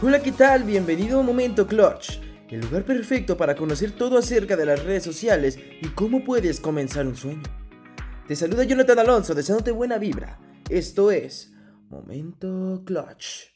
Hola, 0.00 0.22
¿qué 0.22 0.30
tal? 0.30 0.62
Bienvenido 0.62 1.18
a 1.18 1.24
Momento 1.24 1.66
Clutch, 1.66 2.20
el 2.50 2.60
lugar 2.60 2.84
perfecto 2.84 3.36
para 3.36 3.56
conocer 3.56 3.90
todo 3.90 4.16
acerca 4.16 4.56
de 4.56 4.64
las 4.64 4.84
redes 4.84 5.02
sociales 5.02 5.58
y 5.82 5.88
cómo 5.88 6.22
puedes 6.22 6.60
comenzar 6.60 7.04
un 7.04 7.16
sueño. 7.16 7.42
Te 8.28 8.36
saluda 8.36 8.62
Jonathan 8.62 9.00
Alonso 9.00 9.34
deseándote 9.34 9.72
buena 9.72 9.98
vibra. 9.98 10.38
Esto 10.70 11.10
es 11.10 11.52
Momento 11.88 12.84
Clutch. 12.86 13.48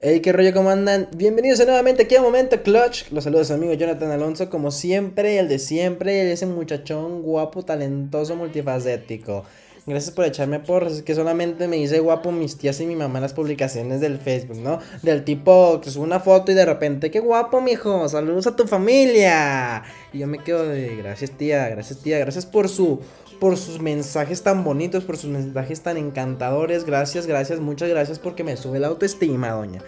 Hey, 0.00 0.18
qué 0.18 0.32
rollo, 0.32 0.52
¿cómo 0.52 0.70
andan? 0.70 1.10
Bienvenidos 1.16 1.64
nuevamente 1.64 2.02
aquí 2.02 2.16
a 2.16 2.22
Momento 2.22 2.60
Clutch. 2.60 3.12
Los 3.12 3.22
saludos 3.22 3.52
amigo 3.52 3.72
Jonathan 3.74 4.10
Alonso, 4.10 4.50
como 4.50 4.72
siempre, 4.72 5.38
el 5.38 5.46
de 5.46 5.60
siempre, 5.60 6.32
ese 6.32 6.46
muchachón 6.46 7.22
guapo, 7.22 7.64
talentoso, 7.64 8.34
multifacético. 8.34 9.44
Gracias 9.86 10.12
por 10.12 10.24
echarme 10.24 10.58
por 10.58 10.82
es 10.88 11.02
que 11.02 11.14
solamente 11.14 11.68
me 11.68 11.76
dice 11.76 12.00
guapo 12.00 12.32
mis 12.32 12.58
tías 12.58 12.80
y 12.80 12.86
mi 12.86 12.96
mamá 12.96 13.18
en 13.18 13.22
las 13.22 13.34
publicaciones 13.34 14.00
del 14.00 14.18
Facebook, 14.18 14.56
¿no? 14.56 14.80
Del 15.02 15.22
tipo 15.22 15.80
que 15.80 15.90
sube 15.90 16.02
una 16.02 16.18
foto 16.18 16.50
y 16.50 16.56
de 16.56 16.64
repente, 16.64 17.12
qué 17.12 17.20
guapo, 17.20 17.60
mijo, 17.60 18.08
saludos 18.08 18.48
a 18.48 18.56
tu 18.56 18.66
familia. 18.66 19.84
Y 20.12 20.18
yo 20.18 20.26
me 20.26 20.38
quedo 20.38 20.66
de, 20.66 20.96
gracias 20.96 21.30
tía, 21.30 21.68
gracias 21.68 22.00
tía, 22.00 22.18
gracias 22.18 22.46
por 22.46 22.68
su 22.68 23.00
por 23.38 23.56
sus 23.56 23.80
mensajes 23.80 24.42
tan 24.42 24.64
bonitos, 24.64 25.04
por 25.04 25.18
sus 25.18 25.30
mensajes 25.30 25.82
tan 25.82 25.96
encantadores. 25.98 26.84
Gracias, 26.84 27.26
gracias, 27.26 27.60
muchas 27.60 27.88
gracias 27.88 28.18
porque 28.18 28.42
me 28.42 28.56
sube 28.56 28.80
la 28.80 28.88
autoestima, 28.88 29.50
doña. 29.50 29.82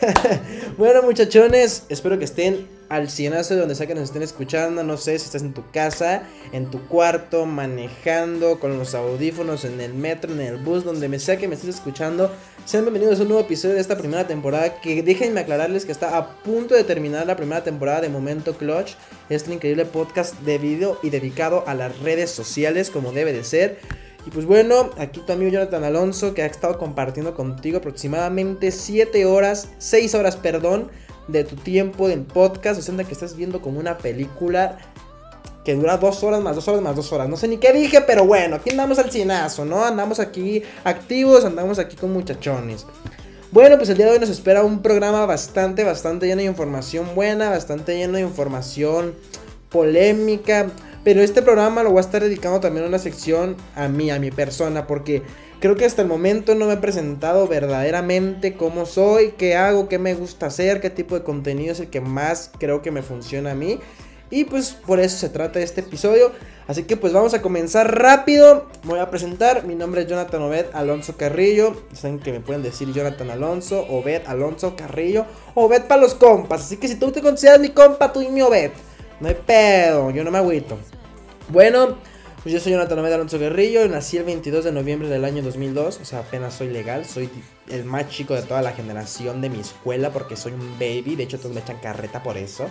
bueno, 0.78 1.02
muchachones, 1.02 1.84
espero 1.88 2.18
que 2.18 2.24
estén 2.24 2.66
al 2.88 3.10
cienazo 3.10 3.54
de 3.54 3.60
donde 3.60 3.74
sea 3.74 3.86
que 3.86 3.94
nos 3.94 4.04
estén 4.04 4.22
escuchando. 4.22 4.82
No 4.82 4.96
sé 4.96 5.18
si 5.18 5.26
estás 5.26 5.42
en 5.42 5.54
tu 5.54 5.68
casa, 5.70 6.22
en 6.52 6.70
tu 6.70 6.86
cuarto, 6.86 7.46
manejando, 7.46 8.60
con 8.60 8.78
los 8.78 8.94
audífonos, 8.94 9.64
en 9.64 9.80
el 9.80 9.94
metro, 9.94 10.32
en 10.32 10.40
el 10.40 10.56
bus, 10.56 10.84
donde 10.84 11.08
me 11.08 11.18
sea 11.18 11.36
que 11.36 11.48
me 11.48 11.54
estés 11.54 11.76
escuchando. 11.76 12.30
Sean 12.64 12.84
bienvenidos 12.84 13.18
a 13.18 13.22
un 13.22 13.28
nuevo 13.28 13.42
episodio 13.42 13.74
de 13.74 13.80
esta 13.80 13.96
primera 13.96 14.26
temporada. 14.26 14.80
Que 14.80 15.02
déjenme 15.02 15.40
aclararles 15.40 15.84
que 15.84 15.92
está 15.92 16.16
a 16.16 16.36
punto 16.42 16.74
de 16.74 16.84
terminar 16.84 17.26
la 17.26 17.36
primera 17.36 17.64
temporada 17.64 18.00
de 18.00 18.08
Momento 18.08 18.56
Clutch. 18.56 18.94
Este 19.28 19.52
increíble 19.52 19.84
podcast 19.84 20.34
de 20.40 20.58
video 20.58 20.98
y 21.02 21.10
dedicado 21.10 21.64
a 21.66 21.74
las 21.74 21.98
redes 22.00 22.30
sociales, 22.30 22.90
como 22.90 23.12
debe 23.12 23.32
de 23.32 23.44
ser. 23.44 23.78
Y 24.26 24.30
pues 24.30 24.44
bueno, 24.44 24.90
aquí 24.98 25.20
tu 25.20 25.32
amigo 25.32 25.52
Jonathan 25.52 25.84
Alonso 25.84 26.34
que 26.34 26.42
ha 26.42 26.46
estado 26.46 26.78
compartiendo 26.78 27.34
contigo 27.34 27.78
aproximadamente 27.78 28.72
7 28.72 29.24
horas, 29.24 29.68
6 29.78 30.14
horas, 30.16 30.36
perdón, 30.36 30.90
de 31.28 31.44
tu 31.44 31.54
tiempo 31.54 32.08
en 32.08 32.24
podcast. 32.24 32.80
O 32.80 32.82
sea, 32.82 33.04
que 33.04 33.12
estás 33.12 33.36
viendo 33.36 33.62
como 33.62 33.78
una 33.78 33.98
película 33.98 34.78
que 35.64 35.74
dura 35.74 35.96
2 35.96 36.24
horas 36.24 36.42
más 36.42 36.56
2 36.56 36.68
horas 36.68 36.82
más 36.82 36.96
2 36.96 37.12
horas. 37.12 37.28
No 37.28 37.36
sé 37.36 37.46
ni 37.46 37.58
qué 37.58 37.72
dije, 37.72 38.00
pero 38.00 38.26
bueno, 38.26 38.56
aquí 38.56 38.70
andamos 38.70 38.98
al 38.98 39.12
cienazo, 39.12 39.64
¿no? 39.64 39.84
Andamos 39.84 40.18
aquí 40.18 40.62
activos, 40.82 41.44
andamos 41.44 41.78
aquí 41.78 41.94
con 41.94 42.12
muchachones. 42.12 42.84
Bueno, 43.52 43.76
pues 43.76 43.88
el 43.90 43.96
día 43.96 44.06
de 44.06 44.12
hoy 44.12 44.18
nos 44.18 44.28
espera 44.28 44.64
un 44.64 44.82
programa 44.82 45.24
bastante, 45.24 45.84
bastante 45.84 46.26
lleno 46.26 46.40
de 46.40 46.48
información 46.48 47.14
buena, 47.14 47.48
bastante 47.48 47.96
lleno 47.96 48.14
de 48.14 48.22
información 48.22 49.14
polémica. 49.70 50.66
Pero 51.06 51.22
este 51.22 51.40
programa 51.40 51.84
lo 51.84 51.90
voy 51.90 51.98
a 51.98 52.00
estar 52.00 52.20
dedicando 52.20 52.58
también 52.58 52.84
a 52.84 52.88
una 52.88 52.98
sección 52.98 53.54
a 53.76 53.86
mí, 53.86 54.10
a 54.10 54.18
mi 54.18 54.32
persona, 54.32 54.88
porque 54.88 55.22
creo 55.60 55.76
que 55.76 55.84
hasta 55.84 56.02
el 56.02 56.08
momento 56.08 56.56
no 56.56 56.66
me 56.66 56.72
he 56.72 56.78
presentado 56.78 57.46
verdaderamente 57.46 58.56
cómo 58.56 58.86
soy, 58.86 59.34
qué 59.38 59.54
hago, 59.54 59.88
qué 59.88 60.00
me 60.00 60.14
gusta 60.14 60.46
hacer, 60.46 60.80
qué 60.80 60.90
tipo 60.90 61.14
de 61.14 61.22
contenido 61.22 61.70
es 61.70 61.78
el 61.78 61.90
que 61.90 62.00
más 62.00 62.50
creo 62.58 62.82
que 62.82 62.90
me 62.90 63.02
funciona 63.02 63.52
a 63.52 63.54
mí. 63.54 63.78
Y 64.30 64.46
pues 64.46 64.72
por 64.84 64.98
eso 64.98 65.16
se 65.16 65.28
trata 65.28 65.60
este 65.60 65.82
episodio. 65.82 66.32
Así 66.66 66.82
que 66.82 66.96
pues 66.96 67.12
vamos 67.12 67.34
a 67.34 67.40
comenzar 67.40 67.96
rápido. 67.96 68.66
Voy 68.82 68.98
a 68.98 69.08
presentar. 69.08 69.64
Mi 69.64 69.76
nombre 69.76 70.02
es 70.02 70.08
Jonathan 70.08 70.42
Obed 70.42 70.66
Alonso 70.72 71.16
Carrillo. 71.16 71.84
Saben 71.92 72.18
que 72.18 72.32
me 72.32 72.40
pueden 72.40 72.64
decir 72.64 72.92
Jonathan 72.92 73.30
Alonso, 73.30 73.86
Obed 73.88 74.22
Alonso 74.26 74.74
Carrillo, 74.74 75.24
Obed 75.54 75.82
para 75.82 76.00
los 76.00 76.16
compas. 76.16 76.62
Así 76.62 76.78
que 76.78 76.88
si 76.88 76.96
tú 76.96 77.12
te 77.12 77.22
consideras 77.22 77.60
mi 77.60 77.68
compa, 77.68 78.12
tú 78.12 78.22
y 78.22 78.28
mi 78.28 78.42
Obed. 78.42 78.72
No 79.20 79.28
hay 79.28 79.36
pedo, 79.46 80.10
yo 80.10 80.24
no 80.24 80.32
me 80.32 80.38
agüito. 80.38 80.76
Bueno, 81.48 81.96
pues 82.42 82.52
yo 82.52 82.60
soy 82.60 82.72
Jonathan 82.72 82.98
Omeda 82.98 83.14
Alonso 83.14 83.38
Guerrillo, 83.38 83.86
nací 83.88 84.16
el 84.16 84.24
22 84.24 84.64
de 84.64 84.72
noviembre 84.72 85.08
del 85.08 85.24
año 85.24 85.44
2002, 85.44 86.00
o 86.02 86.04
sea, 86.04 86.18
apenas 86.20 86.54
soy 86.54 86.68
legal, 86.68 87.04
soy 87.04 87.30
el 87.68 87.84
más 87.84 88.08
chico 88.08 88.34
de 88.34 88.42
toda 88.42 88.62
la 88.62 88.72
generación 88.72 89.40
de 89.40 89.48
mi 89.48 89.60
escuela 89.60 90.10
porque 90.10 90.36
soy 90.36 90.52
un 90.52 90.76
baby, 90.76 91.14
de 91.14 91.22
hecho 91.22 91.38
todos 91.38 91.54
me 91.54 91.60
echan 91.60 91.78
carreta 91.78 92.24
por 92.24 92.36
eso. 92.36 92.66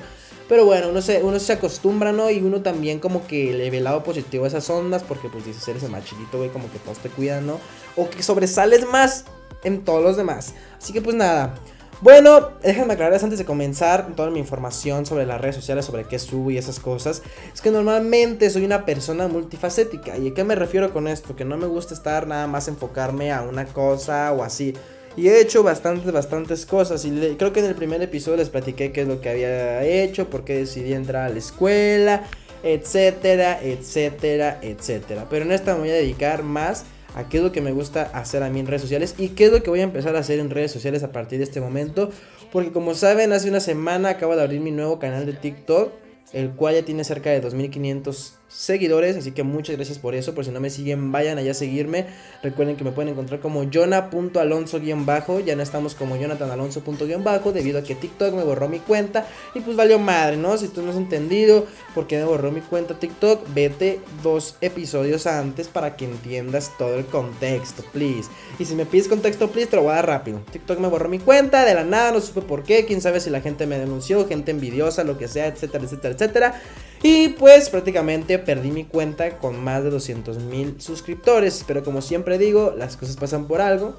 Pero 0.50 0.66
bueno, 0.66 0.90
uno 0.90 1.02
se, 1.02 1.24
uno 1.24 1.40
se 1.40 1.54
acostumbra, 1.54 2.12
¿no? 2.12 2.30
Y 2.30 2.40
uno 2.40 2.62
también 2.62 3.00
como 3.00 3.26
que 3.26 3.54
le 3.54 3.70
ve 3.70 3.78
el 3.78 3.86
lado 3.86 4.04
positivo 4.04 4.44
a 4.44 4.50
esas 4.50 4.70
ondas 4.70 5.04
porque 5.04 5.30
pues 5.30 5.46
dices, 5.46 5.66
eres 5.70 5.84
el 5.84 5.92
más 5.92 6.04
chiquito, 6.04 6.38
güey, 6.38 6.50
como 6.50 6.70
que 6.70 6.80
todos 6.80 6.98
te 6.98 7.08
cuidan, 7.08 7.48
¿no? 7.48 7.62
O 7.96 8.10
que 8.10 8.24
sobresales 8.24 8.86
más 8.86 9.24
en 9.64 9.86
todos 9.86 10.04
los 10.04 10.18
demás. 10.18 10.54
Así 10.78 10.92
que 10.92 11.02
pues 11.02 11.16
nada, 11.16 11.56
bueno, 12.02 12.50
déjenme 12.62 12.94
aclararles 12.94 13.24
antes 13.24 13.40
de 13.40 13.46
comenzar 13.46 14.16
toda 14.16 14.30
mi 14.30 14.40
información 14.40 15.06
sobre 15.06 15.26
las 15.26 15.40
redes 15.40 15.56
sociales, 15.56 15.86
sobre 15.86 16.04
qué 16.04 16.20
subo 16.20 16.52
y 16.52 16.58
esas 16.58 16.80
cosas. 16.80 17.22
Es 17.54 17.62
que 17.62 17.72
normalmente 17.72 18.50
soy 18.50 18.66
una 18.66 18.86
persona 18.86 19.28
multifacética. 19.28 20.18
¿Y 20.18 20.30
a 20.30 20.34
qué 20.34 20.44
me 20.44 20.56
refiero 20.56 20.92
con 20.92 21.08
esto? 21.08 21.36
Que 21.36 21.46
no 21.46 21.58
me 21.58 21.68
gusta 21.68 21.94
estar 21.94 22.28
nada 22.28 22.48
más 22.48 22.68
enfocarme 22.68 23.32
a 23.32 23.42
una 23.42 23.66
cosa 23.66 24.32
o 24.34 24.44
así. 24.44 24.74
Y 25.18 25.30
he 25.30 25.40
hecho 25.40 25.64
bastantes, 25.64 26.12
bastantes 26.12 26.66
cosas. 26.66 27.06
Y 27.06 27.36
creo 27.38 27.54
que 27.54 27.62
en 27.62 27.68
el 27.68 27.76
primer 27.76 28.02
episodio 28.02 28.38
les 28.38 28.50
platiqué 28.50 28.92
qué 28.92 29.02
es 29.02 29.08
lo 29.08 29.22
que 29.22 29.30
había 29.30 29.84
hecho, 29.84 30.30
por 30.30 30.44
qué 30.44 30.58
decidí 30.58 30.94
entrar 30.94 31.24
a 31.24 31.30
la 31.30 31.40
escuela, 31.40 32.24
etcétera, 32.64 33.60
etcétera, 33.62 34.60
etcétera. 34.62 35.28
Pero 35.30 35.46
en 35.46 35.54
esta 35.54 35.74
me 35.76 35.82
voy 35.82 35.90
a 35.92 35.94
dedicar 35.94 36.44
más 36.44 36.84
a 37.16 37.30
qué 37.30 37.38
es 37.38 37.44
lo 37.44 37.52
que 37.52 37.62
me 37.62 37.72
gusta 37.72 38.04
hacer 38.14 38.44
a 38.44 38.50
mí 38.50 38.60
en 38.60 38.68
redes 38.68 38.82
sociales 38.82 39.16
y 39.18 39.30
qué 39.30 39.46
es 39.46 39.52
lo 39.52 39.64
que 39.64 39.70
voy 39.70 39.80
a 39.80 39.84
empezar 39.84 40.16
a 40.18 40.20
hacer 40.20 40.40
en 40.40 40.50
redes 40.50 40.72
sociales 40.72 41.02
a 41.02 41.12
partir 41.12 41.40
de 41.40 41.46
este 41.46 41.62
momento. 41.62 42.10
Porque 42.52 42.72
como 42.72 42.94
saben, 42.94 43.32
hace 43.32 43.50
una 43.50 43.62
semana 43.62 44.10
acabo 44.10 44.36
de 44.36 44.44
abrir 44.44 44.60
mi 44.60 44.72
nuevo 44.72 45.00
canal 45.00 45.26
de 45.26 45.34
TikTok, 45.34 45.94
el 46.34 46.52
cual 46.52 46.76
ya 46.76 46.84
tiene 46.84 47.06
cerca 47.06 47.30
de 47.30 47.40
2500 47.40 48.36
seguidores, 48.56 49.18
así 49.18 49.32
que 49.32 49.44
muchas 49.44 49.76
gracias 49.76 50.00
por 50.00 50.16
eso. 50.16 50.34
Por 50.34 50.46
si 50.46 50.52
no 50.52 50.60
me 50.60 50.70
siguen, 50.70 51.12
vayan 51.12 51.38
allá 51.38 51.52
a 51.52 51.54
seguirme. 51.54 52.06
Recuerden 52.42 52.78
que 52.78 52.84
me 52.84 52.92
pueden 52.92 53.12
encontrar 53.12 53.40
como 53.40 53.64
jona.alonso-bajo. 53.72 55.40
Ya 55.42 55.56
no 55.56 55.64
estamos 55.64 55.96
como 55.96 56.16
jonathanalonso.bajo 56.16 57.52
debido 57.52 57.80
a 57.80 57.84
que 57.84 57.96
TikTok 57.96 58.34
me 58.34 58.44
borró 58.44 58.70
mi 58.70 58.80
cuenta. 58.80 59.28
Y 59.54 59.60
pues 59.60 59.76
valió 59.76 60.00
madre, 60.00 60.38
¿no? 60.38 60.58
Si 60.58 60.68
tú 60.70 60.82
no 60.82 60.92
has 60.92 60.98
entendido 60.98 61.66
por 61.94 62.08
qué 62.08 62.18
me 62.18 62.26
borró 62.26 62.52
mi 62.52 62.62
cuenta 62.62 62.98
TikTok, 62.98 63.54
vete 63.54 64.00
dos 64.24 64.56
episodios 64.62 65.28
antes 65.28 65.68
para 65.68 65.96
que 65.96 66.06
entiendas 66.06 66.72
todo 66.78 66.96
el 66.96 67.06
contexto, 67.06 67.84
please. 67.92 68.30
Y 68.58 68.66
si 68.66 68.76
me 68.76 68.86
pides 68.86 69.08
contexto, 69.08 69.50
please, 69.50 69.70
te 69.70 69.76
lo 69.76 69.84
voy 69.84 69.92
a 69.92 69.96
dar 69.96 70.08
rápido. 70.08 70.42
TikTok 70.52 70.80
me 70.80 70.88
borró 70.88 71.10
mi 71.10 71.20
cuenta, 71.20 71.66
de 71.66 71.74
la 71.74 71.84
nada, 71.84 72.12
no 72.12 72.22
supe 72.22 72.42
por 72.42 72.64
qué. 72.64 72.86
Quién 72.86 73.02
sabe 73.02 73.20
si 73.20 73.30
la 73.30 73.42
gente 73.42 73.68
me 73.68 73.78
denunció, 73.78 74.28
gente 74.28 74.52
envidiosa, 74.52 75.04
lo 75.04 75.18
que 75.18 75.28
sea, 75.28 75.48
etcétera, 75.48 75.84
etcétera, 75.84 76.14
etcétera. 76.14 76.62
Y 77.06 77.30
pues 77.30 77.70
prácticamente 77.70 78.40
perdí 78.40 78.72
mi 78.72 78.84
cuenta 78.84 79.38
con 79.38 79.64
más 79.64 79.84
de 79.84 79.92
200 79.92 80.40
mil 80.40 80.82
suscriptores. 80.82 81.64
Pero 81.68 81.84
como 81.84 82.02
siempre 82.02 82.40
digo, 82.40 82.74
las 82.76 82.98
cosas 82.98 83.16
pasan 83.16 83.46
por 83.46 83.62
algo. 83.62 83.94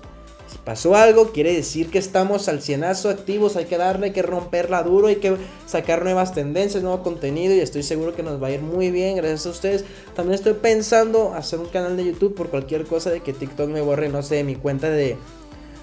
Si 0.51 0.59
pasó 0.59 0.97
algo, 0.97 1.31
quiere 1.31 1.53
decir 1.53 1.89
que 1.89 2.01
estamos 2.01 2.49
al 2.49 2.61
cienazo 2.63 3.09
activos. 3.09 3.55
Hay 3.55 3.67
que 3.67 3.79
darle, 3.79 4.07
hay 4.07 4.13
que 4.13 4.23
romperla 4.23 4.83
duro, 4.83 5.07
hay 5.07 5.17
que 5.17 5.37
sacar 5.67 6.03
nuevas 6.03 6.35
tendencias, 6.35 6.83
nuevo 6.83 7.05
contenido. 7.05 7.55
Y 7.55 7.61
estoy 7.61 7.85
seguro 7.85 8.13
que 8.13 8.25
nos 8.25 8.43
va 8.43 8.49
a 8.49 8.51
ir 8.51 8.61
muy 8.61 8.91
bien, 8.91 9.15
gracias 9.15 9.47
a 9.47 9.51
ustedes. 9.51 9.85
También 10.17 10.35
estoy 10.35 10.55
pensando 10.55 11.33
hacer 11.33 11.61
un 11.61 11.69
canal 11.69 11.97
de 11.97 12.07
YouTube 12.07 12.35
por 12.35 12.51
cualquier 12.51 12.87
cosa 12.87 13.11
de 13.11 13.21
que 13.21 13.33
TikTok 13.33 13.69
me 13.69 13.83
borre, 13.83 14.09
no 14.09 14.25
sé, 14.25 14.43
mi 14.43 14.57
cuenta 14.57 14.91
de. 14.91 15.17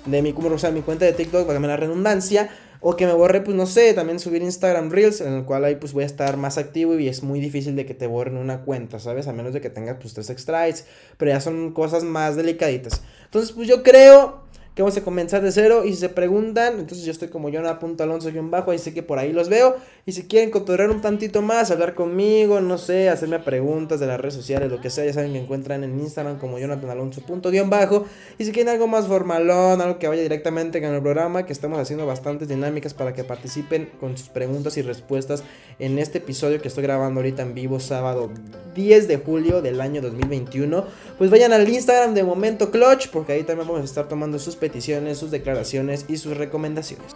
De 0.07 0.21
mi, 0.21 0.35
o 0.37 0.57
sea, 0.57 0.71
mi 0.71 0.81
cuenta 0.81 1.05
de 1.05 1.13
TikTok, 1.13 1.43
para 1.43 1.53
que 1.53 1.61
me 1.61 1.69
la 1.69 1.77
redundancia. 1.77 2.49
O 2.85 2.97
que 2.97 3.05
me 3.07 3.13
borre, 3.13 3.39
pues 3.39 3.55
no 3.55 3.65
sé, 3.65 3.93
también 3.93 4.19
subir 4.19 4.41
Instagram 4.41 4.91
Reels, 4.91 5.21
en 5.21 5.31
el 5.31 5.45
cual 5.45 5.63
ahí 5.63 5.75
pues 5.75 5.93
voy 5.93 6.03
a 6.03 6.05
estar 6.05 6.35
más 6.35 6.57
activo 6.57 6.99
y 6.99 7.07
es 7.07 7.23
muy 7.23 7.39
difícil 7.39 7.77
de 7.77 7.85
que 7.85 7.93
te 7.93 8.07
borren 8.07 8.35
una 8.35 8.63
cuenta, 8.63 8.99
¿sabes? 8.99 9.27
A 9.27 9.31
menos 9.31 9.53
de 9.53 9.61
que 9.61 9.69
tengas 9.69 9.95
pues 10.01 10.13
tres 10.13 10.29
extras, 10.29 10.85
pero 11.17 11.31
ya 11.31 11.39
son 11.39 11.71
cosas 11.71 12.03
más 12.03 12.35
delicaditas. 12.35 13.01
Entonces 13.23 13.53
pues 13.53 13.69
yo 13.69 13.83
creo 13.83 14.43
que 14.75 14.81
vamos 14.81 14.97
a 14.97 15.01
comenzar 15.01 15.41
de 15.41 15.51
cero. 15.51 15.83
Y 15.85 15.89
si 15.89 15.97
se 15.97 16.09
preguntan, 16.09 16.79
entonces 16.79 17.05
yo 17.05 17.11
estoy 17.11 17.27
como 17.27 17.49
Jonah.alonso-bajo, 17.49 18.71
ahí 18.71 18.79
sé 18.79 18.93
que 18.93 19.03
por 19.03 19.19
ahí 19.19 19.31
los 19.31 19.49
veo. 19.49 19.75
Y 20.05 20.13
si 20.13 20.23
quieren 20.23 20.49
cotorrear 20.49 20.89
un 20.89 21.01
tantito 21.01 21.41
más, 21.41 21.71
hablar 21.71 21.93
conmigo, 21.93 22.59
no 22.59 22.77
sé, 22.77 23.09
hacerme 23.09 23.39
preguntas 23.39 23.99
de 23.99 24.07
las 24.07 24.19
redes 24.19 24.33
sociales, 24.33 24.71
lo 24.71 24.81
que 24.81 24.89
sea, 24.89 25.05
ya 25.05 25.13
saben 25.13 25.33
que 25.33 25.39
encuentran 25.39 25.83
en 25.83 25.99
Instagram 25.99 26.39
como 26.39 26.57
jonathanalonso.bajo. 26.59 28.05
Y 28.37 28.45
si 28.45 28.51
quieren 28.51 28.73
algo 28.73 28.87
más 28.87 29.07
formalón, 29.07 29.81
algo 29.81 29.99
que 29.99 30.07
vaya 30.07 30.23
directamente 30.23 30.81
con 30.81 30.93
el 30.93 31.01
programa, 31.01 31.45
que 31.45 31.53
estamos 31.53 31.79
haciendo 31.79 32.05
bastantes 32.05 32.47
dinámicas 32.47 32.93
para 32.93 33.13
que 33.13 33.23
participen 33.23 33.89
con 33.99 34.17
sus 34.17 34.29
preguntas 34.29 34.77
y 34.77 34.81
respuestas 34.81 35.43
en 35.79 35.99
este 35.99 36.17
episodio 36.17 36.61
que 36.61 36.67
estoy 36.67 36.83
grabando 36.83 37.19
ahorita 37.19 37.43
en 37.43 37.53
vivo, 37.53 37.79
sábado 37.79 38.31
10 38.75 39.07
de 39.07 39.17
julio 39.17 39.61
del 39.61 39.81
año 39.81 40.01
2021. 40.01 40.85
Pues 41.17 41.29
vayan 41.29 41.53
al 41.53 41.67
Instagram 41.67 42.13
de 42.13 42.23
Momento 42.23 42.71
Clutch, 42.71 43.09
porque 43.09 43.33
ahí 43.33 43.43
también 43.43 43.67
vamos 43.67 43.81
a 43.81 43.85
estar 43.85 44.07
tomando 44.07 44.39
sus 44.39 44.55
peticiones, 44.63 45.17
sus 45.17 45.29
declaraciones 45.29 46.05
y 46.07 46.15
sus 46.15 46.37
recomendaciones. 46.37 47.13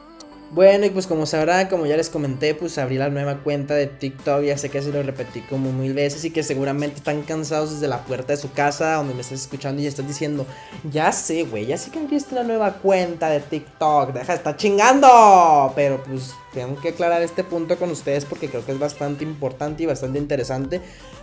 Bueno, 0.51 0.85
y 0.85 0.89
pues 0.89 1.07
como 1.07 1.25
sabrán, 1.25 1.67
como 1.67 1.85
ya 1.85 1.95
les 1.95 2.09
comenté, 2.09 2.53
pues 2.55 2.77
abrí 2.77 2.97
la 2.97 3.09
nueva 3.09 3.37
cuenta 3.41 3.73
de 3.73 3.87
TikTok. 3.87 4.43
Ya 4.43 4.57
sé 4.57 4.69
que 4.69 4.81
se 4.81 4.91
lo 4.91 5.01
repetí 5.01 5.39
como 5.41 5.71
mil 5.71 5.93
veces 5.93 6.25
y 6.25 6.31
que 6.31 6.43
seguramente 6.43 6.97
están 6.97 7.21
cansados 7.21 7.71
desde 7.71 7.87
la 7.87 8.03
puerta 8.03 8.33
de 8.33 8.37
su 8.37 8.51
casa 8.51 8.95
donde 8.95 9.13
me 9.13 9.21
estás 9.21 9.41
escuchando 9.41 9.81
y 9.81 9.87
estás 9.87 10.05
diciendo, 10.05 10.45
ya 10.91 11.13
sé, 11.13 11.43
güey, 11.43 11.65
ya 11.67 11.77
sé 11.77 11.89
que 11.89 11.99
abriste 11.99 12.35
la 12.35 12.43
nueva 12.43 12.73
cuenta 12.73 13.29
de 13.29 13.39
TikTok, 13.39 14.11
deja 14.11 14.33
de 14.33 14.37
estar 14.37 14.57
chingando. 14.57 15.71
Pero 15.73 16.03
pues 16.03 16.33
tengo 16.53 16.75
que 16.81 16.89
aclarar 16.89 17.21
este 17.21 17.45
punto 17.45 17.77
con 17.77 17.91
ustedes 17.91 18.25
porque 18.25 18.49
creo 18.49 18.65
que 18.65 18.73
es 18.73 18.79
bastante 18.79 19.23
importante 19.23 19.83
y 19.83 19.85
bastante 19.85 20.19
interesante 20.19 20.81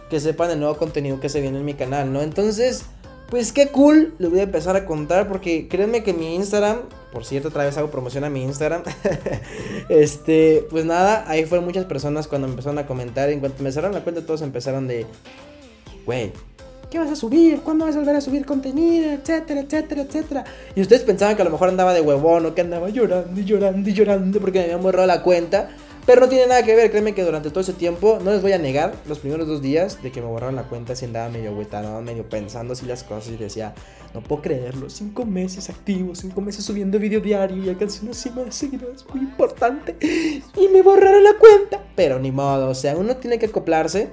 que 0.08 0.20
sepan 0.20 0.50
el 0.50 0.60
nuevo 0.60 0.78
contenido 0.78 1.20
que 1.20 1.28
se 1.28 1.42
viene 1.42 1.58
en 1.58 1.66
mi 1.66 1.74
canal, 1.74 2.10
¿no? 2.10 2.22
Entonces... 2.22 2.86
Pues 3.30 3.52
qué 3.52 3.68
cool, 3.68 4.14
les 4.18 4.30
voy 4.30 4.40
a 4.40 4.44
empezar 4.44 4.76
a 4.76 4.84
contar 4.84 5.26
porque 5.28 5.66
créanme 5.68 6.02
que 6.02 6.12
mi 6.12 6.34
Instagram, 6.34 6.80
por 7.12 7.24
cierto, 7.24 7.48
otra 7.48 7.64
vez 7.64 7.76
hago 7.78 7.90
promoción 7.90 8.24
a 8.24 8.30
mi 8.30 8.42
Instagram. 8.42 8.82
este, 9.88 10.66
pues 10.70 10.84
nada, 10.84 11.24
ahí 11.26 11.44
fueron 11.44 11.64
muchas 11.64 11.86
personas 11.86 12.28
cuando 12.28 12.46
me 12.46 12.52
empezaron 12.52 12.78
a 12.78 12.86
comentar. 12.86 13.30
En 13.30 13.40
cuanto 13.40 13.62
me 13.62 13.72
cerraron 13.72 13.94
la 13.94 14.02
cuenta, 14.02 14.24
todos 14.24 14.42
empezaron 14.42 14.86
de, 14.86 15.06
güey, 16.06 16.32
¿qué 16.90 16.98
vas 16.98 17.10
a 17.10 17.16
subir? 17.16 17.60
¿Cuándo 17.62 17.86
vas 17.86 17.96
a 17.96 17.98
volver 17.98 18.14
a 18.14 18.20
subir 18.20 18.44
contenido? 18.44 19.10
Etcétera, 19.10 19.60
etcétera, 19.60 20.02
etcétera. 20.02 20.44
Y 20.76 20.82
ustedes 20.82 21.02
pensaban 21.02 21.34
que 21.34 21.42
a 21.42 21.44
lo 21.44 21.50
mejor 21.50 21.68
andaba 21.68 21.92
de 21.92 22.02
huevón 22.02 22.46
o 22.46 22.54
que 22.54 22.60
andaba 22.60 22.88
llorando 22.90 23.40
y 23.40 23.44
llorando 23.44 23.90
y 23.90 23.92
llorando 23.92 24.38
porque 24.40 24.58
me 24.60 24.64
habían 24.66 24.82
borrado 24.82 25.06
la 25.06 25.22
cuenta. 25.22 25.70
Pero 26.06 26.20
no 26.20 26.28
tiene 26.28 26.46
nada 26.46 26.62
que 26.62 26.74
ver, 26.74 26.90
créeme 26.90 27.14
que 27.14 27.24
durante 27.24 27.48
todo 27.48 27.60
ese 27.60 27.72
tiempo, 27.72 28.18
no 28.22 28.30
les 28.30 28.42
voy 28.42 28.52
a 28.52 28.58
negar, 28.58 28.94
los 29.08 29.20
primeros 29.20 29.48
dos 29.48 29.62
días 29.62 30.02
de 30.02 30.12
que 30.12 30.20
me 30.20 30.26
borraron 30.26 30.54
la 30.54 30.64
cuenta, 30.64 30.94
si 30.94 31.06
andaba 31.06 31.30
medio 31.30 31.50
andaba 31.50 32.02
medio 32.02 32.28
pensando 32.28 32.74
así 32.74 32.84
las 32.84 33.04
cosas 33.04 33.32
y 33.32 33.36
decía, 33.38 33.74
no 34.12 34.20
puedo 34.22 34.42
creerlo, 34.42 34.90
cinco 34.90 35.24
meses 35.24 35.70
activos, 35.70 36.18
cinco 36.18 36.42
meses 36.42 36.62
subiendo 36.64 36.98
video 36.98 37.20
diario 37.20 37.56
y 37.64 37.70
alcancé 37.70 38.04
una 38.04 38.12
cima 38.12 38.42
de 38.42 38.52
seguidores 38.52 39.04
muy 39.12 39.20
importante 39.20 39.96
y 40.00 40.68
me 40.68 40.82
borraron 40.82 41.24
la 41.24 41.38
cuenta. 41.38 41.82
Pero 41.96 42.18
ni 42.18 42.30
modo, 42.30 42.68
o 42.68 42.74
sea, 42.74 42.96
uno 42.96 43.16
tiene 43.16 43.38
que 43.38 43.46
acoplarse 43.46 44.10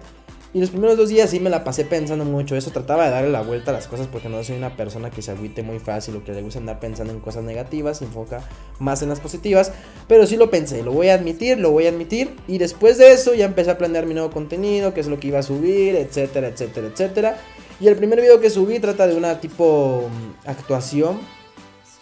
y 0.53 0.59
los 0.59 0.69
primeros 0.69 0.97
dos 0.97 1.07
días 1.07 1.29
sí 1.29 1.39
me 1.39 1.49
la 1.49 1.63
pasé 1.63 1.85
pensando 1.85 2.25
mucho. 2.25 2.57
Eso 2.57 2.71
trataba 2.71 3.05
de 3.05 3.11
darle 3.11 3.29
la 3.29 3.41
vuelta 3.41 3.71
a 3.71 3.73
las 3.73 3.87
cosas 3.87 4.07
porque 4.07 4.27
no 4.27 4.43
soy 4.43 4.57
una 4.57 4.75
persona 4.75 5.09
que 5.09 5.21
se 5.21 5.31
agüite 5.31 5.63
muy 5.63 5.79
fácil 5.79 6.17
o 6.17 6.25
que 6.25 6.33
le 6.33 6.41
gusta 6.41 6.59
andar 6.59 6.81
pensando 6.81 7.13
en 7.13 7.21
cosas 7.21 7.45
negativas. 7.45 7.99
Se 7.99 8.05
enfoca 8.05 8.41
más 8.77 9.01
en 9.01 9.07
las 9.07 9.21
positivas. 9.21 9.71
Pero 10.09 10.27
sí 10.27 10.35
lo 10.35 10.51
pensé, 10.51 10.83
lo 10.83 10.91
voy 10.91 11.07
a 11.07 11.13
admitir, 11.13 11.57
lo 11.57 11.71
voy 11.71 11.85
a 11.85 11.89
admitir. 11.89 12.35
Y 12.49 12.57
después 12.57 12.97
de 12.97 13.13
eso 13.13 13.33
ya 13.33 13.45
empecé 13.45 13.71
a 13.71 13.77
planear 13.77 14.05
mi 14.05 14.13
nuevo 14.13 14.29
contenido, 14.29 14.93
qué 14.93 14.99
es 14.99 15.07
lo 15.07 15.21
que 15.21 15.29
iba 15.29 15.39
a 15.39 15.43
subir, 15.43 15.95
etcétera, 15.95 16.49
etcétera, 16.49 16.87
etcétera. 16.87 17.37
Y 17.79 17.87
el 17.87 17.95
primer 17.95 18.19
video 18.19 18.41
que 18.41 18.49
subí 18.49 18.79
trata 18.79 19.07
de 19.07 19.15
una 19.15 19.39
tipo 19.39 20.09
mm, 20.09 20.49
actuación. 20.49 21.19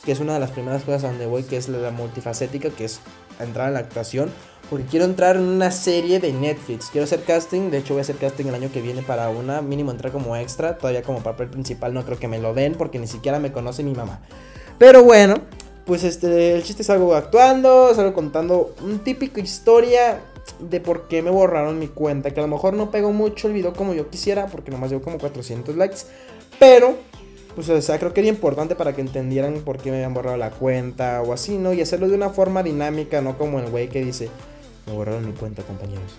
Que 0.04 0.14
es 0.14 0.20
una 0.20 0.34
de 0.34 0.40
las 0.40 0.50
primeras 0.50 0.84
cosas 0.84 1.04
a 1.04 1.08
donde 1.08 1.28
voy, 1.28 1.44
que 1.44 1.58
es 1.58 1.70
la 1.70 1.92
multifacética, 1.92 2.72
que 2.72 2.86
es 2.86 3.00
entrar 3.40 3.68
en 3.68 3.76
la 3.76 3.82
actuación 3.82 4.32
porque 4.70 4.86
quiero 4.86 5.06
entrar 5.06 5.36
en 5.36 5.44
una 5.44 5.72
serie 5.72 6.20
de 6.20 6.32
Netflix. 6.32 6.90
Quiero 6.92 7.06
hacer 7.06 7.24
casting. 7.24 7.72
De 7.72 7.80
hecho, 7.80 7.96
voy 7.96 8.00
a 8.00 8.02
hacer 8.02 8.18
casting 8.18 8.46
el 8.46 8.54
año 8.54 8.72
que 8.72 8.82
viene 8.82 9.02
para 9.02 9.30
una. 9.30 9.62
Mínimo 9.62 9.90
entrar 9.90 10.12
como 10.12 10.36
extra. 10.36 10.78
Todavía 10.78 11.02
como 11.02 11.24
papel 11.24 11.48
principal 11.48 11.94
no 11.94 12.06
creo 12.06 12.20
que 12.20 12.28
me 12.28 12.38
lo 12.38 12.54
den. 12.54 12.76
Porque 12.76 13.00
ni 13.00 13.08
siquiera 13.08 13.40
me 13.40 13.52
conoce 13.52 13.84
mi 13.84 13.96
mamá. 13.96 14.22
Pero 14.78 15.04
bueno. 15.04 15.42
Pues 15.86 16.04
este. 16.04 16.54
El 16.54 16.64
chiste 16.64 16.84
es 16.84 16.90
algo 16.92 17.16
actuando. 17.16 17.94
Salgo 17.96 18.14
contando 18.14 18.76
un 18.84 19.00
típico 19.00 19.40
historia. 19.40 20.22
De 20.60 20.80
por 20.80 21.08
qué 21.08 21.24
me 21.24 21.32
borraron 21.32 21.80
mi 21.80 21.88
cuenta. 21.88 22.30
Que 22.30 22.40
a 22.40 22.44
lo 22.44 22.50
mejor 22.50 22.76
no 22.76 22.92
pegó 22.92 23.12
mucho 23.12 23.48
el 23.48 23.54
video 23.54 23.74
como 23.74 23.96
yo 23.96 24.10
quisiera. 24.12 24.46
Porque 24.48 24.70
nomás 24.70 24.92
llevo 24.92 25.02
como 25.02 25.18
400 25.18 25.76
likes. 25.78 25.98
Pero 26.60 26.96
pues 27.56 27.68
o 27.70 27.82
sea, 27.82 27.98
creo 27.98 28.14
que 28.14 28.22
era 28.22 28.30
importante 28.30 28.76
para 28.76 28.94
que 28.94 29.02
entendieran 29.02 29.62
por 29.66 29.80
qué 29.80 29.90
me 29.90 29.98
habían 29.98 30.14
borrado 30.14 30.38
la 30.38 30.52
cuenta 30.52 31.22
o 31.22 31.34
así, 31.34 31.58
¿no? 31.58 31.74
Y 31.74 31.82
hacerlo 31.82 32.08
de 32.08 32.16
una 32.16 32.30
forma 32.30 32.64
dinámica, 32.64 33.22
no 33.22 33.38
como 33.38 33.60
el 33.60 33.70
güey 33.70 33.90
que 33.90 34.02
dice, 34.02 34.30
me 34.90 34.96
borraron 34.96 35.26
mi 35.26 35.34
cuenta, 35.34 35.62
compañeros. 35.64 36.12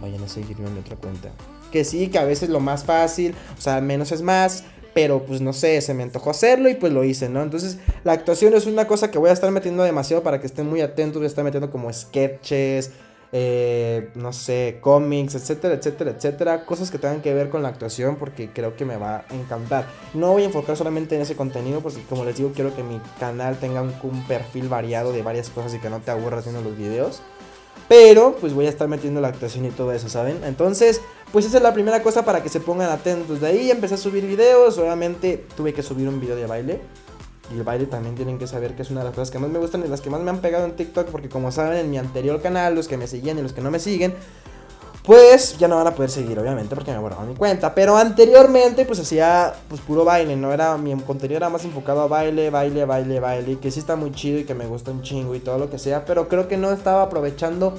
Vayan 0.00 0.22
a 0.22 0.28
seguirme 0.28 0.66
en 0.66 0.74
mi 0.74 0.80
otra 0.80 0.96
cuenta. 0.96 1.30
Que 1.70 1.84
sí, 1.84 2.08
que 2.08 2.18
a 2.18 2.24
veces 2.24 2.48
lo 2.48 2.60
más 2.60 2.84
fácil, 2.84 3.34
o 3.56 3.60
sea, 3.60 3.80
menos 3.80 4.12
es 4.12 4.22
más. 4.22 4.64
Pero 4.94 5.24
pues 5.24 5.40
no 5.40 5.54
sé, 5.54 5.80
se 5.80 5.94
me 5.94 6.02
antojó 6.02 6.28
hacerlo 6.28 6.68
y 6.68 6.74
pues 6.74 6.92
lo 6.92 7.02
hice, 7.02 7.30
¿no? 7.30 7.42
Entonces 7.42 7.78
la 8.04 8.12
actuación 8.12 8.52
es 8.52 8.66
una 8.66 8.86
cosa 8.86 9.10
que 9.10 9.16
voy 9.16 9.30
a 9.30 9.32
estar 9.32 9.50
metiendo 9.50 9.82
demasiado 9.84 10.22
para 10.22 10.38
que 10.38 10.46
estén 10.46 10.68
muy 10.68 10.82
atentos. 10.82 11.16
Voy 11.16 11.24
a 11.24 11.28
estar 11.28 11.44
metiendo 11.44 11.70
como 11.70 11.90
sketches, 11.90 12.90
eh, 13.32 14.10
no 14.14 14.34
sé, 14.34 14.80
cómics, 14.82 15.34
etcétera, 15.34 15.76
etcétera, 15.76 16.10
etcétera. 16.10 16.66
Cosas 16.66 16.90
que 16.90 16.98
tengan 16.98 17.22
que 17.22 17.32
ver 17.32 17.48
con 17.48 17.62
la 17.62 17.70
actuación 17.70 18.16
porque 18.16 18.50
creo 18.52 18.76
que 18.76 18.84
me 18.84 18.98
va 18.98 19.24
a 19.30 19.34
encantar. 19.34 19.86
No 20.12 20.32
voy 20.32 20.42
a 20.42 20.46
enfocar 20.46 20.76
solamente 20.76 21.16
en 21.16 21.22
ese 21.22 21.36
contenido 21.36 21.80
porque 21.80 22.02
como 22.02 22.26
les 22.26 22.36
digo 22.36 22.52
quiero 22.54 22.76
que 22.76 22.82
mi 22.82 23.00
canal 23.18 23.56
tenga 23.56 23.80
un, 23.80 23.94
un 24.02 24.26
perfil 24.26 24.68
variado 24.68 25.12
de 25.12 25.22
varias 25.22 25.48
cosas 25.48 25.72
y 25.72 25.78
que 25.78 25.88
no 25.88 26.00
te 26.00 26.10
aburras 26.10 26.44
viendo 26.44 26.60
los 26.60 26.76
videos. 26.76 27.22
Pero 27.92 28.36
pues 28.40 28.54
voy 28.54 28.64
a 28.64 28.70
estar 28.70 28.88
metiendo 28.88 29.20
la 29.20 29.28
actuación 29.28 29.66
y 29.66 29.68
todo 29.68 29.92
eso, 29.92 30.08
¿saben? 30.08 30.42
Entonces, 30.44 31.02
pues 31.30 31.44
esa 31.44 31.58
es 31.58 31.62
la 31.62 31.74
primera 31.74 32.02
cosa 32.02 32.24
para 32.24 32.42
que 32.42 32.48
se 32.48 32.58
pongan 32.58 32.88
atentos. 32.88 33.42
De 33.42 33.48
ahí 33.48 33.70
empecé 33.70 33.96
a 33.96 33.98
subir 33.98 34.26
videos. 34.26 34.78
Obviamente 34.78 35.44
tuve 35.58 35.74
que 35.74 35.82
subir 35.82 36.08
un 36.08 36.18
video 36.18 36.34
de 36.34 36.46
baile. 36.46 36.80
Y 37.54 37.58
el 37.58 37.64
baile 37.64 37.84
también 37.84 38.14
tienen 38.14 38.38
que 38.38 38.46
saber 38.46 38.74
que 38.74 38.80
es 38.80 38.90
una 38.90 39.00
de 39.00 39.08
las 39.08 39.14
cosas 39.14 39.30
que 39.30 39.38
más 39.38 39.50
me 39.50 39.58
gustan 39.58 39.84
y 39.84 39.88
las 39.88 40.00
que 40.00 40.08
más 40.08 40.22
me 40.22 40.30
han 40.30 40.38
pegado 40.38 40.64
en 40.64 40.74
TikTok. 40.74 41.08
Porque 41.08 41.28
como 41.28 41.52
saben, 41.52 41.76
en 41.80 41.90
mi 41.90 41.98
anterior 41.98 42.40
canal, 42.40 42.74
los 42.74 42.88
que 42.88 42.96
me 42.96 43.06
seguían 43.06 43.38
y 43.38 43.42
los 43.42 43.52
que 43.52 43.60
no 43.60 43.70
me 43.70 43.78
siguen, 43.78 44.14
pues 45.02 45.58
ya 45.58 45.66
no 45.66 45.76
van 45.76 45.88
a 45.88 45.94
poder 45.94 46.10
seguir, 46.10 46.38
obviamente, 46.38 46.74
porque 46.76 46.92
me 46.92 46.98
borraron 46.98 47.28
mi 47.28 47.34
cuenta. 47.34 47.74
Pero 47.74 47.96
anteriormente, 47.96 48.84
pues 48.84 49.00
hacía 49.00 49.52
pues 49.68 49.80
puro 49.80 50.04
baile, 50.04 50.36
¿no? 50.36 50.52
Era, 50.52 50.76
mi 50.76 50.94
contenido 51.00 51.38
era 51.38 51.48
más 51.48 51.64
enfocado 51.64 52.02
a 52.02 52.06
baile, 52.06 52.50
baile, 52.50 52.84
baile, 52.84 53.18
baile. 53.18 53.58
Que 53.58 53.70
sí 53.72 53.80
está 53.80 53.96
muy 53.96 54.12
chido 54.12 54.38
y 54.38 54.44
que 54.44 54.54
me 54.54 54.66
gusta 54.66 54.92
un 54.92 55.02
chingo 55.02 55.34
y 55.34 55.40
todo 55.40 55.58
lo 55.58 55.70
que 55.70 55.78
sea. 55.78 56.04
Pero 56.04 56.28
creo 56.28 56.46
que 56.46 56.56
no 56.56 56.70
estaba 56.70 57.02
aprovechando 57.02 57.74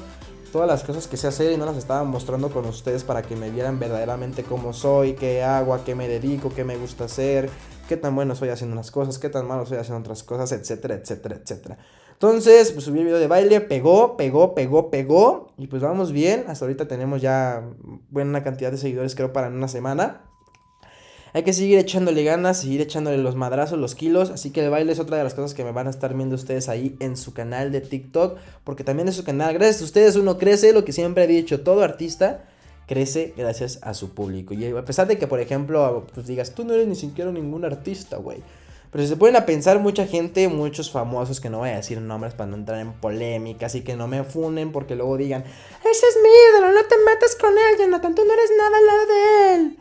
todas 0.52 0.68
las 0.68 0.84
cosas 0.84 1.08
que 1.08 1.18
sé 1.18 1.28
hacer 1.28 1.52
y 1.52 1.58
no 1.58 1.66
las 1.66 1.78
estaba 1.78 2.04
mostrando 2.04 2.50
con 2.52 2.66
ustedes 2.66 3.04
para 3.04 3.24
que 3.24 3.36
me 3.36 3.50
vieran 3.50 3.80
verdaderamente 3.80 4.44
cómo 4.44 4.74
soy, 4.74 5.14
qué 5.14 5.44
hago, 5.44 5.74
a 5.74 5.84
qué 5.84 5.96
me 5.96 6.08
dedico, 6.08 6.54
qué 6.54 6.64
me 6.64 6.78
gusta 6.78 7.06
hacer, 7.06 7.50
qué 7.90 7.98
tan 7.98 8.14
bueno 8.16 8.36
soy 8.36 8.50
haciendo 8.50 8.74
unas 8.74 8.92
cosas, 8.92 9.18
qué 9.18 9.30
tan 9.30 9.48
malo 9.48 9.66
soy 9.66 9.78
haciendo 9.78 10.02
otras 10.02 10.22
cosas, 10.24 10.52
etcétera, 10.52 10.94
etcétera, 10.94 11.38
etcétera. 11.42 11.78
Entonces, 12.14 12.72
pues 12.72 12.86
subí 12.86 13.00
el 13.00 13.06
video 13.06 13.20
de 13.20 13.28
baile, 13.28 13.60
pegó, 13.62 14.16
pegó, 14.16 14.56
pegó, 14.56 14.90
pegó. 14.90 15.50
Y 15.58 15.68
pues 15.68 15.82
vamos 15.82 16.12
bien. 16.12 16.46
Hasta 16.48 16.66
ahorita 16.66 16.88
tenemos 16.88 17.22
ya 17.22 17.64
buena 18.10 18.44
cantidad 18.44 18.72
de 18.72 18.78
seguidores, 18.78 19.16
creo, 19.16 19.34
para 19.34 19.50
una 19.50 19.68
semana. 19.68 20.22
Hay 21.34 21.44
que 21.44 21.52
seguir 21.52 21.80
echándole 21.80 22.24
ganas, 22.24 22.62
seguir 22.62 22.80
echándole 22.80 23.18
los 23.18 23.36
madrazos, 23.36 23.80
los 23.80 23.96
kilos. 23.96 24.30
Así 24.30 24.52
que 24.52 24.64
el 24.64 24.70
baile 24.70 24.94
es 24.94 25.00
otra 25.00 25.18
de 25.18 25.24
las 25.24 25.34
cosas 25.34 25.54
que 25.56 25.64
me 25.64 25.72
van 25.72 25.88
a 25.88 25.90
estar 25.90 26.14
viendo 26.14 26.36
ustedes 26.36 26.70
ahí 26.70 26.96
en 27.00 27.18
su 27.18 27.34
canal 27.34 27.72
de 27.72 27.82
TikTok. 27.82 28.38
Porque 28.64 28.84
también 28.84 29.08
es 29.08 29.16
su 29.16 29.24
canal. 29.24 29.54
Gracias 29.54 29.82
a 29.82 29.86
ustedes 29.86 30.16
uno 30.16 30.38
crece, 30.38 30.74
lo 30.74 30.86
que 30.86 30.94
siempre 30.94 31.24
he 31.24 31.28
dicho, 31.28 31.62
todo 31.62 31.84
artista 31.84 32.46
crece 32.88 33.34
gracias 33.36 33.80
a 33.82 33.94
su 33.94 34.12
público. 34.12 34.54
Y 34.54 34.66
a 34.66 34.86
pesar 34.86 35.08
de 35.08 35.18
que, 35.18 35.28
por 35.28 35.40
ejemplo, 35.40 36.06
pues 36.14 36.28
digas, 36.28 36.54
tú 36.54 36.64
no 36.64 36.74
eres 36.74 36.88
ni 36.88 36.96
siquiera 36.96 37.32
ningún 37.32 37.66
artista, 37.66 38.18
güey. 38.18 38.40
Pero 38.94 39.04
si 39.04 39.10
se 39.10 39.18
pueden 39.18 39.36
a 39.36 39.48
pensar 39.48 39.80
mucha 39.80 40.06
gente, 40.06 40.48
muchos 40.48 40.92
famosos, 40.92 41.42
que 41.42 41.50
no 41.50 41.58
voy 41.58 41.70
a 41.70 41.78
decir 41.78 42.00
nombres 42.00 42.36
para 42.36 42.52
no 42.52 42.58
entrar 42.58 42.80
en 42.80 42.94
polémicas 42.94 43.74
y 43.74 43.82
que 43.82 43.96
no 43.96 44.08
me 44.08 44.24
funen 44.24 44.72
porque 44.72 44.96
luego 44.96 45.18
digan, 45.18 45.44
ese 45.44 46.08
es 46.08 46.18
mi 46.22 46.30
ídolo, 46.30 46.72
no 46.72 46.86
te 46.86 46.96
metas 47.04 47.36
con 47.36 47.50
él, 47.50 47.80
Jonathan, 47.80 48.14
tú 48.14 48.24
no 48.24 48.32
eres 48.32 48.52
nada 48.56 48.78
al 48.78 48.86
lado 48.86 49.06
de 49.08 49.56
él. 49.56 49.78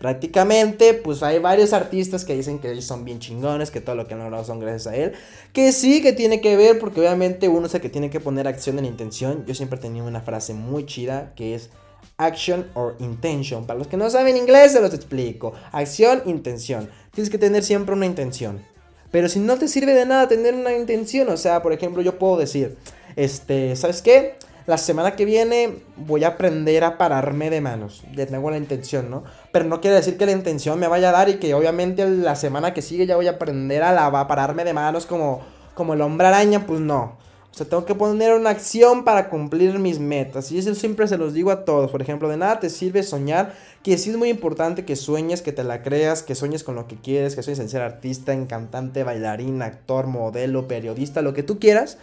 Prácticamente, 0.00 0.94
pues 0.94 1.22
hay 1.22 1.38
varios 1.38 1.72
artistas 1.72 2.24
que 2.24 2.34
dicen 2.34 2.58
que 2.58 2.72
ellos 2.72 2.84
son 2.84 3.04
bien 3.04 3.20
chingones, 3.20 3.70
que 3.70 3.80
todo 3.80 3.94
lo 3.94 4.08
que 4.08 4.14
han 4.14 4.20
logrado 4.20 4.44
son 4.44 4.58
gracias 4.58 4.88
a 4.88 4.96
él. 4.96 5.12
Que 5.52 5.70
sí, 5.70 6.02
que 6.02 6.12
tiene 6.12 6.40
que 6.40 6.56
ver, 6.56 6.80
porque 6.80 7.00
obviamente 7.00 7.48
uno 7.48 7.66
es 7.66 7.72
que 7.72 7.88
tiene 7.88 8.10
que 8.10 8.18
poner 8.18 8.48
acción 8.48 8.80
en 8.80 8.84
intención. 8.84 9.46
Yo 9.46 9.54
siempre 9.54 9.78
he 9.78 9.82
tenido 9.82 10.06
una 10.06 10.20
frase 10.20 10.54
muy 10.54 10.84
chida 10.84 11.32
que 11.34 11.54
es 11.54 11.70
action 12.18 12.66
or 12.74 12.96
intention. 12.98 13.66
Para 13.66 13.78
los 13.78 13.88
que 13.88 13.96
no 13.96 14.08
saben 14.10 14.36
inglés, 14.36 14.72
se 14.72 14.80
los 14.80 14.94
explico. 14.94 15.52
Acción, 15.72 16.22
intención. 16.26 16.88
Tienes 17.12 17.30
que 17.30 17.38
tener 17.38 17.62
siempre 17.62 17.94
una 17.94 18.06
intención. 18.06 18.62
Pero 19.10 19.28
si 19.28 19.38
no 19.38 19.56
te 19.56 19.68
sirve 19.68 19.94
de 19.94 20.06
nada 20.06 20.28
tener 20.28 20.54
una 20.54 20.72
intención, 20.72 21.28
o 21.28 21.36
sea, 21.36 21.62
por 21.62 21.72
ejemplo, 21.72 22.02
yo 22.02 22.18
puedo 22.18 22.36
decir, 22.36 22.76
este, 23.14 23.76
¿sabes 23.76 24.02
qué? 24.02 24.34
La 24.66 24.78
semana 24.78 25.14
que 25.14 25.24
viene 25.24 25.78
voy 25.96 26.24
a 26.24 26.28
aprender 26.28 26.82
a 26.82 26.98
pararme 26.98 27.50
de 27.50 27.60
manos. 27.60 28.02
Ya 28.14 28.26
tengo 28.26 28.50
la 28.50 28.56
intención, 28.56 29.08
¿no? 29.08 29.22
Pero 29.52 29.64
no 29.64 29.80
quiere 29.80 29.96
decir 29.96 30.18
que 30.18 30.26
la 30.26 30.32
intención 30.32 30.78
me 30.80 30.88
vaya 30.88 31.10
a 31.10 31.12
dar 31.12 31.28
y 31.28 31.36
que 31.36 31.54
obviamente 31.54 32.04
la 32.08 32.34
semana 32.34 32.74
que 32.74 32.82
sigue 32.82 33.06
ya 33.06 33.14
voy 33.14 33.28
a 33.28 33.32
aprender 33.32 33.84
a, 33.84 33.92
la, 33.92 34.06
a 34.06 34.26
pararme 34.26 34.64
de 34.64 34.72
manos 34.72 35.06
como, 35.06 35.42
como 35.74 35.94
el 35.94 36.00
hombre 36.00 36.26
araña. 36.26 36.66
Pues 36.66 36.80
no. 36.80 37.16
O 37.56 37.58
sea, 37.58 37.66
tengo 37.66 37.86
que 37.86 37.94
poner 37.94 38.34
una 38.34 38.50
acción 38.50 39.02
para 39.02 39.30
cumplir 39.30 39.78
mis 39.78 39.98
metas. 39.98 40.52
Y 40.52 40.58
eso 40.58 40.74
siempre 40.74 41.08
se 41.08 41.16
los 41.16 41.32
digo 41.32 41.50
a 41.50 41.64
todos. 41.64 41.90
Por 41.90 42.02
ejemplo, 42.02 42.28
de 42.28 42.36
nada 42.36 42.60
te 42.60 42.68
sirve 42.68 43.02
soñar. 43.02 43.54
Que 43.82 43.96
sí 43.96 44.10
es 44.10 44.18
muy 44.18 44.28
importante 44.28 44.84
que 44.84 44.94
sueñes, 44.94 45.40
que 45.40 45.52
te 45.52 45.64
la 45.64 45.82
creas, 45.82 46.22
que 46.22 46.34
sueñes 46.34 46.62
con 46.64 46.74
lo 46.74 46.86
que 46.86 46.96
quieres, 46.96 47.34
que 47.34 47.42
sueñes 47.42 47.60
en 47.60 47.70
ser 47.70 47.80
artista, 47.80 48.34
en 48.34 48.44
cantante, 48.44 49.04
bailarín, 49.04 49.62
actor, 49.62 50.06
modelo, 50.06 50.68
periodista, 50.68 51.22
lo 51.22 51.32
que 51.32 51.42
tú 51.42 51.58
quieras. 51.58 51.96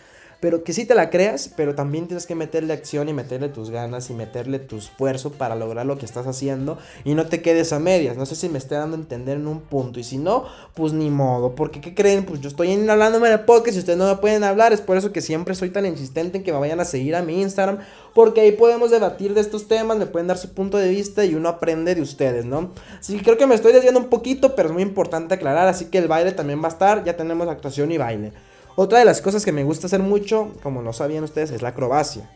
Pero 0.43 0.65
que 0.65 0.73
sí 0.73 0.83
te 0.83 0.93
la 0.93 1.09
creas, 1.09 1.49
pero 1.55 1.73
también 1.73 2.05
tienes 2.07 2.27
que 2.27 2.35
meterle 2.35 2.73
acción 2.73 3.07
y 3.07 3.13
meterle 3.13 3.47
tus 3.47 3.69
ganas 3.69 4.09
y 4.09 4.13
meterle 4.13 4.59
tu 4.59 4.75
esfuerzo 4.75 5.31
para 5.31 5.55
lograr 5.55 5.85
lo 5.85 5.97
que 5.97 6.05
estás 6.05 6.27
haciendo 6.27 6.77
y 7.05 7.13
no 7.13 7.27
te 7.27 7.41
quedes 7.41 7.71
a 7.71 7.79
medias. 7.79 8.17
No 8.17 8.25
sé 8.25 8.35
si 8.35 8.49
me 8.49 8.57
esté 8.57 8.75
dando 8.75 8.97
a 8.97 8.99
entender 8.99 9.37
en 9.37 9.47
un 9.47 9.61
punto 9.61 10.01
y 10.01 10.03
si 10.03 10.17
no, 10.17 10.43
pues 10.73 10.91
ni 10.91 11.09
modo, 11.09 11.55
porque 11.55 11.79
¿qué 11.79 11.95
creen? 11.95 12.25
Pues 12.25 12.41
yo 12.41 12.49
estoy 12.49 12.73
hablándome 12.89 13.27
en 13.27 13.35
el 13.35 13.45
podcast 13.45 13.77
y 13.77 13.79
ustedes 13.79 13.97
no 13.97 14.05
me 14.05 14.17
pueden 14.17 14.43
hablar, 14.43 14.73
es 14.73 14.81
por 14.81 14.97
eso 14.97 15.13
que 15.13 15.21
siempre 15.21 15.55
soy 15.55 15.69
tan 15.69 15.85
insistente 15.85 16.39
en 16.39 16.43
que 16.43 16.51
me 16.51 16.59
vayan 16.59 16.81
a 16.81 16.83
seguir 16.83 17.15
a 17.15 17.21
mi 17.21 17.41
Instagram, 17.41 17.79
porque 18.13 18.41
ahí 18.41 18.51
podemos 18.51 18.91
debatir 18.91 19.35
de 19.35 19.39
estos 19.39 19.69
temas, 19.69 19.95
me 19.95 20.07
pueden 20.07 20.27
dar 20.27 20.37
su 20.37 20.53
punto 20.53 20.77
de 20.77 20.89
vista 20.89 21.23
y 21.23 21.35
uno 21.35 21.47
aprende 21.47 21.95
de 21.95 22.01
ustedes, 22.01 22.43
¿no? 22.43 22.73
Así 22.99 23.15
que 23.15 23.23
creo 23.23 23.37
que 23.37 23.47
me 23.47 23.55
estoy 23.55 23.71
desviando 23.71 24.01
un 24.01 24.09
poquito, 24.09 24.57
pero 24.57 24.67
es 24.67 24.73
muy 24.73 24.83
importante 24.83 25.35
aclarar, 25.35 25.69
así 25.69 25.85
que 25.85 25.99
el 25.99 26.09
baile 26.09 26.33
también 26.33 26.61
va 26.61 26.65
a 26.65 26.71
estar, 26.71 27.05
ya 27.05 27.15
tenemos 27.15 27.47
actuación 27.47 27.93
y 27.93 27.97
baile. 27.97 28.33
Otra 28.75 28.99
de 28.99 29.05
las 29.05 29.21
cosas 29.21 29.45
que 29.45 29.51
me 29.51 29.63
gusta 29.63 29.87
hacer 29.87 30.01
mucho, 30.01 30.51
como 30.63 30.81
lo 30.81 30.93
sabían 30.93 31.23
ustedes, 31.23 31.51
es 31.51 31.61
la 31.61 31.69
acrobacia. 31.69 32.29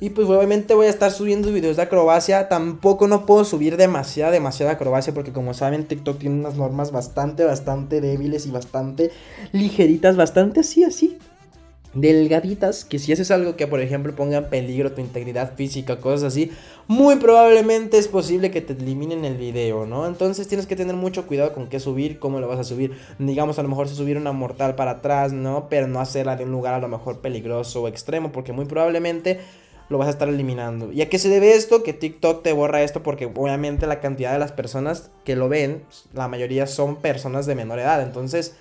Y 0.00 0.10
pues 0.10 0.28
obviamente 0.28 0.74
voy 0.74 0.86
a 0.86 0.90
estar 0.90 1.10
subiendo 1.10 1.50
videos 1.52 1.76
de 1.76 1.82
acrobacia. 1.82 2.48
Tampoco 2.48 3.08
no 3.08 3.26
puedo 3.26 3.44
subir 3.44 3.76
demasiada, 3.76 4.30
demasiada 4.30 4.72
acrobacia. 4.72 5.12
Porque 5.12 5.32
como 5.32 5.54
saben, 5.54 5.86
TikTok 5.86 6.18
tiene 6.18 6.38
unas 6.38 6.56
normas 6.56 6.92
bastante, 6.92 7.44
bastante 7.44 8.00
débiles 8.00 8.46
y 8.46 8.52
bastante 8.52 9.10
ligeritas. 9.52 10.16
Bastante 10.16 10.60
así, 10.60 10.84
así 10.84 11.18
delgaditas 12.00 12.84
que 12.84 12.98
si 12.98 13.12
haces 13.12 13.30
algo 13.30 13.56
que 13.56 13.66
por 13.66 13.80
ejemplo 13.80 14.14
ponga 14.14 14.38
en 14.38 14.48
peligro 14.48 14.92
tu 14.92 15.00
integridad 15.00 15.54
física, 15.54 16.00
cosas 16.00 16.32
así, 16.32 16.50
muy 16.86 17.16
probablemente 17.16 17.98
es 17.98 18.08
posible 18.08 18.50
que 18.50 18.60
te 18.60 18.72
eliminen 18.72 19.24
el 19.24 19.36
video, 19.36 19.86
¿no? 19.86 20.06
Entonces 20.06 20.48
tienes 20.48 20.66
que 20.66 20.76
tener 20.76 20.96
mucho 20.96 21.26
cuidado 21.26 21.52
con 21.52 21.68
qué 21.68 21.80
subir, 21.80 22.18
cómo 22.18 22.40
lo 22.40 22.48
vas 22.48 22.60
a 22.60 22.64
subir. 22.64 22.96
Digamos, 23.18 23.58
a 23.58 23.62
lo 23.62 23.68
mejor 23.68 23.88
si 23.88 23.94
subir 23.94 24.16
una 24.16 24.32
mortal 24.32 24.74
para 24.74 24.92
atrás, 24.92 25.32
¿no? 25.32 25.68
Pero 25.68 25.86
no 25.86 26.00
hacerla 26.00 26.36
de 26.36 26.44
un 26.44 26.52
lugar 26.52 26.74
a 26.74 26.78
lo 26.78 26.88
mejor 26.88 27.20
peligroso 27.20 27.82
o 27.82 27.88
extremo, 27.88 28.32
porque 28.32 28.52
muy 28.52 28.64
probablemente 28.64 29.40
lo 29.88 29.98
vas 29.98 30.08
a 30.08 30.10
estar 30.10 30.28
eliminando. 30.28 30.92
¿Y 30.92 31.02
a 31.02 31.08
qué 31.08 31.18
se 31.18 31.28
debe 31.28 31.54
esto? 31.54 31.82
Que 31.82 31.92
TikTok 31.92 32.42
te 32.42 32.52
borra 32.52 32.82
esto 32.82 33.02
porque 33.02 33.26
obviamente 33.26 33.86
la 33.86 34.00
cantidad 34.00 34.32
de 34.32 34.38
las 34.38 34.52
personas 34.52 35.10
que 35.24 35.36
lo 35.36 35.48
ven, 35.48 35.82
la 36.12 36.28
mayoría 36.28 36.66
son 36.66 36.96
personas 36.96 37.46
de 37.46 37.54
menor 37.54 37.78
edad, 37.78 38.02
entonces 38.02 38.54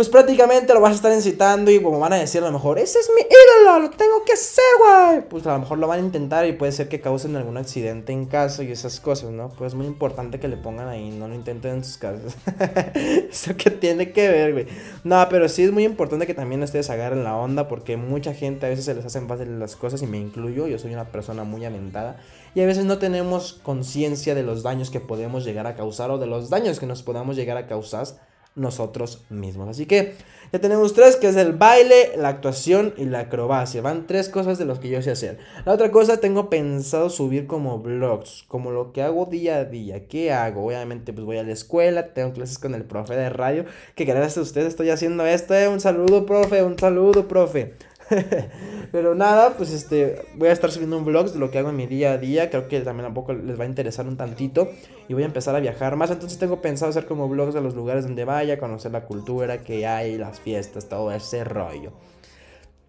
pues 0.00 0.08
prácticamente 0.08 0.72
lo 0.72 0.80
vas 0.80 0.92
a 0.92 0.94
estar 0.94 1.12
incitando 1.12 1.70
y 1.70 1.82
como 1.82 1.98
van 1.98 2.14
a 2.14 2.16
decir 2.16 2.40
a 2.42 2.46
lo 2.46 2.52
mejor, 2.52 2.78
ese 2.78 2.98
es 3.00 3.10
mi 3.14 3.20
ídolo, 3.20 3.80
lo 3.80 3.90
tengo 3.90 4.24
que 4.24 4.32
hacer, 4.32 4.64
güey. 4.78 5.28
Pues 5.28 5.46
a 5.46 5.52
lo 5.52 5.58
mejor 5.58 5.76
lo 5.76 5.86
van 5.88 5.98
a 5.98 6.02
intentar 6.02 6.46
y 6.46 6.54
puede 6.54 6.72
ser 6.72 6.88
que 6.88 7.02
causen 7.02 7.36
algún 7.36 7.58
accidente 7.58 8.10
en 8.10 8.24
casa 8.24 8.62
y 8.62 8.72
esas 8.72 8.98
cosas, 8.98 9.30
¿no? 9.30 9.50
Pues 9.50 9.72
es 9.72 9.74
muy 9.74 9.84
importante 9.84 10.40
que 10.40 10.48
le 10.48 10.56
pongan 10.56 10.88
ahí, 10.88 11.10
no 11.10 11.28
lo 11.28 11.34
intenten 11.34 11.72
en 11.72 11.84
sus 11.84 11.98
casas. 11.98 12.34
Eso 12.94 13.54
que 13.58 13.70
tiene 13.70 14.10
que 14.10 14.26
ver, 14.30 14.52
güey. 14.54 14.66
No, 15.04 15.22
pero 15.28 15.50
sí 15.50 15.64
es 15.64 15.70
muy 15.70 15.84
importante 15.84 16.26
que 16.26 16.32
también 16.32 16.62
ustedes 16.62 16.88
agarren 16.88 17.22
la 17.22 17.36
onda 17.36 17.68
porque 17.68 17.98
mucha 17.98 18.32
gente 18.32 18.64
a 18.64 18.70
veces 18.70 18.86
se 18.86 18.94
les 18.94 19.04
hacen 19.04 19.28
fáciles 19.28 19.58
las 19.58 19.76
cosas 19.76 20.00
y 20.00 20.06
me 20.06 20.16
incluyo, 20.16 20.66
yo 20.66 20.78
soy 20.78 20.94
una 20.94 21.12
persona 21.12 21.44
muy 21.44 21.66
aventada 21.66 22.16
y 22.54 22.62
a 22.62 22.66
veces 22.66 22.86
no 22.86 22.96
tenemos 22.96 23.60
conciencia 23.62 24.34
de 24.34 24.44
los 24.44 24.62
daños 24.62 24.88
que 24.88 25.00
podemos 25.00 25.44
llegar 25.44 25.66
a 25.66 25.74
causar 25.74 26.10
o 26.10 26.16
de 26.16 26.26
los 26.26 26.48
daños 26.48 26.80
que 26.80 26.86
nos 26.86 27.02
podamos 27.02 27.36
llegar 27.36 27.58
a 27.58 27.66
causar 27.66 28.06
nosotros 28.54 29.24
mismos. 29.30 29.68
Así 29.68 29.86
que 29.86 30.14
ya 30.52 30.58
tenemos 30.58 30.94
tres, 30.94 31.14
que 31.14 31.28
es 31.28 31.36
el 31.36 31.52
baile, 31.52 32.10
la 32.16 32.28
actuación 32.28 32.92
y 32.96 33.04
la 33.04 33.20
acrobacia. 33.20 33.82
Van 33.82 34.08
tres 34.08 34.28
cosas 34.28 34.58
de 34.58 34.64
los 34.64 34.80
que 34.80 34.88
yo 34.88 35.00
sé 35.00 35.12
hacer. 35.12 35.38
La 35.64 35.72
otra 35.72 35.92
cosa 35.92 36.16
tengo 36.16 36.50
pensado 36.50 37.08
subir 37.08 37.46
como 37.46 37.78
vlogs, 37.78 38.44
como 38.48 38.72
lo 38.72 38.92
que 38.92 39.02
hago 39.02 39.26
día 39.26 39.58
a 39.58 39.64
día. 39.64 40.08
¿Qué 40.08 40.32
hago? 40.32 40.66
Obviamente 40.66 41.12
pues 41.12 41.24
voy 41.24 41.36
a 41.36 41.44
la 41.44 41.52
escuela, 41.52 42.14
tengo 42.14 42.32
clases 42.32 42.58
con 42.58 42.74
el 42.74 42.84
profe 42.84 43.14
de 43.14 43.30
radio, 43.30 43.64
que 43.94 44.04
gracias 44.04 44.38
a 44.38 44.40
ustedes 44.40 44.68
estoy 44.68 44.90
haciendo 44.90 45.24
esto. 45.24 45.54
Eh. 45.54 45.68
Un 45.68 45.78
saludo, 45.78 46.26
profe, 46.26 46.64
un 46.64 46.76
saludo, 46.76 47.28
profe. 47.28 47.74
Pero 48.92 49.14
nada, 49.14 49.54
pues 49.56 49.72
este, 49.72 50.22
voy 50.34 50.48
a 50.48 50.52
estar 50.52 50.70
subiendo 50.70 50.98
un 50.98 51.04
vlog 51.04 51.32
de 51.32 51.38
lo 51.38 51.50
que 51.50 51.58
hago 51.58 51.70
en 51.70 51.76
mi 51.76 51.86
día 51.86 52.12
a 52.12 52.18
día. 52.18 52.50
Creo 52.50 52.66
que 52.68 52.80
también 52.80 53.10
a 53.10 53.14
poco 53.14 53.32
les 53.32 53.58
va 53.58 53.64
a 53.64 53.66
interesar 53.66 54.06
un 54.06 54.16
tantito. 54.16 54.68
Y 55.08 55.14
voy 55.14 55.22
a 55.22 55.26
empezar 55.26 55.54
a 55.54 55.60
viajar 55.60 55.96
más. 55.96 56.10
Entonces 56.10 56.38
tengo 56.38 56.60
pensado 56.60 56.90
hacer 56.90 57.06
como 57.06 57.28
vlogs 57.28 57.54
de 57.54 57.60
los 57.60 57.74
lugares 57.74 58.04
donde 58.04 58.24
vaya, 58.24 58.58
conocer 58.58 58.90
la 58.92 59.04
cultura 59.04 59.58
que 59.62 59.86
hay, 59.86 60.18
las 60.18 60.40
fiestas, 60.40 60.88
todo 60.88 61.12
ese 61.12 61.44
rollo. 61.44 61.92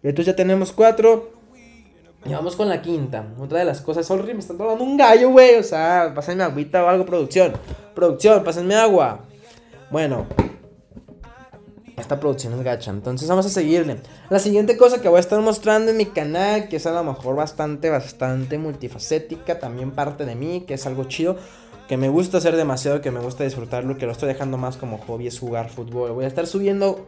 Entonces 0.02 0.26
ya 0.26 0.36
tenemos 0.36 0.72
cuatro. 0.72 1.30
Y 2.24 2.32
vamos 2.32 2.56
con 2.56 2.68
la 2.68 2.82
quinta. 2.82 3.26
Otra 3.38 3.60
de 3.60 3.64
las 3.64 3.80
cosas. 3.80 4.06
Sorry, 4.06 4.34
me 4.34 4.40
están 4.40 4.58
tomando 4.58 4.82
un 4.82 4.96
gallo, 4.96 5.30
güey. 5.30 5.56
O 5.56 5.62
sea, 5.62 6.12
pásenme 6.14 6.42
agüita 6.42 6.84
o 6.84 6.88
algo, 6.88 7.06
producción. 7.06 7.52
Producción, 7.94 8.42
pásenme 8.42 8.74
agua. 8.74 9.20
Bueno, 9.90 10.26
esta 11.96 12.20
producción 12.20 12.52
es 12.54 12.62
gacha. 12.62 12.90
Entonces 12.90 13.28
vamos 13.28 13.46
a 13.46 13.48
seguirle. 13.48 13.98
La 14.30 14.38
siguiente 14.38 14.76
cosa 14.76 15.00
que 15.00 15.08
voy 15.08 15.18
a 15.18 15.20
estar 15.20 15.40
mostrando 15.40 15.90
en 15.90 15.96
mi 15.96 16.06
canal, 16.06 16.68
que 16.68 16.76
es 16.76 16.86
a 16.86 16.92
lo 16.92 17.04
mejor 17.04 17.36
bastante, 17.36 17.90
bastante 17.90 18.58
multifacética, 18.58 19.58
también 19.58 19.90
parte 19.90 20.24
de 20.24 20.34
mí, 20.34 20.64
que 20.66 20.74
es 20.74 20.86
algo 20.86 21.04
chido, 21.04 21.36
que 21.88 21.96
me 21.96 22.08
gusta 22.08 22.38
hacer 22.38 22.56
demasiado, 22.56 23.00
que 23.00 23.10
me 23.10 23.20
gusta 23.20 23.44
disfrutarlo, 23.44 23.98
que 23.98 24.06
lo 24.06 24.12
estoy 24.12 24.28
dejando 24.28 24.56
más 24.56 24.76
como 24.76 24.98
hobby, 24.98 25.26
es 25.26 25.38
jugar 25.38 25.70
fútbol. 25.70 26.12
Voy 26.12 26.24
a 26.24 26.28
estar 26.28 26.46
subiendo 26.46 27.06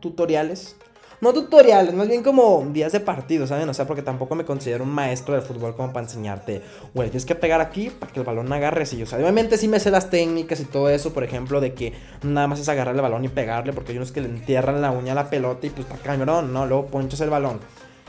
tutoriales 0.00 0.76
no 1.20 1.32
tutoriales, 1.32 1.94
más 1.94 2.08
bien 2.08 2.22
como 2.22 2.66
días 2.72 2.92
de 2.92 3.00
partido, 3.00 3.46
¿saben? 3.46 3.68
O 3.68 3.74
sea, 3.74 3.86
porque 3.86 4.02
tampoco 4.02 4.34
me 4.34 4.44
considero 4.44 4.84
un 4.84 4.90
maestro 4.90 5.34
de 5.34 5.40
fútbol 5.40 5.74
como 5.74 5.92
para 5.92 6.06
enseñarte, 6.06 6.62
güey, 6.94 7.08
tienes 7.08 7.26
que 7.26 7.34
pegar 7.34 7.60
aquí 7.60 7.90
para 7.90 8.12
que 8.12 8.20
el 8.20 8.26
balón 8.26 8.52
agarre 8.52 8.82
así. 8.82 9.02
O 9.02 9.06
sea, 9.06 9.18
obviamente 9.18 9.56
sí 9.58 9.68
me 9.68 9.80
sé 9.80 9.90
las 9.90 10.10
técnicas 10.10 10.60
y 10.60 10.64
todo 10.64 10.90
eso, 10.90 11.12
por 11.12 11.24
ejemplo, 11.24 11.60
de 11.60 11.74
que 11.74 11.94
nada 12.22 12.46
más 12.46 12.60
es 12.60 12.68
agarrar 12.68 12.94
el 12.94 13.00
balón 13.00 13.24
y 13.24 13.28
pegarle, 13.28 13.72
porque 13.72 13.92
hay 13.92 13.98
unos 13.98 14.12
que 14.12 14.20
le 14.20 14.28
entierran 14.28 14.80
la 14.80 14.90
uña 14.90 15.12
a 15.12 15.14
la 15.16 15.30
pelota 15.30 15.66
y 15.66 15.70
pues 15.70 15.86
para 15.86 16.00
cabrón, 16.00 16.52
¿no? 16.52 16.66
Luego 16.66 16.86
ponchas 16.86 17.20
el 17.20 17.30
balón. 17.30 17.60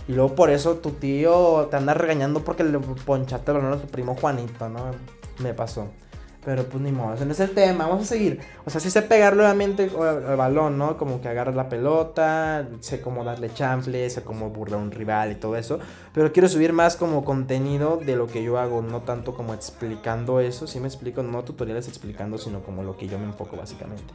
Y 0.08 0.14
luego 0.14 0.36
por 0.36 0.50
eso 0.50 0.76
tu 0.76 0.92
tío 0.92 1.68
te 1.70 1.76
anda 1.76 1.94
regañando 1.94 2.42
porque 2.42 2.64
le 2.64 2.80
ponchaste 2.80 3.52
el 3.52 3.58
balón 3.58 3.74
a 3.74 3.82
tu 3.82 3.88
primo 3.88 4.16
Juanito, 4.16 4.70
¿no? 4.70 4.92
Me 5.40 5.54
pasó. 5.54 5.90
Pero 6.48 6.64
pues 6.64 6.82
ni 6.82 6.94
modo, 6.94 7.14
ese 7.14 7.26
no 7.26 7.34
es 7.34 7.42
el 7.42 7.50
tema, 7.50 7.88
vamos 7.88 8.04
a 8.04 8.06
seguir. 8.06 8.40
O 8.64 8.70
sea, 8.70 8.80
sí 8.80 8.90
sé 8.90 9.02
pegar 9.02 9.36
nuevamente 9.36 9.84
el 9.84 10.36
balón, 10.38 10.78
¿no? 10.78 10.96
Como 10.96 11.20
que 11.20 11.28
agarras 11.28 11.58
la 11.58 11.68
pelota, 11.68 12.66
sé 12.80 13.02
cómo 13.02 13.26
darle 13.26 13.54
chanfle, 13.54 14.10
sé 14.10 14.24
cómo 14.24 14.50
burlar 14.50 14.80
a 14.80 14.84
un 14.84 14.92
rival 14.92 15.34
y 15.34 15.36
todo 15.36 15.58
eso. 15.58 15.78
Pero 16.14 16.32
quiero 16.32 16.48
subir 16.48 16.72
más 16.72 16.96
como 16.96 17.26
contenido 17.26 17.98
de 17.98 18.16
lo 18.16 18.28
que 18.28 18.44
yo 18.44 18.60
hago, 18.60 18.82
no 18.82 19.02
tanto 19.02 19.34
como 19.34 19.54
explicando 19.54 20.40
eso. 20.40 20.68
Si 20.68 20.80
me 20.80 20.88
explico, 20.88 21.22
no 21.22 21.44
tutoriales 21.44 21.90
explicando, 21.90 22.38
sino 22.38 22.62
como 22.62 22.82
lo 22.82 22.96
que 22.96 23.10
yo 23.10 23.20
me 23.20 23.26
enfoco 23.26 23.58
básicamente. 23.58 24.14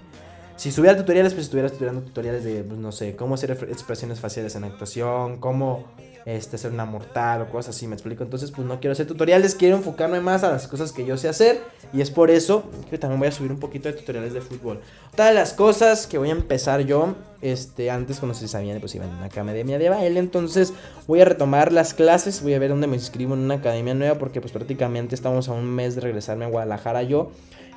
Si 0.56 0.71
subiera 0.71 0.97
tutoriales, 0.97 1.32
pues 1.35 1.47
estuviera 1.47 1.68
estudiando 1.68 2.02
tutoriales 2.02 2.44
de, 2.44 2.62
pues, 2.62 2.78
no 2.78 2.92
sé, 2.92 3.16
cómo 3.16 3.35
hacer 3.35 3.50
expresiones 3.50 4.21
faciales 4.21 4.54
en 4.54 4.64
actuación, 4.64 5.38
cómo 5.38 5.85
este, 6.25 6.56
hacer 6.56 6.71
una 6.71 6.85
mortal 6.85 7.42
o 7.42 7.50
cosas 7.50 7.75
así, 7.75 7.87
me 7.87 7.94
explico. 7.94 8.23
Entonces, 8.23 8.50
pues 8.50 8.66
no 8.66 8.78
quiero 8.80 8.92
hacer 8.92 9.06
tutoriales, 9.06 9.54
quiero 9.54 9.76
enfocarme 9.76 10.21
más 10.21 10.44
a 10.44 10.50
las 10.50 10.68
cosas 10.68 10.92
que 10.92 11.04
yo 11.04 11.16
sé 11.16 11.28
hacer. 11.28 11.61
Y 11.92 12.00
es 12.00 12.11
por 12.11 12.30
eso 12.30 12.64
que 12.90 12.99
también 12.99 13.18
voy 13.18 13.28
a 13.28 13.32
subir 13.32 13.50
un 13.50 13.59
poquito 13.59 13.88
de 13.88 13.94
tutoriales 13.94 14.32
de 14.32 14.40
fútbol. 14.40 14.80
Otra 15.12 15.26
de 15.26 15.35
las 15.35 15.52
cosas 15.52 16.06
que 16.06 16.18
voy 16.18 16.28
a 16.28 16.32
empezar 16.32 16.80
yo, 16.82 17.14
este, 17.40 17.90
antes, 17.90 18.21
como 18.21 18.35
si 18.35 18.49
sabían, 18.49 18.80
pues 18.80 18.94
iba 18.94 19.04
en 19.04 19.11
una 19.11 19.26
academia 19.26 19.78
de 19.78 19.88
baile. 19.88 20.21
Entonces, 20.21 20.73
voy 21.06 21.21
a 21.21 21.25
retomar 21.25 21.73
las 21.73 21.92
clases, 21.94 22.42
voy 22.42 22.54
a 22.54 22.59
ver 22.59 22.71
dónde 22.71 22.87
me 22.87 22.97
inscribo 22.97 23.35
en 23.35 23.40
una 23.40 23.54
academia 23.54 23.94
nueva, 23.94 24.18
porque 24.18 24.40
pues 24.40 24.52
prácticamente 24.52 25.14
estamos 25.14 25.49
a 25.49 25.52
un 25.52 25.66
mes 25.66 25.94
de 25.94 26.02
regresarme 26.02 26.44
a 26.44 26.49
Guadalajara 26.49 27.02
yo. 27.02 27.30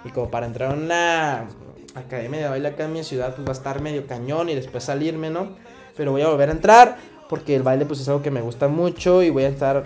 Y 0.06 0.10
como 0.10 0.30
para 0.30 0.46
entrar 0.46 0.72
a 0.72 0.76
una 0.76 1.48
academia 1.96 2.42
de 2.42 2.50
baile 2.50 2.68
acá 2.68 2.86
en 2.86 2.94
mi 2.94 3.04
ciudad, 3.04 3.36
pues 3.36 3.48
va 3.48 3.52
a 3.52 3.56
estar 3.56 3.82
medio 3.82 4.06
cañón 4.08 4.50
y 4.50 4.56
después 4.56 4.84
salirme, 4.84 5.30
¿no? 5.30 5.56
Pero 5.96 6.12
voy 6.12 6.22
a 6.22 6.28
volver 6.28 6.50
a 6.50 6.52
entrar 6.52 6.98
porque 7.30 7.56
el 7.56 7.64
baile 7.64 7.86
pues 7.86 8.00
es 8.00 8.08
algo 8.08 8.22
que 8.22 8.32
me 8.32 8.42
gusta 8.42 8.68
mucho 8.68 9.24
y 9.24 9.30
voy 9.30 9.44
a 9.44 9.50
estar 9.50 9.84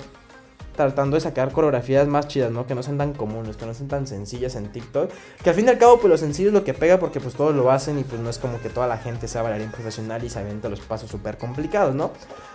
tratando 0.76 1.16
de 1.16 1.22
sacar 1.22 1.52
coreografías 1.52 2.08
más 2.08 2.30
chidas, 2.30 2.52
¿no? 2.52 2.66
Que 2.66 2.74
no 2.74 2.82
sean 2.84 2.98
tan 2.98 3.14
comunes, 3.14 3.58
que 3.58 3.66
no 3.66 3.74
sean 3.74 3.90
tan 3.90 4.08
sencillas 4.08 4.56
en 4.56 4.72
TikTok. 4.72 5.12
Que 5.44 5.50
al 5.50 5.56
fin 5.56 5.66
y 5.66 5.70
al 5.70 5.78
cabo, 5.78 6.00
pues 6.00 6.10
lo 6.10 6.18
sencillo 6.18 6.50
es 6.50 6.54
lo 6.54 6.64
que 6.64 6.74
pega 6.74 7.00
porque 7.00 7.20
pues 7.20 7.36
todos 7.36 7.54
lo 7.54 7.70
hacen 7.70 8.00
y 8.00 8.06
pues 8.06 8.22
no 8.22 8.30
es 8.30 8.38
como 8.38 8.62
que 8.62 8.70
toda 8.70 8.88
la 8.88 8.98
gente 8.98 9.28
sea 9.28 9.42
bailarín 9.42 9.72
profesional 9.72 10.24
y 10.24 10.30
se 10.30 10.40
avienta 10.40 10.70
los 10.70 10.80
pasos 10.80 11.12
súper 11.12 11.38
complicados, 11.38 11.94
¿no? 11.96 12.12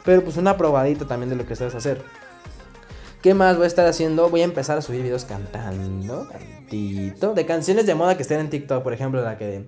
Pero 0.06 0.24
pues 0.24 0.38
una 0.38 0.56
probadita 0.56 1.06
también 1.06 1.28
de 1.28 1.36
lo 1.36 1.46
que 1.46 1.54
sabes 1.54 1.74
hacer. 1.74 2.02
¿Qué 3.24 3.32
más 3.32 3.56
voy 3.56 3.64
a 3.64 3.68
estar 3.68 3.86
haciendo? 3.86 4.28
Voy 4.28 4.42
a 4.42 4.44
empezar 4.44 4.76
a 4.76 4.82
subir 4.82 5.00
videos 5.00 5.24
cantando, 5.24 6.28
cantito, 6.28 7.32
de 7.32 7.46
canciones 7.46 7.86
de 7.86 7.94
moda 7.94 8.18
que 8.18 8.22
estén 8.22 8.38
en 8.38 8.50
TikTok, 8.50 8.82
por 8.82 8.92
ejemplo, 8.92 9.22
la 9.22 9.38
que 9.38 9.66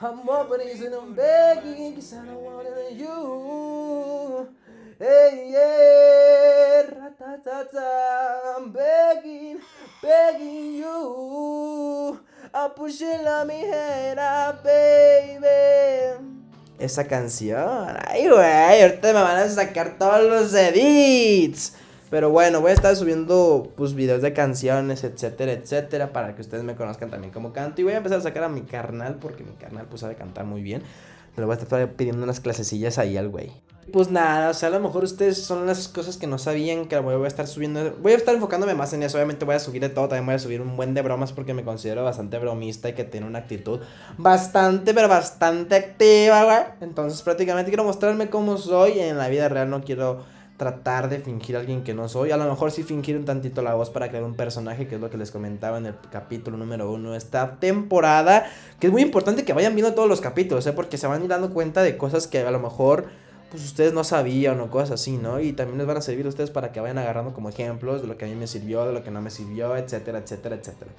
I'm 0.00 0.20
opening 0.28 0.68
and 0.86 0.94
I'm 0.94 1.12
begging 1.12 1.96
cause 1.96 2.14
I 2.14 2.24
don't 2.24 2.36
want 2.44 2.68
you. 2.96 4.48
Hey, 5.00 5.50
yeah, 5.50 6.82
ratatata, 6.94 8.56
I'm 8.56 8.72
begging, 8.72 9.58
begging 10.00 10.76
you. 10.76 12.20
I'm 12.54 12.70
pushing 12.70 13.24
la 13.24 13.44
mi 13.44 13.64
head 13.64 14.16
baby. 14.62 16.24
Esa 16.78 17.08
canción, 17.08 17.96
ay, 18.06 18.28
güey, 18.28 18.82
ahorita 18.82 19.08
me 19.08 19.14
van 19.14 19.38
a 19.38 19.48
sacar 19.48 19.98
todos 19.98 20.22
los 20.22 20.54
edits. 20.54 21.81
Pero 22.12 22.28
bueno, 22.28 22.60
voy 22.60 22.72
a 22.72 22.74
estar 22.74 22.94
subiendo 22.94 23.72
pues 23.74 23.94
videos 23.94 24.20
de 24.20 24.34
canciones, 24.34 25.02
etcétera, 25.02 25.52
etcétera, 25.52 26.12
para 26.12 26.34
que 26.34 26.42
ustedes 26.42 26.62
me 26.62 26.76
conozcan 26.76 27.08
también 27.08 27.32
como 27.32 27.54
canto. 27.54 27.80
Y 27.80 27.84
voy 27.84 27.94
a 27.94 27.96
empezar 27.96 28.18
a 28.18 28.20
sacar 28.20 28.44
a 28.44 28.50
mi 28.50 28.60
carnal, 28.60 29.14
porque 29.14 29.44
mi 29.44 29.54
carnal 29.54 29.86
pues 29.86 30.02
sabe 30.02 30.14
cantar 30.14 30.44
muy 30.44 30.60
bien. 30.60 30.82
Le 31.38 31.46
voy 31.46 31.56
a 31.56 31.58
estar 31.58 31.92
pidiendo 31.92 32.22
unas 32.22 32.40
clasecillas 32.40 32.98
ahí 32.98 33.16
al 33.16 33.30
güey. 33.30 33.50
Pues 33.94 34.10
nada, 34.10 34.50
o 34.50 34.54
sea, 34.54 34.68
a 34.68 34.72
lo 34.72 34.80
mejor 34.80 35.04
ustedes 35.04 35.38
son 35.38 35.66
las 35.66 35.88
cosas 35.88 36.18
que 36.18 36.26
no 36.26 36.36
sabían 36.36 36.86
que 36.86 36.98
voy 36.98 37.24
a 37.24 37.26
estar 37.26 37.46
subiendo. 37.46 37.96
Voy 38.02 38.12
a 38.12 38.16
estar 38.16 38.34
enfocándome 38.34 38.74
más 38.74 38.92
en 38.92 39.02
eso. 39.04 39.16
Obviamente 39.16 39.46
voy 39.46 39.54
a 39.54 39.58
subir 39.58 39.80
de 39.80 39.88
todo. 39.88 40.08
También 40.08 40.26
voy 40.26 40.34
a 40.34 40.38
subir 40.38 40.60
un 40.60 40.76
buen 40.76 40.92
de 40.92 41.00
bromas 41.00 41.32
porque 41.32 41.54
me 41.54 41.64
considero 41.64 42.04
bastante 42.04 42.38
bromista 42.38 42.90
y 42.90 42.92
que 42.92 43.04
tiene 43.04 43.26
una 43.26 43.38
actitud 43.38 43.80
bastante, 44.18 44.92
pero 44.92 45.08
bastante 45.08 45.76
activa, 45.76 46.44
güey. 46.44 46.58
Entonces 46.82 47.22
prácticamente 47.22 47.70
quiero 47.70 47.84
mostrarme 47.84 48.28
cómo 48.28 48.58
soy. 48.58 49.00
En 49.00 49.16
la 49.16 49.28
vida 49.28 49.48
real 49.48 49.70
no 49.70 49.82
quiero 49.82 50.30
tratar 50.62 51.08
de 51.08 51.18
fingir 51.18 51.56
a 51.56 51.58
alguien 51.58 51.82
que 51.82 51.92
no 51.92 52.08
soy. 52.08 52.30
A 52.30 52.36
lo 52.36 52.48
mejor 52.48 52.70
sí 52.70 52.84
fingir 52.84 53.16
un 53.16 53.24
tantito 53.24 53.62
la 53.62 53.74
voz 53.74 53.90
para 53.90 54.08
crear 54.10 54.22
un 54.22 54.34
personaje, 54.34 54.86
que 54.86 54.94
es 54.94 55.00
lo 55.00 55.10
que 55.10 55.16
les 55.16 55.32
comentaba 55.32 55.78
en 55.78 55.86
el 55.86 55.94
capítulo 56.12 56.56
número 56.56 56.88
uno 56.92 57.10
de 57.10 57.18
esta 57.18 57.56
temporada. 57.58 58.46
Que 58.78 58.86
es 58.86 58.92
muy 58.92 59.02
importante 59.02 59.44
que 59.44 59.52
vayan 59.52 59.74
viendo 59.74 59.92
todos 59.92 60.08
los 60.08 60.20
capítulos, 60.20 60.64
¿eh? 60.68 60.72
porque 60.72 60.98
se 60.98 61.08
van 61.08 61.20
a 61.20 61.24
ir 61.24 61.28
dando 61.28 61.50
cuenta 61.50 61.82
de 61.82 61.96
cosas 61.96 62.28
que 62.28 62.38
a 62.38 62.50
lo 62.52 62.60
mejor 62.60 63.06
pues 63.50 63.64
ustedes 63.64 63.92
no 63.92 64.04
sabían 64.04 64.60
o 64.60 64.70
cosas 64.70 64.92
así, 64.92 65.16
¿no? 65.16 65.40
Y 65.40 65.52
también 65.52 65.78
les 65.78 65.86
van 65.88 65.96
a 65.96 66.00
servir 66.00 66.26
a 66.26 66.28
ustedes 66.28 66.50
para 66.50 66.70
que 66.70 66.78
vayan 66.78 66.98
agarrando 66.98 67.34
como 67.34 67.48
ejemplos 67.48 68.02
de 68.02 68.06
lo 68.06 68.16
que 68.16 68.26
a 68.26 68.28
mí 68.28 68.36
me 68.36 68.46
sirvió, 68.46 68.86
de 68.86 68.92
lo 68.92 69.02
que 69.02 69.10
no 69.10 69.20
me 69.20 69.30
sirvió, 69.30 69.76
etcétera, 69.76 70.18
etcétera, 70.18 70.54
etcétera. 70.54 70.92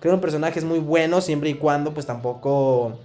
Creo 0.00 0.14
un 0.14 0.22
personaje 0.22 0.58
es 0.58 0.64
muy 0.64 0.78
bueno 0.78 1.20
siempre 1.20 1.50
y 1.50 1.54
cuando 1.54 1.92
pues 1.92 2.06
tampoco 2.06 2.98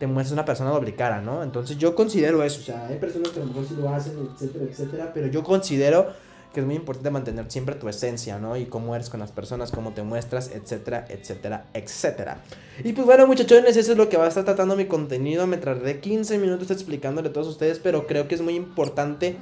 te 0.00 0.06
muestres 0.06 0.32
una 0.32 0.46
persona 0.46 0.70
doble 0.70 0.94
cara, 0.94 1.20
¿no? 1.20 1.42
Entonces 1.42 1.76
yo 1.76 1.94
considero 1.94 2.42
eso, 2.42 2.60
o 2.60 2.64
sea, 2.64 2.86
hay 2.86 2.96
personas 2.96 3.28
que 3.28 3.40
a 3.40 3.42
lo 3.42 3.48
mejor 3.48 3.66
sí 3.68 3.74
lo 3.78 3.90
hacen, 3.90 4.14
etcétera, 4.34 4.64
etcétera, 4.64 5.10
pero 5.12 5.26
yo 5.26 5.44
considero 5.44 6.08
que 6.54 6.60
es 6.60 6.66
muy 6.66 6.74
importante 6.74 7.10
mantener 7.10 7.44
siempre 7.50 7.74
tu 7.74 7.86
esencia, 7.86 8.38
¿no? 8.38 8.56
Y 8.56 8.64
cómo 8.64 8.96
eres 8.96 9.10
con 9.10 9.20
las 9.20 9.30
personas, 9.30 9.70
cómo 9.70 9.92
te 9.92 10.02
muestras, 10.02 10.50
etcétera, 10.52 11.04
etcétera, 11.10 11.66
etcétera. 11.74 12.42
Y 12.82 12.94
pues 12.94 13.06
bueno, 13.06 13.26
muchachones, 13.26 13.76
eso 13.76 13.92
es 13.92 13.98
lo 13.98 14.08
que 14.08 14.16
va 14.16 14.24
a 14.24 14.28
estar 14.28 14.44
tratando 14.46 14.74
mi 14.74 14.86
contenido. 14.86 15.46
Me 15.46 15.58
tardé 15.58 16.00
15 16.00 16.38
minutos 16.38 16.70
explicándole 16.70 17.28
a 17.28 17.32
todos 17.34 17.46
ustedes, 17.46 17.78
pero 17.78 18.06
creo 18.06 18.26
que 18.26 18.34
es 18.34 18.40
muy 18.40 18.56
importante 18.56 19.36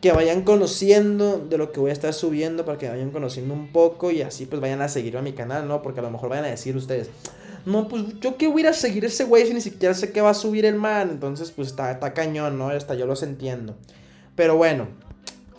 que 0.00 0.10
vayan 0.10 0.42
conociendo 0.42 1.38
de 1.38 1.58
lo 1.58 1.70
que 1.70 1.80
voy 1.80 1.90
a 1.90 1.92
estar 1.92 2.14
subiendo 2.14 2.64
para 2.64 2.78
que 2.78 2.88
vayan 2.88 3.10
conociendo 3.10 3.52
un 3.54 3.70
poco 3.70 4.10
y 4.10 4.22
así 4.22 4.46
pues 4.46 4.60
vayan 4.60 4.80
a 4.80 4.88
seguirme 4.88 5.20
a 5.20 5.22
mi 5.22 5.32
canal, 5.32 5.68
¿no? 5.68 5.82
Porque 5.82 6.00
a 6.00 6.02
lo 6.02 6.10
mejor 6.10 6.30
vayan 6.30 6.46
a 6.46 6.48
decir 6.48 6.76
ustedes, 6.76 7.10
no, 7.64 7.88
pues 7.88 8.04
yo 8.20 8.36
que 8.36 8.48
voy 8.48 8.62
a 8.62 8.64
ir 8.64 8.68
a 8.68 8.72
seguir 8.72 9.04
ese 9.04 9.24
güey 9.24 9.46
si 9.46 9.54
ni 9.54 9.60
siquiera 9.60 9.94
sé 9.94 10.12
qué 10.12 10.20
va 10.20 10.30
a 10.30 10.34
subir 10.34 10.64
el 10.64 10.74
man. 10.74 11.10
Entonces, 11.10 11.50
pues 11.50 11.68
está, 11.68 11.90
está 11.90 12.12
cañón, 12.12 12.58
¿no? 12.58 12.68
Hasta 12.70 12.94
yo 12.94 13.06
los 13.06 13.22
entiendo. 13.22 13.76
Pero 14.34 14.56
bueno, 14.56 14.88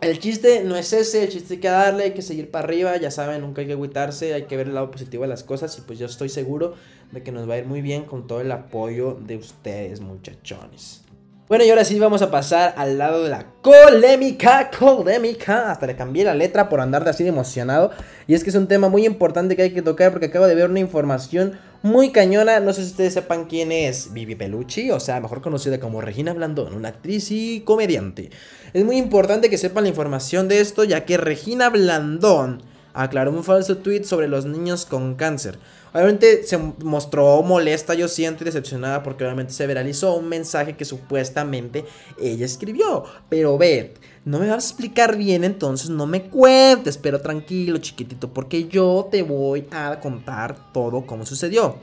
el 0.02 0.20
chiste 0.20 0.64
no 0.64 0.76
es 0.76 0.92
ese, 0.94 1.24
el 1.24 1.30
chiste 1.30 1.56
hay 1.56 1.60
que 1.60 1.70
darle, 1.70 2.04
hay 2.06 2.12
que 2.12 2.22
seguir 2.22 2.52
para 2.52 2.66
arriba, 2.66 2.98
ya 2.98 3.12
saben, 3.12 3.42
nunca 3.42 3.62
hay 3.62 3.68
que 3.68 3.74
agüitarse, 3.74 4.34
hay 4.34 4.44
que 4.44 4.58
ver 4.58 4.68
el 4.68 4.74
lado 4.74 4.92
positivo 4.92 5.24
de 5.24 5.30
las 5.30 5.44
cosas 5.44 5.78
y 5.78 5.82
pues 5.82 6.00
yo 6.00 6.08
estoy 6.08 6.30
seguro 6.30 6.74
de 7.12 7.24
que 7.24 7.32
nos 7.32 7.50
va 7.50 7.54
a 7.54 7.58
ir 7.60 7.66
muy 7.66 7.82
bien 7.82 8.04
con 8.04 8.28
todo 8.28 8.42
el 8.42 8.52
apoyo 8.52 9.18
de 9.26 9.38
ustedes, 9.38 10.02
muchachones. 10.02 11.04
Bueno, 11.48 11.66
y 11.66 11.70
ahora 11.70 11.86
sí 11.86 12.00
vamos 12.00 12.22
a 12.22 12.32
pasar 12.32 12.74
al 12.78 12.98
lado 12.98 13.24
de 13.24 13.30
la 13.30 13.46
colémica, 13.62 14.72
colémica. 14.80 15.72
Hasta 15.72 15.86
le 15.86 15.96
cambié 15.96 16.24
la 16.24 16.34
letra 16.34 16.68
por 16.68 16.80
andar 16.80 17.04
de 17.04 17.12
así 17.12 17.24
de 17.24 17.30
emocionado. 17.30 17.92
Y 18.28 18.34
es 18.34 18.44
que 18.44 18.50
es 18.50 18.56
un 18.56 18.68
tema 18.68 18.90
muy 18.90 19.06
importante 19.06 19.56
que 19.56 19.62
hay 19.62 19.74
que 19.74 19.82
tocar 19.82 20.12
porque 20.12 20.28
acabo 20.28 20.48
de 20.48 20.56
ver 20.56 20.70
una 20.70 20.80
información 20.80 21.60
muy 21.84 22.12
cañona. 22.12 22.60
No 22.60 22.74
sé 22.74 22.84
si 22.84 22.92
ustedes 22.92 23.14
sepan 23.14 23.46
quién 23.46 23.72
es 23.72 24.12
Vivi 24.14 24.34
Pelucci, 24.34 24.90
o 24.90 25.00
sea, 25.00 25.20
mejor 25.20 25.42
conocida 25.42 25.80
como 25.80 26.02
Regina 26.02 26.34
Blandón, 26.34 26.74
una 26.74 26.90
actriz 26.90 27.30
y 27.30 27.62
comediante. 27.62 28.32
Es 28.74 28.84
muy 28.84 28.98
importante 28.98 29.52
que 29.52 29.60
sepan 29.60 29.84
la 29.84 29.90
información 29.90 30.48
de 30.48 30.62
esto, 30.62 30.84
ya 30.84 31.06
que 31.06 31.18
Regina 31.18 31.70
Blandón 31.70 32.64
aclaró 32.94 33.32
un 33.32 33.44
falso 33.44 33.78
tweet 33.78 34.04
sobre 34.04 34.28
los 34.28 34.46
niños 34.46 34.86
con 34.86 35.16
cáncer. 35.16 35.60
Obviamente 35.94 36.44
se 36.44 36.58
mostró 36.58 37.44
molesta, 37.44 37.94
yo 37.94 38.08
siento, 38.08 38.44
y 38.44 38.46
decepcionada 38.46 39.04
porque 39.04 39.24
obviamente 39.26 39.54
se 39.54 39.68
viralizó 39.68 40.16
un 40.16 40.28
mensaje 40.28 40.76
que 40.76 40.86
supuestamente 40.86 41.86
ella 42.20 42.46
escribió. 42.46 43.04
Pero 43.30 43.58
ver, 43.58 43.94
no 44.26 44.40
me 44.40 44.48
vas 44.48 44.64
a 44.64 44.68
explicar 44.68 45.18
bien, 45.18 45.44
entonces 45.44 45.90
no 45.90 46.06
me 46.06 46.24
cuentes, 46.30 46.98
pero 46.98 47.22
tranquilo, 47.22 47.78
chiquitito, 47.80 48.34
porque 48.34 48.68
yo 48.68 49.08
te 49.12 49.22
voy 49.22 49.66
a 49.72 50.00
contar 50.00 50.72
todo 50.72 51.06
cómo 51.06 51.26
sucedió. 51.26 51.78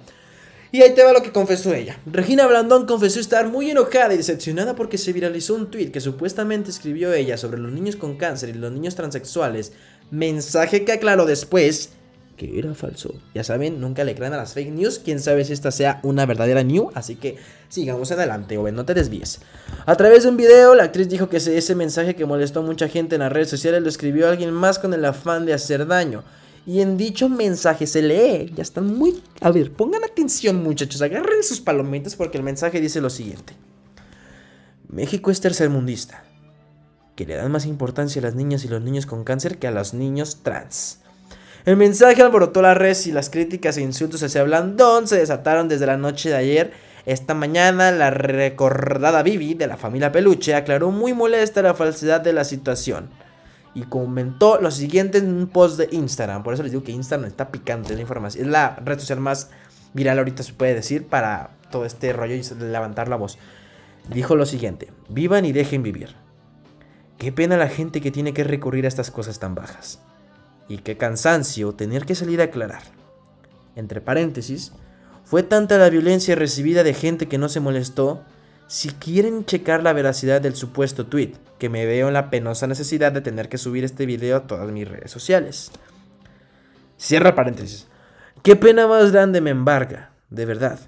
Y 0.72 0.82
ahí 0.82 0.94
te 0.94 1.02
va 1.02 1.12
lo 1.12 1.22
que 1.22 1.32
confesó 1.32 1.74
ella. 1.74 1.98
Regina 2.06 2.46
Blandón 2.46 2.86
confesó 2.86 3.18
estar 3.18 3.48
muy 3.48 3.70
enojada 3.70 4.14
y 4.14 4.16
decepcionada 4.16 4.76
porque 4.76 4.98
se 4.98 5.12
viralizó 5.12 5.54
un 5.54 5.68
tweet 5.70 5.90
que 5.90 6.00
supuestamente 6.00 6.70
escribió 6.70 7.12
ella 7.12 7.36
sobre 7.36 7.58
los 7.58 7.72
niños 7.72 7.96
con 7.96 8.16
cáncer 8.16 8.50
y 8.50 8.52
los 8.52 8.70
niños 8.70 8.94
transexuales, 8.94 9.72
mensaje 10.12 10.84
que 10.84 10.92
aclaró 10.92 11.26
después 11.26 11.90
que 12.40 12.58
era 12.58 12.72
falso. 12.74 13.14
Ya 13.34 13.44
saben, 13.44 13.82
nunca 13.82 14.02
le 14.02 14.14
crean 14.14 14.32
a 14.32 14.38
las 14.38 14.54
fake 14.54 14.72
news. 14.72 14.98
Quién 14.98 15.20
sabe 15.20 15.44
si 15.44 15.52
esta 15.52 15.70
sea 15.70 16.00
una 16.02 16.24
verdadera 16.24 16.62
news. 16.62 16.90
Así 16.94 17.16
que 17.16 17.36
sigamos 17.68 18.10
adelante, 18.12 18.56
o 18.56 18.72
no 18.72 18.86
te 18.86 18.94
desvíes. 18.94 19.40
A 19.84 19.94
través 19.94 20.22
de 20.22 20.30
un 20.30 20.38
video, 20.38 20.74
la 20.74 20.84
actriz 20.84 21.10
dijo 21.10 21.28
que 21.28 21.36
ese 21.36 21.74
mensaje 21.74 22.16
que 22.16 22.24
molestó 22.24 22.60
a 22.60 22.62
mucha 22.62 22.88
gente 22.88 23.16
en 23.16 23.20
las 23.20 23.30
redes 23.30 23.50
sociales 23.50 23.82
lo 23.82 23.90
escribió 23.90 24.26
alguien 24.26 24.52
más 24.52 24.78
con 24.78 24.94
el 24.94 25.04
afán 25.04 25.44
de 25.44 25.52
hacer 25.52 25.86
daño. 25.86 26.24
Y 26.64 26.80
en 26.80 26.96
dicho 26.96 27.28
mensaje 27.28 27.86
se 27.86 28.00
lee, 28.00 28.50
ya 28.54 28.62
están 28.62 28.86
muy... 28.86 29.22
A 29.42 29.50
ver, 29.50 29.70
pongan 29.70 30.02
atención 30.02 30.62
muchachos, 30.62 31.02
agarren 31.02 31.42
sus 31.42 31.60
palomitas 31.60 32.16
porque 32.16 32.38
el 32.38 32.44
mensaje 32.44 32.80
dice 32.80 33.02
lo 33.02 33.10
siguiente. 33.10 33.52
México 34.88 35.30
es 35.30 35.42
tercermundista, 35.42 36.24
que 37.16 37.26
le 37.26 37.36
dan 37.36 37.52
más 37.52 37.66
importancia 37.66 38.20
a 38.20 38.24
las 38.24 38.34
niñas 38.34 38.64
y 38.64 38.68
los 38.68 38.80
niños 38.80 39.04
con 39.04 39.24
cáncer 39.24 39.58
que 39.58 39.66
a 39.66 39.72
los 39.72 39.92
niños 39.92 40.38
trans. 40.42 41.00
El 41.66 41.76
mensaje 41.76 42.22
alborotó 42.22 42.62
las 42.62 42.76
redes 42.76 43.06
y 43.06 43.12
las 43.12 43.28
críticas 43.28 43.76
e 43.76 43.82
insultos 43.82 44.22
hacia 44.22 44.42
Blandón 44.44 45.06
se 45.06 45.18
desataron 45.18 45.68
desde 45.68 45.86
la 45.86 45.98
noche 45.98 46.30
de 46.30 46.36
ayer. 46.36 46.72
Esta 47.04 47.34
mañana, 47.34 47.90
la 47.90 48.10
recordada 48.10 49.22
Vivi 49.22 49.54
de 49.54 49.66
la 49.66 49.76
familia 49.76 50.10
Peluche 50.10 50.54
aclaró 50.54 50.90
muy 50.90 51.12
molesta 51.12 51.60
la 51.60 51.74
falsedad 51.74 52.22
de 52.22 52.32
la 52.32 52.44
situación 52.44 53.10
y 53.74 53.82
comentó 53.82 54.58
lo 54.60 54.70
siguiente 54.70 55.18
en 55.18 55.28
un 55.28 55.48
post 55.48 55.78
de 55.78 55.88
Instagram. 55.90 56.42
Por 56.42 56.54
eso 56.54 56.62
les 56.62 56.72
digo 56.72 56.82
que 56.82 56.92
Instagram 56.92 57.28
está 57.28 57.50
picante 57.50 57.94
la 57.94 58.00
información. 58.00 58.46
Es 58.46 58.50
la 58.50 58.76
red 58.76 58.98
social 58.98 59.20
más 59.20 59.50
viral 59.92 60.18
ahorita, 60.18 60.42
se 60.42 60.54
puede 60.54 60.74
decir, 60.74 61.08
para 61.08 61.50
todo 61.70 61.84
este 61.84 62.12
rollo 62.14 62.34
y 62.34 62.42
levantar 62.58 63.08
la 63.08 63.16
voz. 63.16 63.38
Dijo 64.08 64.34
lo 64.34 64.46
siguiente: 64.46 64.88
Vivan 65.10 65.44
y 65.44 65.52
dejen 65.52 65.82
vivir. 65.82 66.16
Qué 67.18 67.32
pena 67.32 67.58
la 67.58 67.68
gente 67.68 68.00
que 68.00 68.10
tiene 68.10 68.32
que 68.32 68.44
recurrir 68.44 68.86
a 68.86 68.88
estas 68.88 69.10
cosas 69.10 69.38
tan 69.38 69.54
bajas. 69.54 70.00
Y 70.70 70.78
qué 70.78 70.96
cansancio 70.96 71.72
tener 71.72 72.06
que 72.06 72.14
salir 72.14 72.40
a 72.40 72.44
aclarar. 72.44 72.82
Entre 73.74 74.00
paréntesis, 74.00 74.72
fue 75.24 75.42
tanta 75.42 75.78
la 75.78 75.90
violencia 75.90 76.36
recibida 76.36 76.84
de 76.84 76.94
gente 76.94 77.26
que 77.26 77.38
no 77.38 77.48
se 77.48 77.58
molestó. 77.58 78.22
Si 78.68 78.90
quieren 78.90 79.44
checar 79.44 79.82
la 79.82 79.92
veracidad 79.92 80.40
del 80.40 80.54
supuesto 80.54 81.06
tweet, 81.06 81.32
que 81.58 81.68
me 81.68 81.86
veo 81.86 82.06
en 82.06 82.14
la 82.14 82.30
penosa 82.30 82.68
necesidad 82.68 83.10
de 83.10 83.20
tener 83.20 83.48
que 83.48 83.58
subir 83.58 83.82
este 83.82 84.06
video 84.06 84.36
a 84.36 84.46
todas 84.46 84.70
mis 84.70 84.88
redes 84.88 85.10
sociales. 85.10 85.72
Cierra 86.96 87.34
paréntesis. 87.34 87.88
Qué 88.44 88.54
pena 88.54 88.86
más 88.86 89.10
grande 89.10 89.40
me 89.40 89.50
embarga, 89.50 90.14
de 90.30 90.46
verdad, 90.46 90.78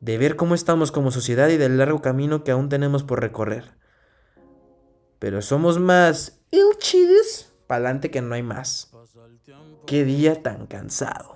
de 0.00 0.18
ver 0.18 0.36
cómo 0.36 0.54
estamos 0.54 0.92
como 0.92 1.10
sociedad 1.10 1.48
y 1.48 1.56
del 1.56 1.78
largo 1.78 2.00
camino 2.00 2.44
que 2.44 2.52
aún 2.52 2.68
tenemos 2.68 3.02
por 3.02 3.20
recorrer. 3.20 3.72
Pero 5.18 5.42
somos 5.42 5.80
más 5.80 6.40
ilchides 6.52 7.53
pa'lante 7.66 8.10
que 8.10 8.22
no 8.22 8.34
hay 8.34 8.42
más. 8.42 8.90
Qué 9.86 10.04
día 10.04 10.42
tan 10.42 10.66
cansado. 10.66 11.34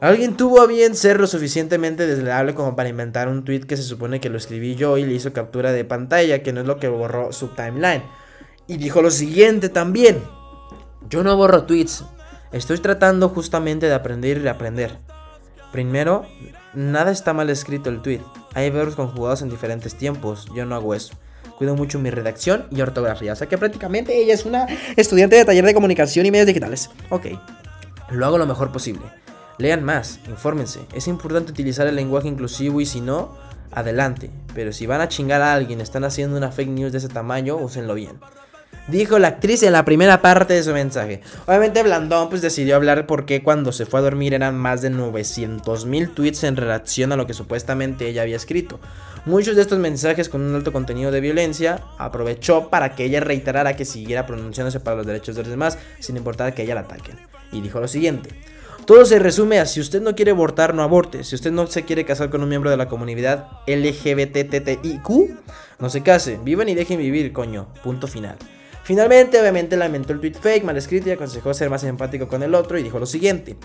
Alguien 0.00 0.36
tuvo 0.36 0.60
a 0.60 0.66
bien 0.66 0.94
ser 0.94 1.18
lo 1.20 1.26
suficientemente 1.26 2.06
desleable 2.06 2.54
como 2.54 2.76
para 2.76 2.90
inventar 2.90 3.28
un 3.28 3.44
tweet 3.44 3.60
que 3.60 3.78
se 3.78 3.82
supone 3.82 4.20
que 4.20 4.28
lo 4.28 4.36
escribí 4.36 4.74
yo 4.74 4.98
y 4.98 5.06
le 5.06 5.14
hizo 5.14 5.32
captura 5.32 5.72
de 5.72 5.84
pantalla, 5.84 6.42
que 6.42 6.52
no 6.52 6.60
es 6.60 6.66
lo 6.66 6.78
que 6.78 6.88
borró 6.88 7.32
su 7.32 7.48
timeline. 7.48 8.02
Y 8.66 8.76
dijo 8.76 9.00
lo 9.00 9.10
siguiente 9.10 9.68
también. 9.70 10.22
Yo 11.08 11.24
no 11.24 11.36
borro 11.36 11.64
tweets. 11.64 12.04
Estoy 12.52 12.78
tratando 12.78 13.30
justamente 13.30 13.86
de 13.86 13.94
aprender 13.94 14.36
y 14.36 14.40
reaprender. 14.40 14.98
Primero, 15.72 16.26
nada 16.74 17.10
está 17.10 17.32
mal 17.32 17.48
escrito 17.48 17.88
el 17.88 18.02
tweet. 18.02 18.20
Hay 18.54 18.70
verbos 18.70 18.96
conjugados 18.96 19.40
en 19.42 19.48
diferentes 19.48 19.94
tiempos. 19.94 20.46
Yo 20.54 20.66
no 20.66 20.74
hago 20.74 20.94
eso 20.94 21.14
cuido 21.56 21.74
mucho 21.74 21.98
mi 21.98 22.10
redacción 22.10 22.66
y 22.70 22.80
ortografía. 22.80 23.32
O 23.32 23.36
sea 23.36 23.48
que 23.48 23.58
prácticamente 23.58 24.16
ella 24.20 24.34
es 24.34 24.44
una 24.44 24.66
estudiante 24.96 25.36
de 25.36 25.44
taller 25.44 25.64
de 25.64 25.74
comunicación 25.74 26.26
y 26.26 26.30
medios 26.30 26.46
digitales. 26.46 26.90
Ok, 27.10 27.26
lo 28.10 28.26
hago 28.26 28.38
lo 28.38 28.46
mejor 28.46 28.72
posible. 28.72 29.02
Lean 29.58 29.82
más, 29.82 30.20
infórmense. 30.28 30.80
Es 30.94 31.08
importante 31.08 31.50
utilizar 31.50 31.86
el 31.86 31.96
lenguaje 31.96 32.28
inclusivo 32.28 32.80
y 32.80 32.86
si 32.86 33.00
no, 33.00 33.36
adelante. 33.72 34.30
Pero 34.54 34.72
si 34.72 34.86
van 34.86 35.00
a 35.00 35.08
chingar 35.08 35.40
a 35.42 35.54
alguien, 35.54 35.80
están 35.80 36.04
haciendo 36.04 36.36
una 36.36 36.52
fake 36.52 36.68
news 36.68 36.92
de 36.92 36.98
ese 36.98 37.08
tamaño, 37.08 37.56
úsenlo 37.56 37.94
bien. 37.94 38.20
Dijo 38.88 39.18
la 39.18 39.28
actriz 39.28 39.64
en 39.64 39.72
la 39.72 39.84
primera 39.84 40.22
parte 40.22 40.54
de 40.54 40.62
su 40.62 40.72
mensaje. 40.72 41.20
Obviamente 41.46 41.82
Blandón 41.82 42.28
pues 42.28 42.40
decidió 42.40 42.76
hablar 42.76 43.06
porque 43.08 43.42
cuando 43.42 43.72
se 43.72 43.84
fue 43.84 43.98
a 43.98 44.02
dormir 44.04 44.32
eran 44.32 44.56
más 44.56 44.80
de 44.80 44.90
900 44.90 45.86
mil 45.86 46.10
tweets 46.10 46.44
en 46.44 46.56
relación 46.56 47.10
a 47.10 47.16
lo 47.16 47.26
que 47.26 47.34
supuestamente 47.34 48.06
ella 48.08 48.22
había 48.22 48.36
escrito. 48.36 48.78
Muchos 49.24 49.56
de 49.56 49.62
estos 49.62 49.80
mensajes 49.80 50.28
con 50.28 50.40
un 50.40 50.54
alto 50.54 50.72
contenido 50.72 51.10
de 51.10 51.20
violencia 51.20 51.82
aprovechó 51.98 52.70
para 52.70 52.94
que 52.94 53.04
ella 53.04 53.18
reiterara 53.18 53.74
que 53.74 53.84
siguiera 53.84 54.24
pronunciándose 54.24 54.78
para 54.78 54.98
los 54.98 55.06
derechos 55.06 55.34
de 55.34 55.42
los 55.42 55.50
demás 55.50 55.78
sin 55.98 56.16
importar 56.16 56.54
que 56.54 56.62
ella 56.62 56.76
la 56.76 56.82
ataquen. 56.82 57.18
Y 57.50 57.62
dijo 57.62 57.80
lo 57.80 57.88
siguiente. 57.88 58.30
Todo 58.86 59.04
se 59.04 59.18
resume 59.18 59.58
a 59.58 59.66
si 59.66 59.80
usted 59.80 60.00
no 60.00 60.14
quiere 60.14 60.30
abortar, 60.30 60.74
no 60.74 60.84
aborte. 60.84 61.24
Si 61.24 61.34
usted 61.34 61.50
no 61.50 61.66
se 61.66 61.84
quiere 61.84 62.04
casar 62.04 62.30
con 62.30 62.44
un 62.44 62.48
miembro 62.48 62.70
de 62.70 62.76
la 62.76 62.88
comunidad 62.88 63.48
LGBTTIQ, 63.66 65.08
no 65.80 65.90
se 65.90 66.04
case. 66.04 66.38
Vivan 66.40 66.68
y 66.68 66.76
dejen 66.76 66.98
vivir, 66.98 67.32
coño. 67.32 67.66
Punto 67.82 68.06
final. 68.06 68.36
Finalmente, 68.86 69.40
obviamente, 69.40 69.76
lamentó 69.76 70.12
el 70.12 70.20
tweet 70.20 70.34
fake, 70.40 70.62
mal 70.62 70.76
escrito 70.76 71.08
y 71.08 71.12
aconsejó 71.12 71.52
ser 71.52 71.68
más 71.68 71.82
empático 71.82 72.28
con 72.28 72.44
el 72.44 72.54
otro 72.54 72.78
y 72.78 72.84
dijo 72.84 73.00
lo 73.00 73.06
siguiente. 73.06 73.56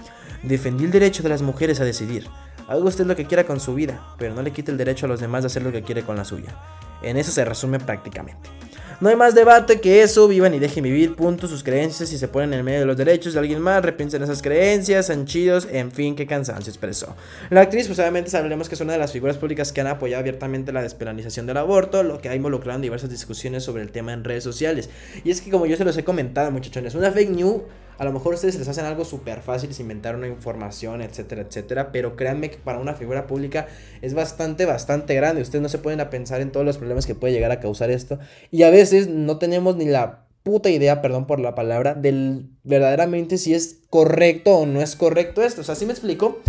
Defendí 0.41 0.85
el 0.85 0.89
derecho 0.89 1.21
de 1.21 1.29
las 1.29 1.43
mujeres 1.43 1.79
a 1.79 1.85
decidir. 1.85 2.27
Haga 2.67 2.83
usted 2.83 3.05
lo 3.05 3.15
que 3.15 3.27
quiera 3.27 3.43
con 3.43 3.59
su 3.59 3.75
vida, 3.75 4.15
pero 4.17 4.33
no 4.33 4.41
le 4.41 4.49
quite 4.49 4.71
el 4.71 4.79
derecho 4.79 5.05
a 5.05 5.09
los 5.09 5.19
demás 5.19 5.43
de 5.43 5.47
hacer 5.47 5.61
lo 5.61 5.71
que 5.71 5.83
quiere 5.83 6.01
con 6.01 6.15
la 6.15 6.25
suya. 6.25 6.55
En 7.03 7.17
eso 7.17 7.31
se 7.31 7.45
resume 7.45 7.79
prácticamente. 7.79 8.49
No 9.01 9.09
hay 9.09 9.15
más 9.15 9.33
debate 9.33 9.81
que 9.81 10.03
eso, 10.03 10.27
vivan 10.27 10.53
y 10.53 10.59
dejen 10.59 10.83
vivir, 10.83 11.15
punto, 11.15 11.47
sus 11.47 11.63
creencias 11.63 12.13
y 12.13 12.19
se 12.19 12.27
ponen 12.27 12.53
en 12.53 12.59
el 12.59 12.63
medio 12.63 12.81
de 12.81 12.85
los 12.85 12.95
derechos 12.95 13.33
de 13.33 13.39
alguien 13.39 13.59
más, 13.59 13.83
repiensen 13.83 14.21
esas 14.21 14.43
creencias, 14.43 15.07
son 15.07 15.25
chidos, 15.25 15.67
en 15.71 15.91
fin, 15.91 16.15
qué 16.15 16.27
cansancio 16.27 16.69
expresó. 16.69 17.15
La 17.49 17.61
actriz, 17.61 17.87
pues 17.87 17.97
obviamente 17.97 18.29
sabemos 18.29 18.69
que 18.69 18.75
es 18.75 18.81
una 18.81 18.93
de 18.93 18.99
las 18.99 19.11
figuras 19.11 19.37
públicas 19.37 19.71
que 19.71 19.81
han 19.81 19.87
apoyado 19.87 20.19
abiertamente 20.19 20.71
la 20.71 20.83
despenalización 20.83 21.47
del 21.47 21.57
aborto, 21.57 22.03
lo 22.03 22.21
que 22.21 22.29
ha 22.29 22.35
involucrado 22.35 22.75
en 22.75 22.83
diversas 22.83 23.09
discusiones 23.09 23.63
sobre 23.63 23.81
el 23.81 23.91
tema 23.91 24.13
en 24.13 24.23
redes 24.23 24.43
sociales. 24.43 24.91
Y 25.23 25.31
es 25.31 25.41
que 25.41 25.49
como 25.49 25.65
yo 25.65 25.77
se 25.77 25.83
los 25.83 25.97
he 25.97 26.03
comentado, 26.03 26.51
muchachones, 26.51 26.93
una 26.93 27.11
fake 27.11 27.31
news 27.31 27.63
a 28.01 28.03
lo 28.03 28.11
mejor 28.11 28.33
ustedes 28.33 28.57
les 28.57 28.67
hacen 28.67 28.85
algo 28.85 29.05
súper 29.05 29.41
fácil, 29.41 29.69
inventar 29.77 30.15
una 30.15 30.27
información, 30.27 31.03
etcétera, 31.03 31.43
etcétera. 31.43 31.91
Pero 31.91 32.15
créanme 32.15 32.49
que 32.49 32.57
para 32.57 32.79
una 32.79 32.95
figura 32.95 33.27
pública 33.27 33.67
es 34.01 34.15
bastante, 34.15 34.65
bastante 34.65 35.13
grande. 35.13 35.43
Ustedes 35.43 35.61
no 35.61 35.69
se 35.69 35.77
pueden 35.77 36.01
a 36.01 36.09
pensar 36.09 36.41
en 36.41 36.51
todos 36.51 36.65
los 36.65 36.79
problemas 36.79 37.05
que 37.05 37.13
puede 37.13 37.31
llegar 37.31 37.51
a 37.51 37.59
causar 37.59 37.91
esto. 37.91 38.17
Y 38.49 38.63
a 38.63 38.71
veces 38.71 39.07
no 39.07 39.37
tenemos 39.37 39.75
ni 39.75 39.85
la 39.85 40.25
puta 40.41 40.71
idea, 40.71 40.99
perdón 41.03 41.27
por 41.27 41.39
la 41.39 41.53
palabra, 41.53 41.93
del 41.93 42.49
verdaderamente 42.63 43.37
si 43.37 43.53
es 43.53 43.81
correcto 43.91 44.55
o 44.55 44.65
no 44.65 44.81
es 44.81 44.95
correcto 44.95 45.43
esto. 45.43 45.61
O 45.61 45.63
sea, 45.63 45.75
si 45.75 45.85
me 45.85 45.91
explico. 45.91 46.39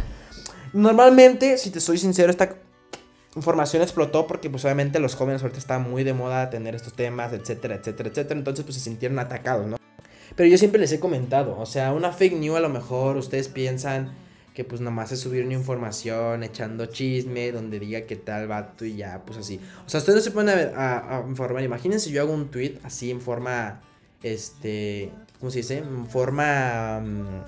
Normalmente, 0.73 1.59
si 1.59 1.69
te 1.69 1.81
soy 1.81 1.99
sincero, 1.99 2.31
esta 2.31 2.55
información 3.37 3.83
explotó 3.83 4.27
porque 4.27 4.49
pues 4.49 4.65
obviamente 4.65 5.01
los 5.01 5.17
jóvenes 5.17 5.43
ahorita 5.43 5.59
están 5.59 5.83
muy 5.83 6.03
de 6.03 6.15
moda 6.15 6.49
tener 6.49 6.75
estos 6.75 6.95
temas, 6.95 7.35
etcétera, 7.35 7.75
etcétera, 7.75 8.09
etcétera. 8.09 8.39
Entonces 8.39 8.65
pues 8.65 8.77
se 8.77 8.81
sintieron 8.81 9.19
atacados, 9.19 9.67
¿no? 9.67 9.77
Pero 10.37 10.49
yo 10.49 10.59
siempre 10.59 10.81
les 10.81 10.93
he 10.93 11.01
comentado, 11.01 11.59
o 11.59 11.67
sea, 11.67 11.93
una 11.93 12.13
fake 12.13 12.35
news 12.35 12.57
a 12.57 12.61
lo 12.61 12.69
mejor 12.69 13.17
ustedes 13.17 13.49
piensan 13.49 14.13
que 14.55 14.65
pues 14.65 14.81
nomás 14.81 15.13
es 15.13 15.21
subir 15.21 15.45
una 15.45 15.55
información 15.55 16.43
echando 16.43 16.87
chisme 16.87 17.53
donde 17.53 17.79
diga 17.79 18.03
que 18.03 18.17
tal 18.17 18.49
vato 18.49 18.85
y 18.85 18.97
ya, 18.97 19.23
pues 19.25 19.39
así. 19.39 19.61
O 19.87 19.89
sea, 19.89 19.99
ustedes 19.99 20.17
no 20.17 20.23
se 20.23 20.31
pueden 20.31 20.73
a, 20.77 21.25
informar. 21.27 21.63
Imagínense 21.63 22.11
yo 22.11 22.23
hago 22.23 22.33
un 22.33 22.51
tweet 22.51 22.79
así 22.83 23.11
en 23.11 23.21
forma, 23.21 23.81
este, 24.23 25.11
¿cómo 25.41 25.51
se 25.51 25.59
dice? 25.59 25.79
En 25.79 26.07
forma... 26.07 27.01
Mm, 27.01 27.45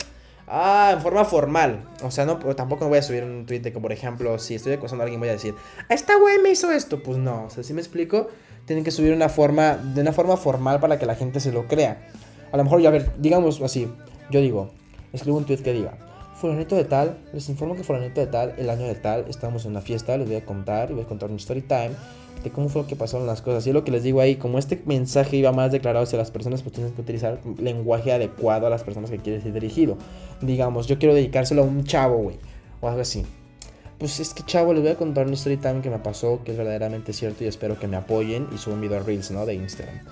ah, 0.48 0.92
en 0.94 1.02
forma 1.02 1.26
formal. 1.26 1.86
O 2.02 2.10
sea, 2.10 2.24
no, 2.24 2.38
tampoco 2.38 2.88
voy 2.88 2.98
a 2.98 3.02
subir 3.02 3.22
un 3.22 3.44
tweet 3.44 3.60
de 3.60 3.72
que, 3.72 3.80
por 3.80 3.92
ejemplo, 3.92 4.38
si 4.38 4.54
estoy 4.54 4.72
acosando 4.72 5.02
a 5.02 5.04
alguien 5.04 5.20
voy 5.20 5.28
a 5.28 5.32
decir, 5.32 5.54
esta 5.90 6.16
güey 6.16 6.38
me 6.38 6.50
hizo 6.50 6.72
esto. 6.72 7.02
Pues 7.02 7.18
no, 7.18 7.44
o 7.44 7.50
sea, 7.50 7.62
si 7.64 7.74
me 7.74 7.82
explico, 7.82 8.30
tienen 8.64 8.82
que 8.82 8.90
subir 8.90 9.12
una 9.12 9.28
forma, 9.28 9.76
de 9.76 10.00
una 10.00 10.12
forma 10.14 10.38
formal 10.38 10.80
para 10.80 10.98
que 10.98 11.04
la 11.04 11.16
gente 11.16 11.38
se 11.40 11.52
lo 11.52 11.66
crea. 11.66 12.08
A 12.54 12.56
lo 12.56 12.62
mejor, 12.62 12.80
ya 12.80 12.90
ver, 12.90 13.10
digamos 13.18 13.60
así, 13.62 13.88
yo 14.30 14.40
digo, 14.40 14.70
escribo 15.12 15.38
un 15.38 15.44
tweet 15.44 15.58
que 15.58 15.72
diga, 15.72 15.98
fulanito 16.36 16.76
de 16.76 16.84
tal, 16.84 17.18
les 17.32 17.48
informo 17.48 17.74
que 17.74 17.82
fulanito 17.82 18.20
de 18.20 18.28
tal, 18.28 18.54
el 18.56 18.70
año 18.70 18.86
de 18.86 18.94
tal, 18.94 19.24
estamos 19.28 19.64
en 19.64 19.72
una 19.72 19.80
fiesta, 19.80 20.16
les 20.16 20.28
voy 20.28 20.36
a 20.36 20.44
contar, 20.44 20.90
les 20.90 20.94
voy 20.94 21.04
a 21.04 21.08
contar 21.08 21.32
un 21.32 21.36
story 21.38 21.62
time 21.62 21.90
de 22.44 22.50
cómo 22.52 22.68
fue 22.68 22.82
lo 22.82 22.86
que 22.86 22.94
pasaron 22.94 23.26
las 23.26 23.42
cosas. 23.42 23.66
Y 23.66 23.72
lo 23.72 23.82
que 23.82 23.90
les 23.90 24.04
digo 24.04 24.20
ahí, 24.20 24.36
como 24.36 24.60
este 24.60 24.80
mensaje 24.86 25.36
iba 25.36 25.50
más 25.50 25.72
declarado 25.72 26.04
hacia 26.04 26.16
las 26.16 26.30
personas, 26.30 26.62
pues 26.62 26.76
tienes 26.76 26.92
que 26.92 27.00
utilizar 27.00 27.40
lenguaje 27.58 28.12
adecuado 28.12 28.68
a 28.68 28.70
las 28.70 28.84
personas 28.84 29.10
que 29.10 29.18
quieres 29.18 29.44
ir 29.44 29.52
dirigido. 29.52 29.98
Digamos, 30.40 30.86
yo 30.86 30.96
quiero 30.96 31.12
dedicárselo 31.12 31.62
a 31.62 31.64
un 31.64 31.82
chavo, 31.82 32.18
güey, 32.18 32.36
o 32.80 32.86
algo 32.86 33.00
así. 33.00 33.24
Pues 33.98 34.20
es 34.20 34.32
que 34.32 34.44
chavo, 34.44 34.72
les 34.72 34.82
voy 34.84 34.92
a 34.92 34.96
contar 34.96 35.26
un 35.26 35.32
story 35.32 35.56
time 35.56 35.80
que 35.80 35.90
me 35.90 35.98
pasó, 35.98 36.38
que 36.44 36.52
es 36.52 36.56
verdaderamente 36.56 37.12
cierto 37.14 37.42
y 37.42 37.48
espero 37.48 37.80
que 37.80 37.88
me 37.88 37.96
apoyen 37.96 38.46
y 38.54 38.58
subo 38.58 38.74
un 38.74 38.80
video 38.80 38.98
a 38.98 39.02
Reels, 39.02 39.32
¿no? 39.32 39.44
De 39.44 39.54
Instagram 39.54 40.02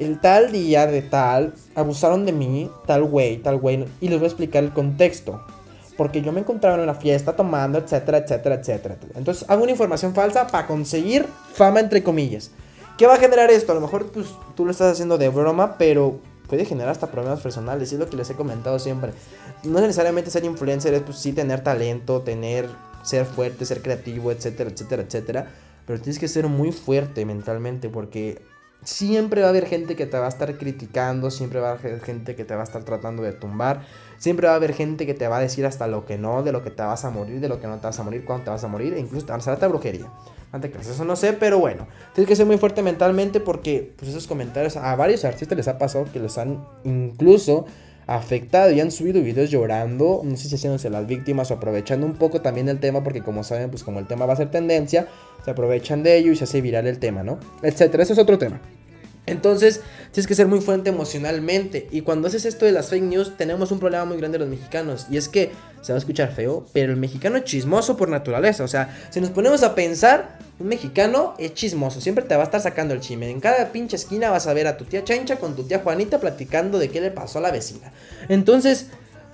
el 0.00 0.18
tal 0.18 0.50
día 0.50 0.86
de 0.86 1.02
tal, 1.02 1.52
abusaron 1.74 2.24
de 2.24 2.32
mí, 2.32 2.70
tal 2.86 3.04
güey, 3.04 3.36
tal 3.36 3.58
güey, 3.58 3.84
y 4.00 4.08
les 4.08 4.18
voy 4.18 4.24
a 4.24 4.28
explicar 4.28 4.64
el 4.64 4.72
contexto. 4.72 5.44
Porque 5.98 6.22
yo 6.22 6.32
me 6.32 6.40
encontraba 6.40 6.76
en 6.76 6.82
una 6.82 6.94
fiesta 6.94 7.36
tomando, 7.36 7.78
etcétera, 7.78 8.18
etcétera, 8.18 8.54
etcétera. 8.54 8.96
Entonces 9.14 9.44
hago 9.50 9.62
una 9.62 9.72
información 9.72 10.14
falsa 10.14 10.46
para 10.46 10.66
conseguir 10.66 11.26
fama, 11.52 11.80
entre 11.80 12.02
comillas. 12.02 12.50
¿Qué 12.96 13.06
va 13.06 13.14
a 13.14 13.18
generar 13.18 13.50
esto? 13.50 13.72
A 13.72 13.74
lo 13.74 13.82
mejor 13.82 14.10
pues, 14.10 14.28
tú 14.56 14.64
lo 14.64 14.70
estás 14.70 14.92
haciendo 14.92 15.18
de 15.18 15.28
broma, 15.28 15.76
pero 15.76 16.18
puede 16.48 16.64
generar 16.64 16.92
hasta 16.92 17.10
problemas 17.10 17.40
personales. 17.40 17.92
Es 17.92 17.98
lo 17.98 18.08
que 18.08 18.16
les 18.16 18.30
he 18.30 18.34
comentado 18.34 18.78
siempre. 18.78 19.12
No 19.64 19.80
necesariamente 19.82 20.30
ser 20.30 20.46
influencer 20.46 20.94
es 20.94 21.02
pues 21.02 21.18
sí 21.18 21.34
tener 21.34 21.62
talento, 21.62 22.22
tener, 22.22 22.66
ser 23.02 23.26
fuerte, 23.26 23.66
ser 23.66 23.82
creativo, 23.82 24.32
etcétera, 24.32 24.70
etcétera, 24.70 25.02
etcétera. 25.02 25.50
Pero 25.86 26.00
tienes 26.00 26.18
que 26.18 26.28
ser 26.28 26.46
muy 26.46 26.72
fuerte 26.72 27.26
mentalmente 27.26 27.90
porque 27.90 28.40
Siempre 28.82 29.42
va 29.42 29.48
a 29.48 29.50
haber 29.50 29.66
gente 29.66 29.94
que 29.94 30.06
te 30.06 30.18
va 30.18 30.26
a 30.26 30.28
estar 30.28 30.56
criticando, 30.56 31.30
siempre 31.30 31.60
va 31.60 31.70
a 31.70 31.72
haber 31.72 32.00
gente 32.00 32.34
que 32.34 32.44
te 32.44 32.54
va 32.54 32.62
a 32.62 32.64
estar 32.64 32.82
tratando 32.82 33.22
de 33.22 33.32
tumbar, 33.32 33.82
siempre 34.18 34.46
va 34.46 34.54
a 34.54 34.56
haber 34.56 34.72
gente 34.72 35.06
que 35.06 35.14
te 35.14 35.28
va 35.28 35.36
a 35.36 35.40
decir 35.40 35.66
hasta 35.66 35.86
lo 35.86 36.06
que 36.06 36.16
no, 36.16 36.42
de 36.42 36.52
lo 36.52 36.64
que 36.64 36.70
te 36.70 36.82
vas 36.82 37.04
a 37.04 37.10
morir, 37.10 37.40
de 37.40 37.48
lo 37.48 37.60
que 37.60 37.66
no 37.66 37.76
te 37.76 37.86
vas 37.86 38.00
a 38.00 38.02
morir, 38.02 38.24
cuándo 38.24 38.44
te 38.44 38.50
vas 38.50 38.64
a 38.64 38.68
morir, 38.68 38.94
e 38.94 39.00
incluso 39.00 39.26
te 39.26 39.32
van 39.32 39.40
a 39.62 39.68
brujería. 39.68 40.06
Antes 40.52 40.72
que 40.72 40.78
eso 40.78 41.04
no 41.04 41.14
sé, 41.14 41.32
pero 41.34 41.58
bueno, 41.58 41.86
tienes 42.14 42.28
que 42.28 42.34
ser 42.34 42.46
muy 42.46 42.58
fuerte 42.58 42.82
mentalmente 42.82 43.38
porque 43.38 43.92
pues, 43.96 44.10
esos 44.10 44.26
comentarios 44.26 44.76
a 44.76 44.96
varios 44.96 45.24
artistas 45.24 45.56
les 45.56 45.68
ha 45.68 45.78
pasado 45.78 46.06
que 46.12 46.18
los 46.18 46.38
han 46.38 46.64
incluso 46.82 47.66
afectado 48.10 48.72
y 48.72 48.80
han 48.80 48.90
subido 48.90 49.22
videos 49.22 49.50
llorando, 49.50 50.22
no 50.24 50.36
sé 50.36 50.48
si 50.48 50.56
haciéndose 50.56 50.90
las 50.90 51.06
víctimas 51.06 51.50
o 51.50 51.54
aprovechando 51.54 52.06
un 52.06 52.14
poco 52.14 52.40
también 52.40 52.68
el 52.68 52.80
tema, 52.80 53.04
porque 53.04 53.22
como 53.22 53.44
saben, 53.44 53.70
pues 53.70 53.84
como 53.84 54.00
el 54.00 54.08
tema 54.08 54.26
va 54.26 54.32
a 54.32 54.36
ser 54.36 54.50
tendencia, 54.50 55.06
se 55.44 55.52
aprovechan 55.52 56.02
de 56.02 56.16
ello 56.16 56.32
y 56.32 56.36
se 56.36 56.42
hace 56.42 56.60
viral 56.60 56.88
el 56.88 56.98
tema, 56.98 57.22
¿no? 57.22 57.38
Etcétera, 57.62 58.02
eso 58.02 58.12
es 58.12 58.18
otro 58.18 58.36
tema. 58.36 58.60
Entonces, 59.26 59.82
tienes 60.10 60.26
que 60.26 60.34
ser 60.34 60.48
muy 60.48 60.60
fuerte 60.60 60.90
emocionalmente. 60.90 61.86
Y 61.92 62.00
cuando 62.00 62.26
haces 62.26 62.46
esto 62.46 62.64
de 62.64 62.72
las 62.72 62.88
fake 62.88 63.04
news, 63.04 63.36
tenemos 63.36 63.70
un 63.70 63.78
problema 63.78 64.04
muy 64.04 64.16
grande 64.16 64.40
los 64.40 64.48
mexicanos. 64.48 65.06
Y 65.08 65.16
es 65.16 65.28
que, 65.28 65.52
se 65.80 65.92
va 65.92 65.96
a 65.96 66.00
escuchar 66.00 66.32
feo, 66.32 66.66
pero 66.72 66.92
el 66.92 66.98
mexicano 66.98 67.36
es 67.36 67.44
chismoso 67.44 67.96
por 67.96 68.08
naturaleza. 68.08 68.64
O 68.64 68.68
sea, 68.68 68.98
si 69.10 69.20
nos 69.20 69.30
ponemos 69.30 69.62
a 69.62 69.76
pensar, 69.76 70.39
un 70.60 70.68
mexicano 70.68 71.34
es 71.38 71.54
chismoso. 71.54 72.00
Siempre 72.02 72.24
te 72.24 72.36
va 72.36 72.42
a 72.42 72.44
estar 72.44 72.60
sacando 72.60 72.92
el 72.92 73.00
chisme. 73.00 73.30
En 73.30 73.40
cada 73.40 73.72
pinche 73.72 73.96
esquina 73.96 74.30
vas 74.30 74.46
a 74.46 74.52
ver 74.52 74.66
a 74.66 74.76
tu 74.76 74.84
tía 74.84 75.02
Chancha 75.02 75.36
con 75.36 75.56
tu 75.56 75.64
tía 75.64 75.80
Juanita 75.80 76.20
platicando 76.20 76.78
de 76.78 76.90
qué 76.90 77.00
le 77.00 77.10
pasó 77.10 77.38
a 77.38 77.42
la 77.42 77.50
vecina. 77.50 77.92
Entonces, 78.28 78.88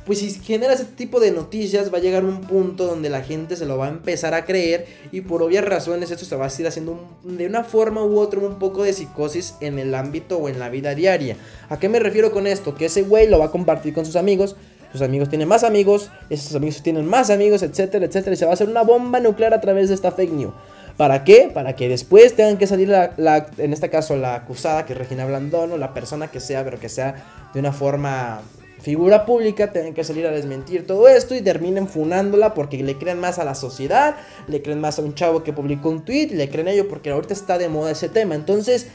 pues 0.06 0.20
si 0.20 0.30
generas 0.30 0.78
este 0.78 0.94
tipo 0.94 1.18
de 1.18 1.32
noticias 1.32 1.92
va 1.92 1.98
a 1.98 2.00
llegar 2.00 2.24
un 2.24 2.42
punto 2.42 2.86
donde 2.86 3.10
la 3.10 3.24
gente 3.24 3.56
se 3.56 3.66
lo 3.66 3.76
va 3.76 3.86
a 3.86 3.88
empezar 3.88 4.34
a 4.34 4.44
creer 4.44 4.86
y 5.10 5.22
por 5.22 5.42
obvias 5.42 5.64
razones 5.64 6.12
esto 6.12 6.24
se 6.24 6.36
va 6.36 6.46
a 6.46 6.52
ir 6.56 6.66
haciendo 6.68 7.08
de 7.24 7.46
una 7.46 7.64
forma 7.64 8.04
u 8.04 8.20
otra 8.20 8.38
un 8.38 8.60
poco 8.60 8.84
de 8.84 8.92
psicosis 8.92 9.56
en 9.60 9.80
el 9.80 9.96
ámbito 9.96 10.38
o 10.38 10.48
en 10.48 10.60
la 10.60 10.68
vida 10.68 10.94
diaria. 10.94 11.36
¿A 11.68 11.80
qué 11.80 11.88
me 11.88 11.98
refiero 11.98 12.30
con 12.30 12.46
esto? 12.46 12.76
Que 12.76 12.84
ese 12.84 13.02
güey 13.02 13.28
lo 13.28 13.40
va 13.40 13.46
a 13.46 13.50
compartir 13.50 13.92
con 13.92 14.06
sus 14.06 14.14
amigos, 14.14 14.54
sus 14.92 15.02
amigos 15.02 15.28
tienen 15.28 15.48
más 15.48 15.64
amigos, 15.64 16.08
esos 16.30 16.54
amigos 16.54 16.80
tienen 16.84 17.04
más 17.04 17.28
amigos, 17.30 17.64
etcétera, 17.64 18.06
etcétera, 18.06 18.34
y 18.34 18.36
se 18.36 18.44
va 18.44 18.52
a 18.52 18.54
hacer 18.54 18.68
una 18.68 18.82
bomba 18.82 19.18
nuclear 19.18 19.54
a 19.54 19.60
través 19.60 19.88
de 19.88 19.96
esta 19.96 20.12
fake 20.12 20.32
news. 20.32 20.54
¿Para 20.96 21.24
qué? 21.24 21.50
Para 21.52 21.76
que 21.76 21.88
después 21.88 22.34
tengan 22.34 22.56
que 22.56 22.66
salir, 22.66 22.88
la, 22.88 23.46
en 23.58 23.72
este 23.72 23.90
caso, 23.90 24.16
la 24.16 24.34
acusada, 24.34 24.86
que 24.86 24.94
es 24.94 24.98
Regina 24.98 25.26
Blandón, 25.26 25.72
o 25.72 25.76
la 25.76 25.92
persona 25.92 26.28
que 26.28 26.40
sea, 26.40 26.64
pero 26.64 26.80
que 26.80 26.88
sea 26.88 27.50
de 27.52 27.60
una 27.60 27.72
forma 27.72 28.40
figura 28.80 29.26
pública 29.26 29.72
tienen 29.72 29.94
que 29.94 30.04
salir 30.04 30.26
a 30.26 30.30
desmentir 30.30 30.86
todo 30.86 31.08
esto 31.08 31.34
y 31.34 31.40
terminen 31.40 31.88
funándola 31.88 32.54
porque 32.54 32.82
le 32.82 32.96
creen 32.96 33.18
más 33.18 33.38
a 33.38 33.44
la 33.44 33.54
sociedad, 33.54 34.16
le 34.46 34.62
creen 34.62 34.80
más 34.80 34.98
a 34.98 35.02
un 35.02 35.14
chavo 35.14 35.42
que 35.42 35.52
publicó 35.52 35.88
un 35.88 36.04
tweet, 36.04 36.28
le 36.28 36.48
creen 36.48 36.68
a 36.68 36.72
ello 36.72 36.88
porque 36.88 37.10
ahorita 37.10 37.34
está 37.34 37.58
de 37.58 37.68
moda 37.68 37.90
ese 37.90 38.08
tema. 38.08 38.34
Entonces, 38.34 38.86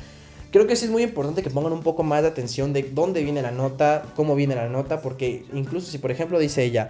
creo 0.51 0.65
que 0.65 0.75
sí 0.75 0.85
es 0.85 0.91
muy 0.91 1.03
importante 1.03 1.43
que 1.43 1.49
pongan 1.49 1.73
un 1.73 1.83
poco 1.83 2.03
más 2.03 2.21
de 2.21 2.29
atención 2.29 2.73
de 2.73 2.83
dónde 2.83 3.23
viene 3.23 3.41
la 3.41 3.51
nota, 3.51 4.03
cómo 4.15 4.35
viene 4.35 4.55
la 4.55 4.69
nota, 4.69 5.01
porque 5.01 5.45
incluso 5.53 5.91
si 5.91 5.97
por 5.97 6.11
ejemplo 6.11 6.39
dice 6.39 6.63
ella, 6.63 6.89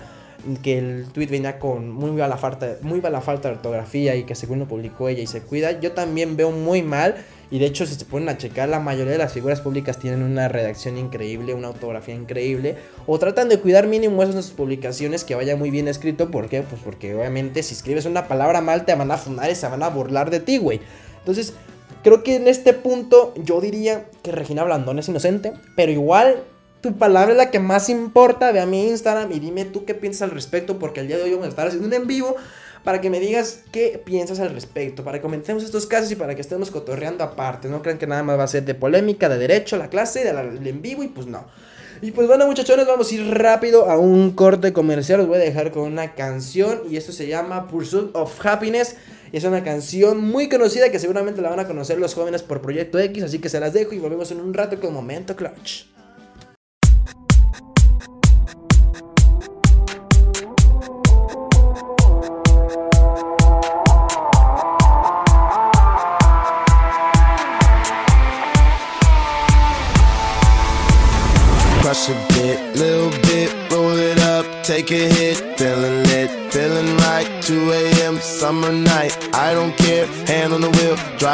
que 0.63 0.77
el 0.77 1.05
tweet 1.13 1.27
venía 1.27 1.59
con 1.59 1.91
muy 1.91 2.11
mala 2.11 2.37
falta, 2.37 2.77
muy 2.81 3.01
mala 3.01 3.21
falta 3.21 3.49
de 3.49 3.55
ortografía 3.55 4.15
y 4.15 4.23
que 4.23 4.35
según 4.35 4.59
lo 4.59 4.67
publicó 4.67 5.09
ella 5.09 5.21
y 5.21 5.27
se 5.27 5.41
cuida, 5.41 5.79
yo 5.79 5.91
también 5.91 6.37
veo 6.37 6.51
muy 6.51 6.81
mal 6.81 7.15
y 7.51 7.59
de 7.59 7.65
hecho 7.65 7.85
si 7.85 7.95
se 7.95 8.05
ponen 8.05 8.29
a 8.29 8.37
checar 8.37 8.69
la 8.69 8.79
mayoría 8.79 9.11
de 9.11 9.17
las 9.17 9.33
figuras 9.33 9.61
públicas 9.61 9.99
tienen 9.99 10.23
una 10.23 10.47
redacción 10.47 10.97
increíble, 10.97 11.53
una 11.53 11.69
ortografía 11.69 12.15
increíble 12.15 12.77
o 13.05 13.19
tratan 13.19 13.49
de 13.49 13.59
cuidar 13.59 13.87
mínimo 13.87 14.23
en 14.23 14.33
sus 14.33 14.51
publicaciones 14.51 15.23
que 15.23 15.35
vaya 15.35 15.55
muy 15.55 15.69
bien 15.69 15.87
escrito, 15.87 16.31
¿por 16.31 16.49
qué? 16.49 16.61
Pues 16.61 16.81
porque 16.83 17.13
obviamente 17.13 17.61
si 17.63 17.73
escribes 17.73 18.05
una 18.05 18.27
palabra 18.27 18.61
mal 18.61 18.85
te 18.85 18.95
van 18.95 19.11
a 19.11 19.17
fundar 19.17 19.51
y 19.51 19.55
se 19.55 19.67
van 19.67 19.83
a 19.83 19.89
burlar 19.89 20.29
de 20.29 20.39
ti, 20.39 20.57
güey. 20.57 20.79
Entonces, 21.19 21.53
creo 22.03 22.23
que 22.23 22.35
en 22.35 22.47
este 22.47 22.73
punto 22.73 23.33
yo 23.35 23.61
diría 23.61 24.05
que 24.23 24.31
Regina 24.31 24.63
Blandón 24.63 24.99
es 24.99 25.09
inocente, 25.09 25.53
pero 25.75 25.91
igual 25.91 26.43
tu 26.81 26.97
palabra 26.97 27.31
es 27.31 27.37
la 27.37 27.51
que 27.51 27.59
más 27.59 27.89
importa. 27.89 28.51
Ve 28.51 28.59
a 28.59 28.65
mi 28.65 28.87
Instagram 28.89 29.31
y 29.31 29.39
dime 29.39 29.65
tú 29.65 29.85
qué 29.85 29.93
piensas 29.93 30.23
al 30.23 30.31
respecto, 30.31 30.79
porque 30.79 30.99
el 30.99 31.07
día 31.07 31.17
de 31.17 31.23
hoy 31.23 31.31
vamos 31.31 31.45
a 31.45 31.49
estar 31.49 31.67
haciendo 31.67 31.87
un 31.87 31.93
en 31.93 32.07
vivo 32.07 32.35
para 32.83 32.99
que 32.99 33.09
me 33.09 33.19
digas 33.19 33.61
qué 33.71 34.01
piensas 34.03 34.39
al 34.39 34.49
respecto, 34.49 35.03
para 35.03 35.19
que 35.19 35.21
comentemos 35.21 35.63
estos 35.63 35.85
casos 35.85 36.11
y 36.11 36.15
para 36.15 36.33
que 36.33 36.41
estemos 36.41 36.71
cotorreando 36.71 37.23
aparte. 37.23 37.69
No 37.69 37.81
crean 37.81 37.99
que 37.99 38.07
nada 38.07 38.23
más 38.23 38.39
va 38.39 38.43
a 38.43 38.47
ser 38.47 38.65
de 38.65 38.73
polémica, 38.73 39.29
de 39.29 39.37
derecho, 39.37 39.77
la 39.77 39.89
clase, 39.89 40.23
de 40.23 40.69
en 40.69 40.81
vivo 40.81 41.03
y 41.03 41.07
pues 41.07 41.27
no. 41.27 41.45
Y 42.01 42.09
pues 42.09 42.27
bueno, 42.27 42.47
muchachones, 42.47 42.87
vamos 42.87 43.11
a 43.11 43.15
ir 43.15 43.31
rápido 43.31 43.87
a 43.87 43.99
un 43.99 44.31
corte 44.31 44.73
comercial. 44.73 45.19
Os 45.19 45.27
voy 45.27 45.37
a 45.37 45.41
dejar 45.41 45.69
con 45.69 45.83
una 45.83 46.15
canción 46.15 46.81
y 46.89 46.97
esto 46.97 47.11
se 47.11 47.27
llama 47.27 47.67
Pursuit 47.67 48.09
of 48.15 48.43
Happiness. 48.43 48.95
Es 49.31 49.43
una 49.43 49.63
canción 49.63 50.19
muy 50.19 50.49
conocida 50.49 50.89
que 50.89 50.97
seguramente 50.97 51.43
la 51.43 51.51
van 51.51 51.59
a 51.59 51.67
conocer 51.67 51.99
los 51.99 52.15
jóvenes 52.15 52.41
por 52.41 52.61
Proyecto 52.61 52.97
X, 52.97 53.23
así 53.23 53.37
que 53.37 53.49
se 53.49 53.59
las 53.59 53.73
dejo 53.73 53.93
y 53.93 53.99
volvemos 53.99 54.31
en 54.31 54.41
un 54.41 54.55
rato 54.55 54.79
con 54.79 54.93
Momento 54.93 55.35
Clutch. 55.35 55.85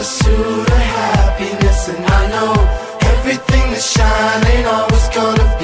pursuit 0.00 0.66
of 0.66 0.82
happiness 0.96 1.88
And 1.90 2.02
I 2.06 2.22
know 2.32 2.52
everything 3.12 3.64
that's 3.70 3.92
shining 3.92 4.64
always 4.64 5.06
gonna 5.10 5.59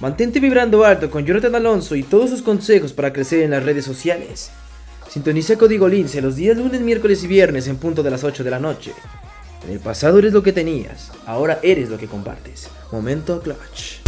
Mantente 0.00 0.40
vibrando 0.40 0.84
alto 0.84 1.10
con 1.10 1.26
Jonathan 1.26 1.54
Alonso 1.54 1.94
y 1.94 2.02
todos 2.02 2.30
sus 2.30 2.42
consejos 2.42 2.92
para 2.92 3.12
crecer 3.12 3.42
en 3.42 3.50
las 3.50 3.62
redes 3.62 3.84
sociales. 3.84 4.50
Sintoniza 5.08 5.56
Código 5.56 5.88
Lince 5.88 6.22
los 6.22 6.36
días 6.36 6.56
lunes, 6.56 6.80
miércoles 6.80 7.24
y 7.24 7.26
viernes 7.26 7.66
en 7.66 7.76
punto 7.76 8.02
de 8.02 8.10
las 8.10 8.24
8 8.24 8.44
de 8.44 8.50
la 8.50 8.58
noche. 8.58 8.92
En 9.64 9.72
el 9.72 9.80
pasado 9.80 10.18
eres 10.18 10.32
lo 10.32 10.42
que 10.42 10.52
tenías, 10.52 11.10
ahora 11.26 11.58
eres 11.62 11.90
lo 11.90 11.98
que 11.98 12.06
compartes. 12.06 12.68
Momento 12.92 13.42
Clutch. 13.42 14.00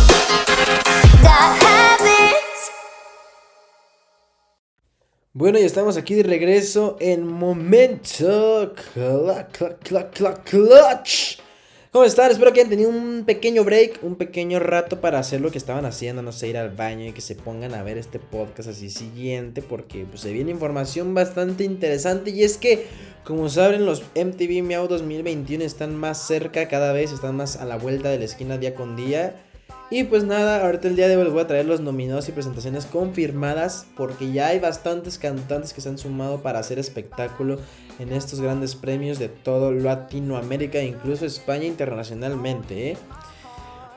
Bueno, 5.34 5.58
y 5.58 5.62
estamos 5.62 5.96
aquí 5.96 6.14
de 6.14 6.22
regreso 6.22 6.96
en 7.00 7.26
Momento 7.26 8.74
Clutch. 10.54 11.41
¿Cómo 11.92 12.06
están? 12.06 12.30
Espero 12.30 12.54
que 12.54 12.60
hayan 12.60 12.70
tenido 12.70 12.88
un 12.88 13.24
pequeño 13.26 13.64
break, 13.64 13.98
un 14.02 14.14
pequeño 14.14 14.58
rato 14.58 15.02
para 15.02 15.18
hacer 15.18 15.42
lo 15.42 15.50
que 15.50 15.58
estaban 15.58 15.84
haciendo, 15.84 16.22
no 16.22 16.32
sé, 16.32 16.48
ir 16.48 16.56
al 16.56 16.70
baño 16.70 17.04
y 17.04 17.12
que 17.12 17.20
se 17.20 17.34
pongan 17.34 17.74
a 17.74 17.82
ver 17.82 17.98
este 17.98 18.18
podcast 18.18 18.70
así 18.70 18.88
siguiente, 18.88 19.60
porque 19.60 20.06
pues 20.06 20.22
se 20.22 20.32
viene 20.32 20.52
información 20.52 21.12
bastante 21.12 21.64
interesante 21.64 22.30
y 22.30 22.44
es 22.44 22.56
que, 22.56 22.86
como 23.24 23.50
saben, 23.50 23.84
los 23.84 24.04
MTV 24.14 24.62
Meow 24.62 24.88
2021 24.88 25.64
están 25.64 25.94
más 25.94 26.26
cerca 26.26 26.66
cada 26.66 26.94
vez, 26.94 27.12
están 27.12 27.36
más 27.36 27.56
a 27.56 27.66
la 27.66 27.76
vuelta 27.76 28.08
de 28.08 28.20
la 28.20 28.24
esquina 28.24 28.56
día 28.56 28.74
con 28.74 28.96
día. 28.96 29.36
Y 29.94 30.04
pues 30.04 30.24
nada, 30.24 30.64
ahorita 30.64 30.88
el 30.88 30.96
día 30.96 31.06
de 31.06 31.18
hoy 31.18 31.24
les 31.24 31.34
voy 31.34 31.42
a 31.42 31.46
traer 31.46 31.66
los 31.66 31.80
nominados 31.80 32.26
y 32.26 32.32
presentaciones 32.32 32.86
confirmadas 32.86 33.84
porque 33.94 34.32
ya 34.32 34.46
hay 34.46 34.58
bastantes 34.58 35.18
cantantes 35.18 35.74
que 35.74 35.82
se 35.82 35.90
han 35.90 35.98
sumado 35.98 36.40
para 36.40 36.60
hacer 36.60 36.78
espectáculo 36.78 37.58
en 37.98 38.10
estos 38.14 38.40
grandes 38.40 38.74
premios 38.74 39.18
de 39.18 39.28
todo 39.28 39.70
Latinoamérica 39.70 40.78
e 40.78 40.86
incluso 40.86 41.26
España 41.26 41.66
internacionalmente. 41.66 42.92
¿eh? 42.92 42.96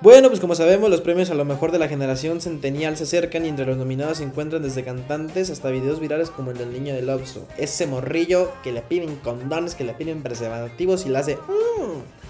Bueno, 0.02 0.28
pues 0.28 0.42
como 0.42 0.54
sabemos, 0.54 0.90
los 0.90 1.00
premios 1.00 1.30
a 1.30 1.34
lo 1.34 1.46
mejor 1.46 1.72
de 1.72 1.80
la 1.80 1.88
generación 1.88 2.42
centenial 2.42 2.98
se 2.98 3.06
acercan 3.06 3.46
y 3.46 3.48
entre 3.48 3.66
los 3.66 3.78
nominados 3.78 4.18
se 4.18 4.26
encuentran 4.26 4.64
desde 4.64 4.84
cantantes 4.84 5.50
hasta 5.50 5.70
videos 5.70 6.02
virales 6.02 6.30
como 6.30 6.52
el 6.52 6.58
del 6.58 6.74
niño 6.74 6.94
del 6.94 7.10
Oxxo. 7.10 7.48
Ese 7.58 7.88
morrillo 7.88 8.52
que 8.66 8.74
le 8.74 8.82
piden 8.82 9.16
condones, 9.16 9.76
que 9.76 9.86
le 9.86 9.94
piden 9.94 10.24
preservativos 10.24 11.06
y 11.06 11.10
le 11.10 11.20
hace... 11.20 11.36
Mm". 11.38 12.25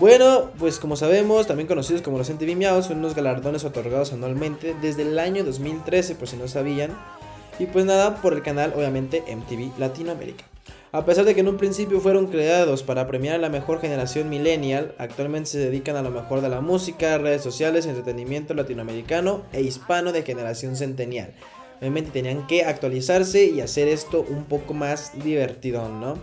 Bueno, 0.00 0.50
pues 0.58 0.80
como 0.80 0.96
sabemos, 0.96 1.46
también 1.46 1.68
conocidos 1.68 2.02
como 2.02 2.18
los 2.18 2.28
MTV 2.28 2.56
Meow, 2.56 2.82
son 2.82 2.98
unos 2.98 3.14
galardones 3.14 3.64
otorgados 3.64 4.12
anualmente 4.12 4.74
desde 4.82 5.02
el 5.02 5.16
año 5.20 5.44
2013, 5.44 6.16
por 6.16 6.26
si 6.26 6.36
no 6.36 6.48
sabían. 6.48 6.90
Y 7.60 7.66
pues 7.66 7.84
nada, 7.84 8.20
por 8.20 8.32
el 8.32 8.42
canal, 8.42 8.72
obviamente, 8.76 9.22
MTV 9.32 9.78
Latinoamérica. 9.78 10.44
A 10.90 11.04
pesar 11.04 11.24
de 11.24 11.34
que 11.34 11.40
en 11.40 11.48
un 11.48 11.58
principio 11.58 12.00
fueron 12.00 12.26
creados 12.26 12.82
para 12.82 13.06
premiar 13.06 13.36
a 13.36 13.38
la 13.38 13.48
mejor 13.50 13.80
generación 13.80 14.28
millennial, 14.28 14.96
actualmente 14.98 15.50
se 15.50 15.58
dedican 15.58 15.94
a 15.94 16.02
lo 16.02 16.10
mejor 16.10 16.40
de 16.40 16.48
la 16.48 16.60
música, 16.60 17.16
redes 17.18 17.42
sociales, 17.42 17.86
entretenimiento 17.86 18.52
latinoamericano 18.52 19.42
e 19.52 19.60
hispano 19.60 20.10
de 20.10 20.22
generación 20.22 20.74
centenial. 20.74 21.34
Obviamente 21.80 22.10
tenían 22.10 22.46
que 22.48 22.64
actualizarse 22.64 23.46
y 23.46 23.60
hacer 23.60 23.86
esto 23.86 24.24
un 24.28 24.44
poco 24.44 24.74
más 24.74 25.12
divertido, 25.22 25.88
¿no? 25.88 26.18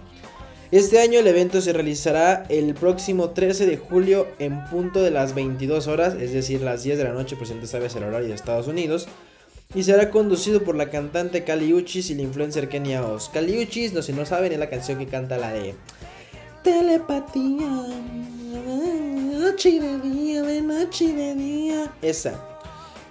Este 0.71 0.99
año 0.99 1.19
el 1.19 1.27
evento 1.27 1.59
se 1.59 1.73
realizará 1.73 2.45
el 2.47 2.73
próximo 2.73 3.31
13 3.31 3.65
de 3.65 3.75
julio 3.75 4.27
en 4.39 4.63
punto 4.65 5.01
de 5.03 5.11
las 5.11 5.35
22 5.35 5.87
horas, 5.87 6.15
es 6.15 6.31
decir, 6.31 6.61
las 6.61 6.83
10 6.83 6.97
de 6.97 7.03
la 7.03 7.11
noche, 7.11 7.35
si 7.43 7.53
no 7.53 7.67
sabes 7.67 7.93
el 7.97 8.05
horario 8.05 8.29
de 8.29 8.35
Estados 8.35 8.67
Unidos. 8.67 9.09
Y 9.75 9.83
será 9.83 10.09
conducido 10.09 10.63
por 10.63 10.75
la 10.75 10.89
cantante 10.89 11.43
Kali 11.43 11.73
Uchis 11.73 12.09
y 12.09 12.15
la 12.15 12.21
influencer 12.21 12.69
Kenia 12.69 13.05
Oz. 13.05 13.27
Kali 13.27 13.61
Uchis, 13.61 13.91
no 13.91 14.01
si 14.01 14.13
no 14.13 14.25
saben, 14.25 14.53
es 14.53 14.59
la 14.59 14.69
canción 14.69 14.97
que 14.97 15.07
canta 15.07 15.37
la 15.37 15.51
de 15.51 15.75
Telepatía, 16.63 17.67
noche 19.39 19.77
de 19.77 19.99
día, 19.99 20.41
de 20.41 20.61
noche 20.61 21.13
de 21.13 21.35
día. 21.35 21.93
Esa. 22.01 22.50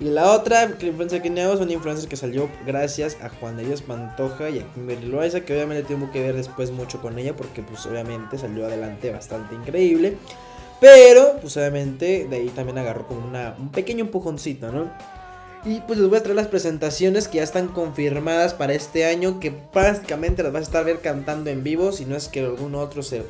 Y 0.00 0.04
la 0.04 0.32
otra 0.32 0.78
que 0.78 0.86
influencer 0.86 1.20
que 1.20 1.28
es 1.28 1.60
una 1.60 1.72
influencer 1.72 2.08
que 2.08 2.16
salió 2.16 2.48
gracias 2.66 3.18
a 3.22 3.28
Juan 3.28 3.58
de 3.58 3.66
Dios 3.66 3.82
Pantoja 3.82 4.48
y 4.48 4.58
a 4.58 4.72
Kimberly 4.72 5.06
Loaiza, 5.06 5.42
que 5.42 5.52
obviamente 5.52 5.94
tuvo 5.94 6.10
que 6.10 6.22
ver 6.22 6.34
después 6.34 6.70
mucho 6.70 7.02
con 7.02 7.18
ella, 7.18 7.36
porque 7.36 7.62
pues 7.62 7.84
obviamente 7.84 8.38
salió 8.38 8.64
adelante 8.64 9.10
bastante 9.10 9.54
increíble. 9.54 10.16
Pero, 10.80 11.36
pues 11.42 11.54
obviamente 11.58 12.26
de 12.30 12.36
ahí 12.36 12.48
también 12.48 12.78
agarró 12.78 13.06
como 13.06 13.28
una, 13.28 13.54
un 13.58 13.70
pequeño 13.70 14.06
empujoncito, 14.06 14.72
¿no? 14.72 14.90
Y 15.66 15.80
pues 15.80 15.98
les 15.98 16.08
voy 16.08 16.16
a 16.16 16.22
traer 16.22 16.36
las 16.36 16.48
presentaciones 16.48 17.28
que 17.28 17.36
ya 17.36 17.42
están 17.42 17.68
confirmadas 17.68 18.54
para 18.54 18.72
este 18.72 19.04
año, 19.04 19.38
que 19.38 19.50
prácticamente 19.50 20.42
las 20.42 20.52
vas 20.52 20.60
a 20.60 20.64
estar 20.64 20.84
ver 20.86 21.00
cantando 21.00 21.50
en 21.50 21.62
vivo, 21.62 21.92
si 21.92 22.06
no 22.06 22.16
es 22.16 22.28
que 22.28 22.40
algún 22.40 22.74
otro 22.74 23.02
se 23.02 23.24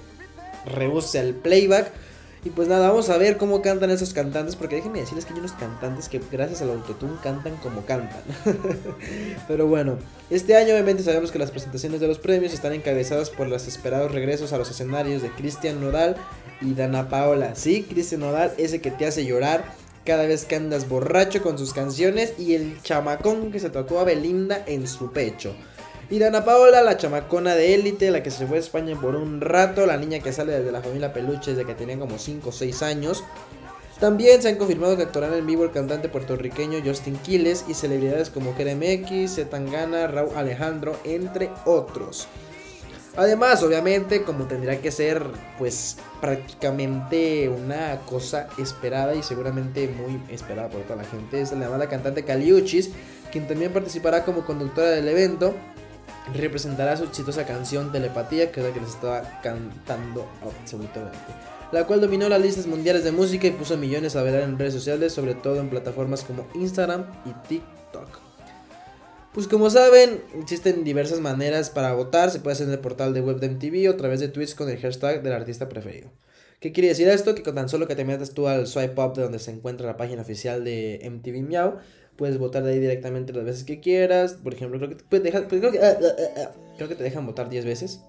rehúse 0.64 1.18
al 1.18 1.34
playback. 1.34 1.90
Y 2.42 2.50
pues 2.50 2.68
nada, 2.68 2.88
vamos 2.88 3.10
a 3.10 3.18
ver 3.18 3.36
cómo 3.36 3.60
cantan 3.60 3.90
esos 3.90 4.14
cantantes, 4.14 4.56
porque 4.56 4.76
déjenme 4.76 5.00
decirles 5.00 5.26
que 5.26 5.34
hay 5.34 5.40
unos 5.40 5.52
cantantes 5.52 6.08
que 6.08 6.22
gracias 6.32 6.62
al 6.62 6.70
autotune 6.70 7.16
cantan 7.22 7.56
como 7.56 7.84
cantan. 7.84 8.22
Pero 9.48 9.66
bueno, 9.66 9.98
este 10.30 10.56
año 10.56 10.72
obviamente 10.72 11.02
sabemos 11.02 11.30
que 11.30 11.38
las 11.38 11.50
presentaciones 11.50 12.00
de 12.00 12.08
los 12.08 12.18
premios 12.18 12.54
están 12.54 12.72
encabezadas 12.72 13.28
por 13.28 13.46
los 13.46 13.68
esperados 13.68 14.12
regresos 14.12 14.54
a 14.54 14.58
los 14.58 14.70
escenarios 14.70 15.20
de 15.20 15.30
Cristian 15.30 15.82
Nodal 15.82 16.16
y 16.62 16.72
Dana 16.72 17.10
Paola. 17.10 17.54
Sí, 17.56 17.82
Cristian 17.82 18.22
Nodal, 18.22 18.54
ese 18.56 18.80
que 18.80 18.90
te 18.90 19.04
hace 19.04 19.26
llorar 19.26 19.64
cada 20.06 20.26
vez 20.26 20.46
que 20.46 20.56
andas 20.56 20.88
borracho 20.88 21.42
con 21.42 21.58
sus 21.58 21.74
canciones 21.74 22.32
y 22.38 22.54
el 22.54 22.80
chamacón 22.82 23.52
que 23.52 23.60
se 23.60 23.68
tocó 23.68 23.98
a 24.00 24.04
Belinda 24.04 24.64
en 24.66 24.88
su 24.88 25.12
pecho. 25.12 25.54
Y 26.10 26.18
Dana 26.18 26.44
Paola, 26.44 26.82
la 26.82 26.96
chamacona 26.96 27.54
de 27.54 27.72
élite, 27.72 28.10
la 28.10 28.20
que 28.24 28.32
se 28.32 28.44
fue 28.44 28.56
a 28.56 28.60
España 28.60 29.00
por 29.00 29.14
un 29.14 29.40
rato, 29.40 29.86
la 29.86 29.96
niña 29.96 30.18
que 30.18 30.32
sale 30.32 30.52
desde 30.52 30.72
la 30.72 30.82
familia 30.82 31.12
Peluche 31.12 31.52
desde 31.52 31.64
que 31.64 31.76
tenía 31.76 32.00
como 32.00 32.18
5 32.18 32.48
o 32.48 32.52
6 32.52 32.82
años. 32.82 33.22
También 34.00 34.42
se 34.42 34.48
han 34.48 34.56
confirmado 34.56 34.96
que 34.96 35.04
actuarán 35.04 35.34
en 35.34 35.46
vivo 35.46 35.62
el 35.62 35.70
cantante 35.70 36.08
puertorriqueño 36.08 36.80
Justin 36.84 37.16
Quiles 37.18 37.64
y 37.68 37.74
celebridades 37.74 38.28
como 38.28 38.56
Kerem 38.56 38.82
X, 38.82 39.36
Zetangana, 39.36 40.08
Raúl 40.08 40.36
Alejandro, 40.36 40.96
entre 41.04 41.48
otros. 41.64 42.26
Además, 43.16 43.62
obviamente, 43.62 44.24
como 44.24 44.46
tendría 44.46 44.80
que 44.80 44.90
ser, 44.90 45.22
pues 45.58 45.96
prácticamente 46.20 47.48
una 47.48 48.00
cosa 48.06 48.48
esperada 48.58 49.14
y 49.14 49.22
seguramente 49.22 49.86
muy 49.86 50.20
esperada 50.28 50.70
por 50.70 50.80
toda 50.82 50.96
la 50.96 51.04
gente, 51.04 51.40
es 51.40 51.52
la 51.52 51.66
llamada 51.66 51.88
cantante 51.88 52.24
Caliuchis, 52.24 52.90
quien 53.30 53.46
también 53.46 53.72
participará 53.72 54.24
como 54.24 54.44
conductora 54.44 54.90
del 54.90 55.06
evento 55.06 55.54
representará 56.34 56.96
su 56.96 57.04
exitosa 57.04 57.46
canción 57.46 57.92
Telepatía, 57.92 58.52
que 58.52 58.60
es 58.60 58.66
la 58.66 58.72
que 58.72 58.80
les 58.80 58.90
estaba 58.90 59.40
cantando 59.42 60.28
absolutamente. 60.42 61.18
La 61.72 61.86
cual 61.86 62.00
dominó 62.00 62.28
las 62.28 62.40
listas 62.40 62.66
mundiales 62.66 63.04
de 63.04 63.12
música 63.12 63.46
y 63.46 63.52
puso 63.52 63.76
millones 63.76 64.16
a 64.16 64.22
bailar 64.22 64.42
en 64.42 64.58
redes 64.58 64.74
sociales, 64.74 65.12
sobre 65.12 65.34
todo 65.34 65.60
en 65.60 65.70
plataformas 65.70 66.24
como 66.24 66.46
Instagram 66.54 67.06
y 67.24 67.48
TikTok. 67.48 68.30
Pues 69.32 69.46
como 69.46 69.70
saben, 69.70 70.22
existen 70.40 70.82
diversas 70.82 71.20
maneras 71.20 71.70
para 71.70 71.92
votar. 71.92 72.30
Se 72.30 72.40
puede 72.40 72.54
hacer 72.54 72.66
en 72.66 72.72
el 72.72 72.80
portal 72.80 73.14
de 73.14 73.20
web 73.20 73.38
de 73.38 73.48
MTV 73.48 73.88
o 73.88 73.92
a 73.92 73.96
través 73.96 74.18
de 74.18 74.28
tweets 74.28 74.56
con 74.56 74.68
el 74.68 74.78
hashtag 74.78 75.22
del 75.22 75.32
artista 75.32 75.68
preferido. 75.68 76.10
¿Qué 76.58 76.72
quiere 76.72 76.88
decir 76.88 77.08
esto? 77.08 77.34
Que 77.36 77.44
con 77.44 77.54
tan 77.54 77.68
solo 77.68 77.86
que 77.86 77.94
te 77.94 78.04
metas 78.04 78.34
tú 78.34 78.48
al 78.48 78.66
swipe 78.66 79.00
up 79.00 79.14
de 79.14 79.22
donde 79.22 79.38
se 79.38 79.52
encuentra 79.52 79.86
la 79.86 79.96
página 79.96 80.22
oficial 80.22 80.64
de 80.64 81.00
MTV 81.08 81.42
Meow, 81.48 81.78
Puedes 82.20 82.36
votar 82.36 82.62
de 82.62 82.72
ahí 82.72 82.78
directamente 82.78 83.32
las 83.32 83.46
veces 83.46 83.64
que 83.64 83.80
quieras. 83.80 84.34
Por 84.34 84.52
ejemplo, 84.52 84.78
creo 84.78 84.90
que, 84.90 84.96
te, 84.96 85.02
pues, 85.08 85.22
creo 85.48 85.72
que, 85.72 85.78
ah, 85.78 85.96
ah, 85.98 86.22
ah, 86.36 86.50
creo 86.76 86.86
que 86.86 86.94
te 86.94 87.02
dejan 87.02 87.24
votar 87.24 87.48
10 87.48 87.64
veces. 87.64 88.02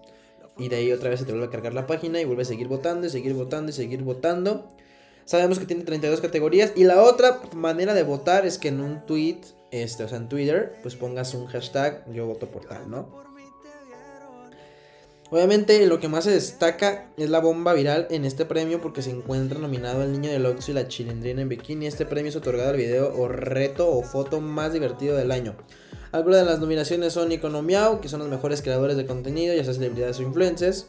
Y 0.57 0.68
de 0.68 0.76
ahí 0.76 0.91
otra 0.91 1.09
vez 1.09 1.22
se 1.22 1.26
te 1.26 1.32
vuelve 1.32 1.47
a 1.47 1.49
cargar 1.49 1.74
la 1.74 1.88
página 1.88 2.20
y 2.20 2.26
vuelve 2.26 2.41
a 2.41 2.45
seguir 2.45 2.68
votando 2.68 3.07
y 3.07 3.09
seguir 3.09 3.34
votando 3.34 3.70
y 3.70 3.74
seguir 3.74 4.03
votando. 4.03 4.68
Sabemos 5.24 5.59
que 5.59 5.66
tiene 5.66 5.86
32 5.86 6.20
categorías. 6.20 6.74
Y 6.76 6.84
la 6.84 7.01
otra 7.01 7.39
manera 7.55 7.93
de 7.93 8.03
votar 8.03 8.45
es 8.45 8.57
que 8.57 8.68
en 8.68 8.82
un 8.82 9.05
tweet, 9.05 9.39
este, 9.72 10.03
o 10.03 10.09
sea, 10.09 10.18
en 10.18 10.28
Twitter, 10.28 10.76
pues 10.82 10.97
pongas 10.97 11.34
un 11.34 11.45
hashtag 11.45 12.03
yo 12.12 12.26
voto 12.26 12.51
por 12.51 12.66
tal, 12.66 12.89
¿no? 12.89 13.07
Obviamente 15.32 15.86
lo 15.86 16.01
que 16.01 16.09
más 16.09 16.25
se 16.25 16.32
destaca 16.32 17.09
es 17.15 17.29
la 17.29 17.39
bomba 17.39 17.71
viral 17.71 18.05
en 18.09 18.25
este 18.25 18.43
premio 18.43 18.82
porque 18.82 19.01
se 19.01 19.11
encuentra 19.11 19.59
nominado 19.59 20.03
el 20.03 20.11
niño 20.11 20.29
del 20.29 20.45
Oxxo 20.45 20.71
y 20.71 20.73
la 20.73 20.89
chilindrina 20.89 21.41
en 21.41 21.47
bikini. 21.47 21.88
Este 21.88 22.05
premio 22.05 22.27
es 22.27 22.36
otorgado 22.36 22.71
al 22.71 22.75
video 22.75 23.15
o 23.15 23.29
reto 23.29 23.89
o 23.89 24.03
foto 24.03 24.41
más 24.41 24.73
divertido 24.73 25.15
del 25.15 25.32
año. 25.32 25.55
Algunas 26.11 26.41
de 26.41 26.45
las 26.47 26.59
nominaciones 26.59 27.13
son 27.13 27.32
Economiao, 27.32 28.01
que 28.01 28.09
son 28.09 28.19
los 28.19 28.27
mejores 28.27 28.61
creadores 28.61 28.97
de 28.97 29.05
contenido, 29.05 29.55
ya 29.55 29.63
sea 29.63 29.73
celebridades 29.73 30.19
o 30.19 30.23
influencers. 30.23 30.88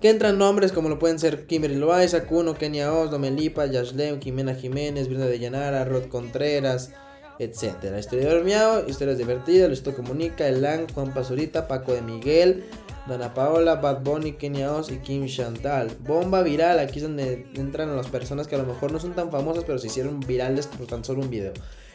Que 0.00 0.10
entran 0.10 0.38
nombres 0.38 0.70
como 0.70 0.88
lo 0.88 1.00
pueden 1.00 1.18
ser 1.18 1.46
Kimberly 1.46 1.74
Loaiza, 1.74 2.26
Kuno, 2.26 2.54
Kenia 2.54 2.92
Oz, 2.92 3.10
Domelipa, 3.10 3.66
Yashlem, 3.66 4.20
Jimena 4.20 4.54
Jiménez, 4.54 5.08
Brenda 5.08 5.26
de 5.26 5.40
Llanara, 5.40 5.84
Rod 5.84 6.04
Contreras, 6.04 6.92
etc. 7.38 7.98
Historiador 7.98 8.44
Miao, 8.44 8.86
historias 8.88 9.18
divertidas, 9.18 9.68
Luisito 9.68 9.94
Comunica, 9.94 10.46
Elan, 10.46 10.86
Juan 10.92 11.12
Pazurita, 11.12 11.68
Paco 11.68 11.92
de 11.92 12.02
Miguel, 12.02 12.64
Dana 13.06 13.34
Paola, 13.34 13.76
Bad 13.76 14.02
Bunny, 14.02 14.32
Kenya 14.32 14.72
Oz 14.72 14.90
y 14.90 14.98
Kim 14.98 15.26
Chantal. 15.26 15.90
Bomba 16.00 16.42
viral, 16.42 16.78
aquí 16.78 16.98
es 16.98 17.02
donde 17.02 17.46
entran 17.54 17.94
las 17.96 18.08
personas 18.08 18.48
que 18.48 18.54
a 18.54 18.58
lo 18.58 18.64
mejor 18.64 18.92
no 18.92 18.98
son 18.98 19.14
tan 19.14 19.30
famosas, 19.30 19.64
pero 19.64 19.78
se 19.78 19.88
hicieron 19.88 20.20
virales 20.20 20.66
por 20.66 20.86
tan 20.86 21.04
solo 21.04 21.20
un 21.20 21.30
video. 21.30 21.52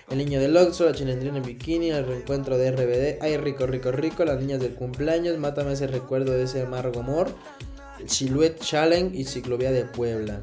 El 0.10 0.18
niño 0.18 0.40
del 0.40 0.58
Oxxo, 0.58 0.86
la 0.86 0.94
chilendrina 0.94 1.38
en 1.38 1.44
bikini, 1.44 1.92
el 1.92 2.06
reencuentro 2.06 2.58
de 2.58 2.72
RBD, 2.72 3.22
ay 3.22 3.38
rico, 3.38 3.68
rico, 3.68 3.92
rico, 3.92 4.26
las 4.26 4.40
niñas 4.40 4.60
del 4.60 4.74
cumpleaños, 4.74 5.38
mátame 5.38 5.74
ese 5.74 5.86
recuerdo 5.88 6.32
de 6.32 6.44
ese 6.44 6.64
amargo 6.64 7.02
amor, 7.02 7.28
el 8.00 8.10
Silhouette 8.10 8.60
Challenge 8.60 9.16
y 9.16 9.26
Ciclovía 9.26 9.72
de 9.72 9.86
Puebla. 9.86 10.42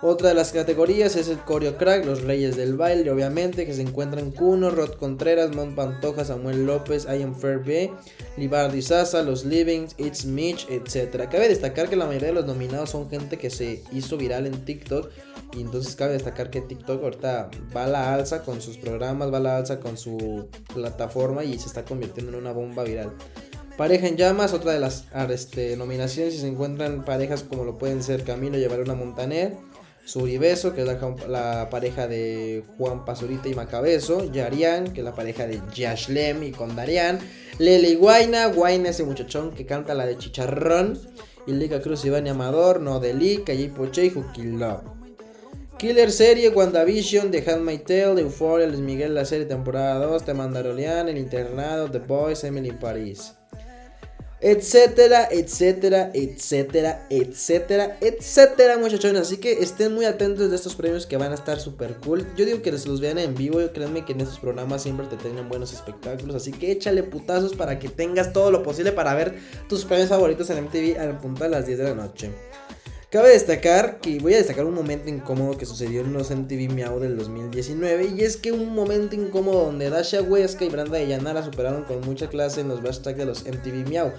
Otra 0.00 0.28
de 0.28 0.36
las 0.36 0.52
categorías 0.52 1.16
es 1.16 1.26
el 1.26 1.40
Coreo 1.40 1.76
Crack, 1.76 2.04
los 2.04 2.22
Reyes 2.22 2.56
del 2.56 2.76
Baile, 2.76 3.10
obviamente, 3.10 3.66
que 3.66 3.74
se 3.74 3.82
encuentran 3.82 4.30
Kuno, 4.30 4.70
Rod 4.70 4.92
Contreras, 4.92 5.52
Mont 5.56 5.74
Pantoja, 5.74 6.24
Samuel 6.24 6.66
López, 6.66 7.04
I 7.06 7.20
Am 7.22 7.34
Fair 7.34 7.58
B, 7.58 7.90
Libardi 8.36 8.80
Sasa, 8.80 9.22
Los 9.22 9.44
Livings, 9.44 9.96
It's 9.98 10.24
Mitch, 10.24 10.68
etc. 10.70 11.28
Cabe 11.28 11.48
destacar 11.48 11.88
que 11.88 11.96
la 11.96 12.06
mayoría 12.06 12.28
de 12.28 12.34
los 12.34 12.46
nominados 12.46 12.90
son 12.90 13.10
gente 13.10 13.38
que 13.38 13.50
se 13.50 13.82
hizo 13.90 14.16
viral 14.16 14.46
en 14.46 14.64
TikTok. 14.64 15.10
Y 15.56 15.62
entonces 15.62 15.96
cabe 15.96 16.12
destacar 16.12 16.50
que 16.50 16.60
TikTok 16.60 17.02
ahorita 17.02 17.50
va 17.76 17.84
a 17.84 17.88
la 17.88 18.14
alza 18.14 18.44
con 18.44 18.62
sus 18.62 18.76
programas, 18.76 19.32
va 19.32 19.38
a 19.38 19.40
la 19.40 19.56
alza 19.56 19.80
con 19.80 19.96
su 19.96 20.48
plataforma 20.72 21.42
y 21.42 21.58
se 21.58 21.66
está 21.66 21.84
convirtiendo 21.84 22.30
en 22.32 22.38
una 22.38 22.52
bomba 22.52 22.84
viral. 22.84 23.12
Pareja 23.76 24.08
en 24.08 24.16
llamas, 24.16 24.52
otra 24.54 24.72
de 24.72 24.80
las 24.80 25.06
este, 25.30 25.76
nominaciones, 25.76 26.34
y 26.34 26.38
se 26.38 26.48
encuentran 26.48 27.04
parejas 27.04 27.44
como 27.44 27.64
lo 27.64 27.78
pueden 27.78 28.02
ser 28.02 28.24
Camilo 28.24 28.58
y 28.58 28.64
una 28.64 28.94
Montaner, 28.94 29.56
Suribeso, 30.08 30.74
que 30.74 30.80
es 30.80 30.88
la, 31.28 31.68
pareja 31.68 32.08
de 32.08 32.64
Juan 32.78 33.04
Pazurita 33.04 33.46
y 33.50 33.54
Macabezo, 33.54 34.32
Yarian, 34.32 34.94
que 34.94 35.00
es 35.00 35.04
la 35.04 35.14
pareja 35.14 35.46
de 35.46 35.60
Yashlem 35.74 36.44
y 36.44 36.50
con 36.50 36.74
Darian, 36.74 37.18
Lele 37.58 37.90
y 37.90 37.94
Guaina, 37.94 38.46
Guaina 38.46 38.88
ese 38.88 39.04
muchachón 39.04 39.50
que 39.50 39.66
canta 39.66 39.92
la 39.92 40.06
de 40.06 40.16
Chicharrón, 40.16 40.98
y 41.46 41.52
Liga 41.52 41.82
Cruz, 41.82 42.06
Iván 42.06 42.26
y 42.26 42.30
Amador, 42.30 42.80
Nodeli, 42.80 43.42
Calle 43.44 43.68
Poche 43.68 44.06
y 44.06 44.42
Love. 44.44 44.80
Killer 45.76 46.10
serie, 46.10 46.48
WandaVision, 46.48 47.30
The 47.30 47.58
My 47.58 47.76
Tale, 47.76 48.22
Euphoria, 48.22 48.66
Luis 48.66 48.80
Miguel, 48.80 49.14
la 49.14 49.26
serie 49.26 49.44
temporada 49.44 50.06
2, 50.06 50.24
The 50.24 50.32
Mandalorian, 50.32 51.10
El 51.10 51.18
Internado, 51.18 51.90
The 51.90 51.98
Boys, 51.98 52.44
Emily 52.44 52.72
Paris 52.72 53.37
etcétera, 54.40 55.28
etcétera, 55.30 56.10
etcétera, 56.14 57.06
etcétera, 57.10 57.98
etcétera, 58.00 58.78
muchachones. 58.78 59.22
Así 59.22 59.38
que 59.38 59.52
estén 59.62 59.94
muy 59.94 60.04
atentos 60.04 60.50
de 60.50 60.56
estos 60.56 60.74
premios 60.74 61.06
que 61.06 61.16
van 61.16 61.32
a 61.32 61.34
estar 61.34 61.58
súper 61.60 61.96
cool. 61.96 62.26
Yo 62.36 62.44
digo 62.44 62.62
que 62.62 62.70
los 62.70 63.00
vean 63.00 63.18
en 63.18 63.34
vivo. 63.34 63.60
Yo 63.60 63.72
créanme 63.72 64.04
que 64.04 64.12
en 64.12 64.20
estos 64.20 64.38
programas 64.38 64.82
siempre 64.82 65.06
te 65.06 65.16
tienen 65.16 65.48
buenos 65.48 65.72
espectáculos. 65.72 66.36
Así 66.36 66.52
que 66.52 66.70
échale 66.70 67.02
putazos 67.02 67.54
para 67.54 67.78
que 67.78 67.88
tengas 67.88 68.32
todo 68.32 68.50
lo 68.50 68.62
posible 68.62 68.92
para 68.92 69.14
ver 69.14 69.38
tus 69.68 69.84
premios 69.84 70.08
favoritos 70.08 70.48
en 70.50 70.64
MTV 70.64 70.98
al 70.98 71.18
punto 71.18 71.44
de 71.44 71.50
las 71.50 71.66
10 71.66 71.78
de 71.78 71.84
la 71.84 71.94
noche. 71.94 72.30
Cabe 73.10 73.30
destacar 73.30 74.00
que 74.02 74.18
voy 74.18 74.34
a 74.34 74.36
destacar 74.36 74.66
un 74.66 74.74
momento 74.74 75.08
incómodo 75.08 75.56
que 75.56 75.64
sucedió 75.64 76.02
en 76.02 76.12
los 76.12 76.30
MTV 76.30 76.70
Miau 76.74 77.00
del 77.00 77.16
2019 77.16 78.12
y 78.14 78.20
es 78.20 78.36
que 78.36 78.52
un 78.52 78.74
momento 78.74 79.16
incómodo 79.16 79.64
donde 79.64 79.88
Dasha 79.88 80.20
Huesca 80.20 80.66
y 80.66 80.68
Branda 80.68 80.98
de 80.98 81.08
Yanara 81.08 81.42
superaron 81.42 81.84
con 81.84 82.02
mucha 82.02 82.28
clase 82.28 82.60
en 82.60 82.68
los 82.68 82.82
hashtags 82.82 83.16
de 83.16 83.24
los 83.24 83.46
MTV 83.46 83.88
Miau. 83.88 84.12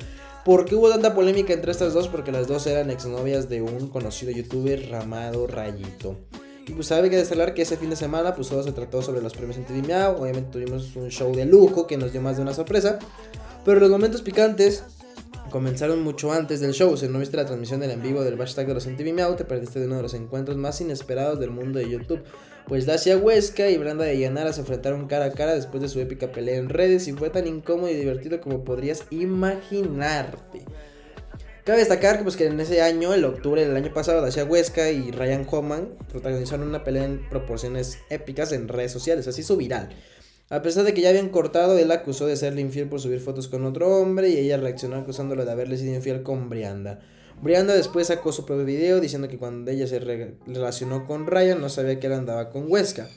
¿Por 0.43 0.65
qué 0.65 0.73
hubo 0.73 0.89
tanta 0.89 1.13
polémica 1.13 1.53
entre 1.53 1.71
estas 1.71 1.93
dos? 1.93 2.07
Porque 2.07 2.31
las 2.31 2.47
dos 2.47 2.65
eran 2.65 2.89
exnovias 2.89 3.47
de 3.47 3.61
un 3.61 3.89
conocido 3.89 4.31
youtuber 4.31 4.89
Ramado 4.89 5.45
Rayito. 5.45 6.17
Y 6.65 6.71
pues 6.73 6.87
sabe 6.87 7.11
que 7.11 7.17
destacar 7.17 7.53
que 7.53 7.61
ese 7.61 7.77
fin 7.77 7.91
de 7.91 7.95
semana 7.95 8.33
pues 8.33 8.49
todo 8.49 8.63
se 8.63 8.71
trató 8.71 9.03
sobre 9.03 9.21
los 9.21 9.33
premios 9.33 9.59
MTV 9.59 9.85
Miau. 9.85 10.19
Obviamente 10.19 10.49
tuvimos 10.51 10.95
un 10.95 11.09
show 11.09 11.31
de 11.35 11.45
lujo 11.45 11.85
que 11.85 11.97
nos 11.97 12.11
dio 12.11 12.23
más 12.23 12.37
de 12.37 12.41
una 12.41 12.55
sorpresa. 12.55 12.97
Pero 13.63 13.79
los 13.81 13.91
momentos 13.91 14.23
picantes 14.23 14.83
comenzaron 15.49 16.01
mucho 16.03 16.31
antes 16.31 16.59
del 16.59 16.73
show. 16.73 16.95
Si 16.97 17.07
no 17.07 17.19
viste 17.19 17.37
la 17.37 17.45
transmisión 17.45 17.79
del 17.79 17.91
en 17.91 18.01
vivo 18.01 18.23
del 18.23 18.37
hashtag 18.37 18.67
de 18.67 18.73
los 18.73 18.87
MTV 18.87 19.13
Meow, 19.13 19.35
te 19.35 19.45
perdiste 19.45 19.79
de 19.79 19.85
uno 19.85 19.97
de 19.97 20.03
los 20.03 20.13
encuentros 20.13 20.57
más 20.57 20.79
inesperados 20.81 21.39
del 21.39 21.51
mundo 21.51 21.79
de 21.79 21.89
YouTube. 21.89 22.23
Pues 22.67 22.85
Dacia 22.85 23.17
Huesca 23.17 23.69
y 23.69 23.77
Branda 23.77 24.05
de 24.05 24.19
Yanara 24.19 24.53
se 24.53 24.61
enfrentaron 24.61 25.07
cara 25.07 25.25
a 25.25 25.31
cara 25.31 25.55
después 25.55 25.81
de 25.81 25.89
su 25.89 25.99
épica 25.99 26.31
pelea 26.31 26.57
en 26.57 26.69
redes 26.69 27.07
y 27.07 27.13
fue 27.13 27.29
tan 27.29 27.47
incómodo 27.47 27.89
y 27.89 27.95
divertido 27.95 28.41
como 28.41 28.63
podrías 28.63 29.05
imaginarte. 29.09 30.65
Cabe 31.63 31.79
destacar 31.79 32.17
que, 32.17 32.23
pues, 32.23 32.35
que 32.35 32.47
en 32.47 32.59
ese 32.59 32.81
año, 32.81 33.13
el 33.13 33.25
octubre 33.25 33.65
del 33.65 33.75
año 33.75 33.93
pasado, 33.93 34.21
Dacia 34.21 34.43
Huesca 34.43 34.89
y 34.89 35.11
Ryan 35.11 35.45
Homan 35.51 35.89
protagonizaron 36.11 36.67
una 36.67 36.83
pelea 36.83 37.05
en 37.05 37.29
proporciones 37.29 37.99
épicas 38.09 38.51
en 38.53 38.67
redes 38.67 38.91
sociales, 38.91 39.27
así 39.27 39.41
hizo 39.41 39.55
viral. 39.55 39.89
A 40.51 40.63
pesar 40.63 40.83
de 40.83 40.95
que 40.95 41.01
ya 41.01 41.09
habían 41.09 41.29
cortado, 41.29 41.77
él 41.77 41.91
acusó 41.91 42.25
de 42.25 42.35
serle 42.35 42.61
infiel 42.61 42.89
por 42.89 42.99
subir 42.99 43.19
fotos 43.19 43.47
con 43.47 43.65
otro 43.65 43.87
hombre 43.95 44.29
y 44.29 44.37
ella 44.37 44.57
reaccionó 44.57 44.95
acusándolo 44.95 45.45
de 45.45 45.51
haberle 45.51 45.77
sido 45.77 45.93
infiel 45.93 46.23
con 46.23 46.49
Brianda. 46.49 47.01
Brianda 47.39 47.75
después 47.75 48.07
sacó 48.07 48.31
su 48.31 48.47
propio 48.47 48.65
video 48.65 48.99
diciendo 48.99 49.27
que 49.27 49.37
cuando 49.37 49.69
ella 49.69 49.85
se 49.85 49.99
relacionó 49.99 51.05
con 51.05 51.27
Ryan 51.27 51.61
no 51.61 51.69
sabía 51.69 51.99
que 51.99 52.07
él 52.07 52.13
andaba 52.13 52.49
con 52.49 52.65
Huesca. 52.67 53.07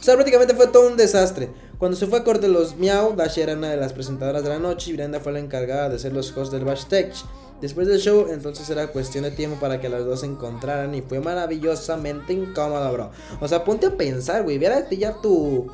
O 0.00 0.02
sea, 0.02 0.14
prácticamente 0.14 0.54
fue 0.54 0.68
todo 0.68 0.88
un 0.88 0.96
desastre. 0.96 1.50
Cuando 1.76 1.94
se 1.94 2.06
fue 2.06 2.20
a 2.20 2.24
corte 2.24 2.48
los 2.48 2.76
Miau, 2.78 3.14
Dash 3.14 3.38
era 3.38 3.52
una 3.52 3.68
de 3.68 3.76
las 3.76 3.92
presentadoras 3.92 4.42
de 4.42 4.48
la 4.48 4.58
noche 4.58 4.88
y 4.88 4.94
Brianda 4.94 5.20
fue 5.20 5.32
la 5.32 5.40
encargada 5.40 5.90
de 5.90 5.98
ser 5.98 6.14
los 6.14 6.34
hosts 6.34 6.52
del 6.52 6.64
Tech. 6.88 7.12
Después 7.60 7.86
del 7.86 7.98
show, 7.98 8.28
entonces 8.30 8.70
era 8.70 8.86
cuestión 8.86 9.24
de 9.24 9.30
tiempo 9.32 9.60
para 9.60 9.78
que 9.78 9.90
las 9.90 10.06
dos 10.06 10.20
se 10.20 10.26
encontraran 10.26 10.94
y 10.94 11.02
fue 11.02 11.20
maravillosamente 11.20 12.32
incómoda, 12.32 12.90
bro. 12.90 13.10
O 13.40 13.46
sea, 13.46 13.62
ponte 13.64 13.88
a 13.88 13.96
pensar, 13.96 14.44
güey, 14.44 14.56
viera 14.56 14.88
ya 14.88 15.20
tu 15.20 15.66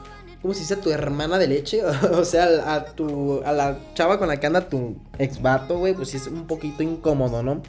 ¿cómo 0.45 0.53
se 0.53 0.61
dice? 0.61 0.75
A 0.75 0.81
tu 0.83 0.91
hermana 0.91 1.39
de 1.39 1.47
leche. 1.47 1.83
o 2.13 2.23
sea, 2.27 2.75
a, 2.75 2.85
tu, 2.85 3.41
a 3.47 3.53
la 3.53 3.79
chava 3.95 4.19
con 4.19 4.29
la 4.29 4.39
que 4.39 4.47
anda 4.47 4.69
tu 4.69 4.95
ex 5.19 5.41
vato, 5.41 5.79
güey. 5.79 5.95
Pues 5.95 6.15
es 6.15 6.27
un 6.27 6.47
poquito 6.47 6.83
incómodo, 6.83 7.43
¿no? 7.43 7.63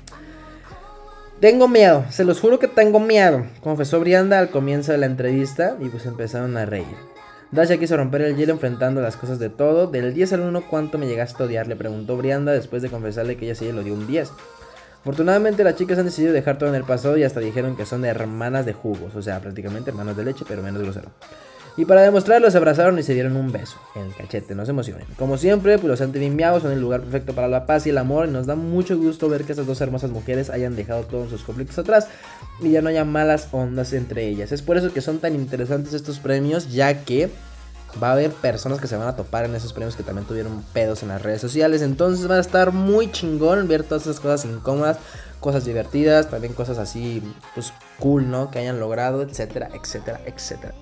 Tengo 1.39 1.69
miedo, 1.69 2.03
se 2.09 2.25
los 2.25 2.41
juro 2.41 2.59
que 2.59 2.67
tengo 2.67 2.99
miedo. 2.99 3.45
Confesó 3.61 4.01
Brianda 4.01 4.39
al 4.39 4.49
comienzo 4.49 4.91
de 4.91 4.97
la 4.97 5.05
entrevista 5.05 5.77
y 5.79 5.87
pues 5.87 6.05
empezaron 6.05 6.57
a 6.57 6.65
reír. 6.65 6.97
Dasha 7.51 7.77
quiso 7.77 7.95
romper 7.95 8.23
el 8.23 8.35
hielo 8.35 8.51
enfrentando 8.51 9.01
las 9.01 9.15
cosas 9.15 9.39
de 9.39 9.49
todo. 9.49 9.87
Del 9.87 10.13
10 10.13 10.33
al 10.33 10.41
1, 10.41 10.63
¿cuánto 10.69 10.97
me 10.97 11.07
llegaste 11.07 11.43
a 11.43 11.45
odiar? 11.45 11.67
Le 11.67 11.77
preguntó 11.77 12.17
Brianda 12.17 12.51
después 12.51 12.81
de 12.81 12.89
confesarle 12.89 13.37
que 13.37 13.45
ella 13.45 13.55
sí 13.55 13.71
le 13.71 13.83
dio 13.85 13.93
un 13.93 14.05
10. 14.05 14.31
Afortunadamente 14.99 15.63
las 15.63 15.77
chicas 15.77 15.97
han 15.97 16.05
decidido 16.05 16.33
dejar 16.33 16.57
todo 16.57 16.67
en 16.67 16.75
el 16.75 16.83
pasado 16.83 17.15
y 17.15 17.23
hasta 17.23 17.39
dijeron 17.39 17.77
que 17.77 17.85
son 17.85 18.03
hermanas 18.03 18.65
de 18.65 18.73
jugos, 18.73 19.15
o 19.15 19.21
sea, 19.21 19.39
prácticamente 19.39 19.91
hermanas 19.91 20.17
de 20.17 20.25
leche, 20.25 20.43
pero 20.45 20.61
menos 20.61 20.81
grosero. 20.81 21.11
Y 21.77 21.83
para 21.85 22.01
demostrarlo 22.01 22.49
se 22.49 22.57
abrazaron 22.57 22.97
y 22.99 23.03
se 23.03 23.13
dieron 23.13 23.35
un 23.35 23.51
beso 23.51 23.77
en 23.95 24.03
el 24.03 24.15
cachete, 24.15 24.55
no 24.55 24.63
se 24.63 24.71
emocionen. 24.71 25.05
Como 25.17 25.37
siempre, 25.37 25.77
pues 25.77 25.89
los 25.89 26.01
antivimbiados 26.01 26.63
son 26.63 26.71
el 26.71 26.79
lugar 26.79 27.01
perfecto 27.01 27.33
para 27.33 27.49
la 27.49 27.65
paz 27.65 27.85
y 27.85 27.89
el 27.89 27.97
amor 27.97 28.27
y 28.27 28.31
nos 28.31 28.45
da 28.45 28.55
mucho 28.55 28.97
gusto 28.97 29.27
ver 29.27 29.43
que 29.43 29.51
estas 29.51 29.67
dos 29.67 29.81
hermosas 29.81 30.11
mujeres 30.11 30.49
hayan 30.49 30.75
dejado 30.77 31.03
todos 31.03 31.29
sus 31.29 31.43
conflictos 31.43 31.77
atrás 31.77 32.07
y 32.61 32.71
ya 32.71 32.81
no 32.81 32.89
haya 32.89 33.03
malas 33.03 33.49
ondas 33.51 33.91
entre 33.91 34.25
ellas. 34.25 34.53
Es 34.53 34.61
por 34.61 34.77
eso 34.77 34.93
que 34.93 35.01
son 35.01 35.19
tan 35.19 35.35
interesantes 35.35 35.93
estos 35.93 36.19
premios, 36.19 36.71
ya 36.71 37.03
que 37.03 37.29
va 38.01 38.09
a 38.09 38.13
haber 38.13 38.31
personas 38.31 38.79
que 38.79 38.87
se 38.87 38.95
van 38.95 39.07
a 39.07 39.15
topar 39.15 39.45
en 39.45 39.55
esos 39.55 39.73
premios 39.73 39.95
que 39.95 40.03
también 40.03 40.27
tuvieron 40.27 40.63
pedos 40.73 41.03
en 41.03 41.09
las 41.09 41.21
redes 41.21 41.41
sociales. 41.41 41.81
Entonces 41.81 42.29
va 42.29 42.35
a 42.35 42.41
estar 42.41 42.71
muy 42.71 43.11
chingón 43.11 43.67
ver 43.67 43.83
todas 43.83 44.03
esas 44.03 44.21
cosas 44.21 44.45
incómodas, 44.45 44.97
cosas 45.41 45.65
divertidas, 45.65 46.29
también 46.29 46.53
cosas 46.53 46.77
así, 46.77 47.21
pues 47.53 47.73
cool, 47.99 48.29
¿no? 48.29 48.49
Que 48.49 48.59
hayan 48.59 48.79
logrado, 48.79 49.21
etcétera, 49.21 49.69
etcétera, 49.73 50.21
etcétera. 50.25 50.73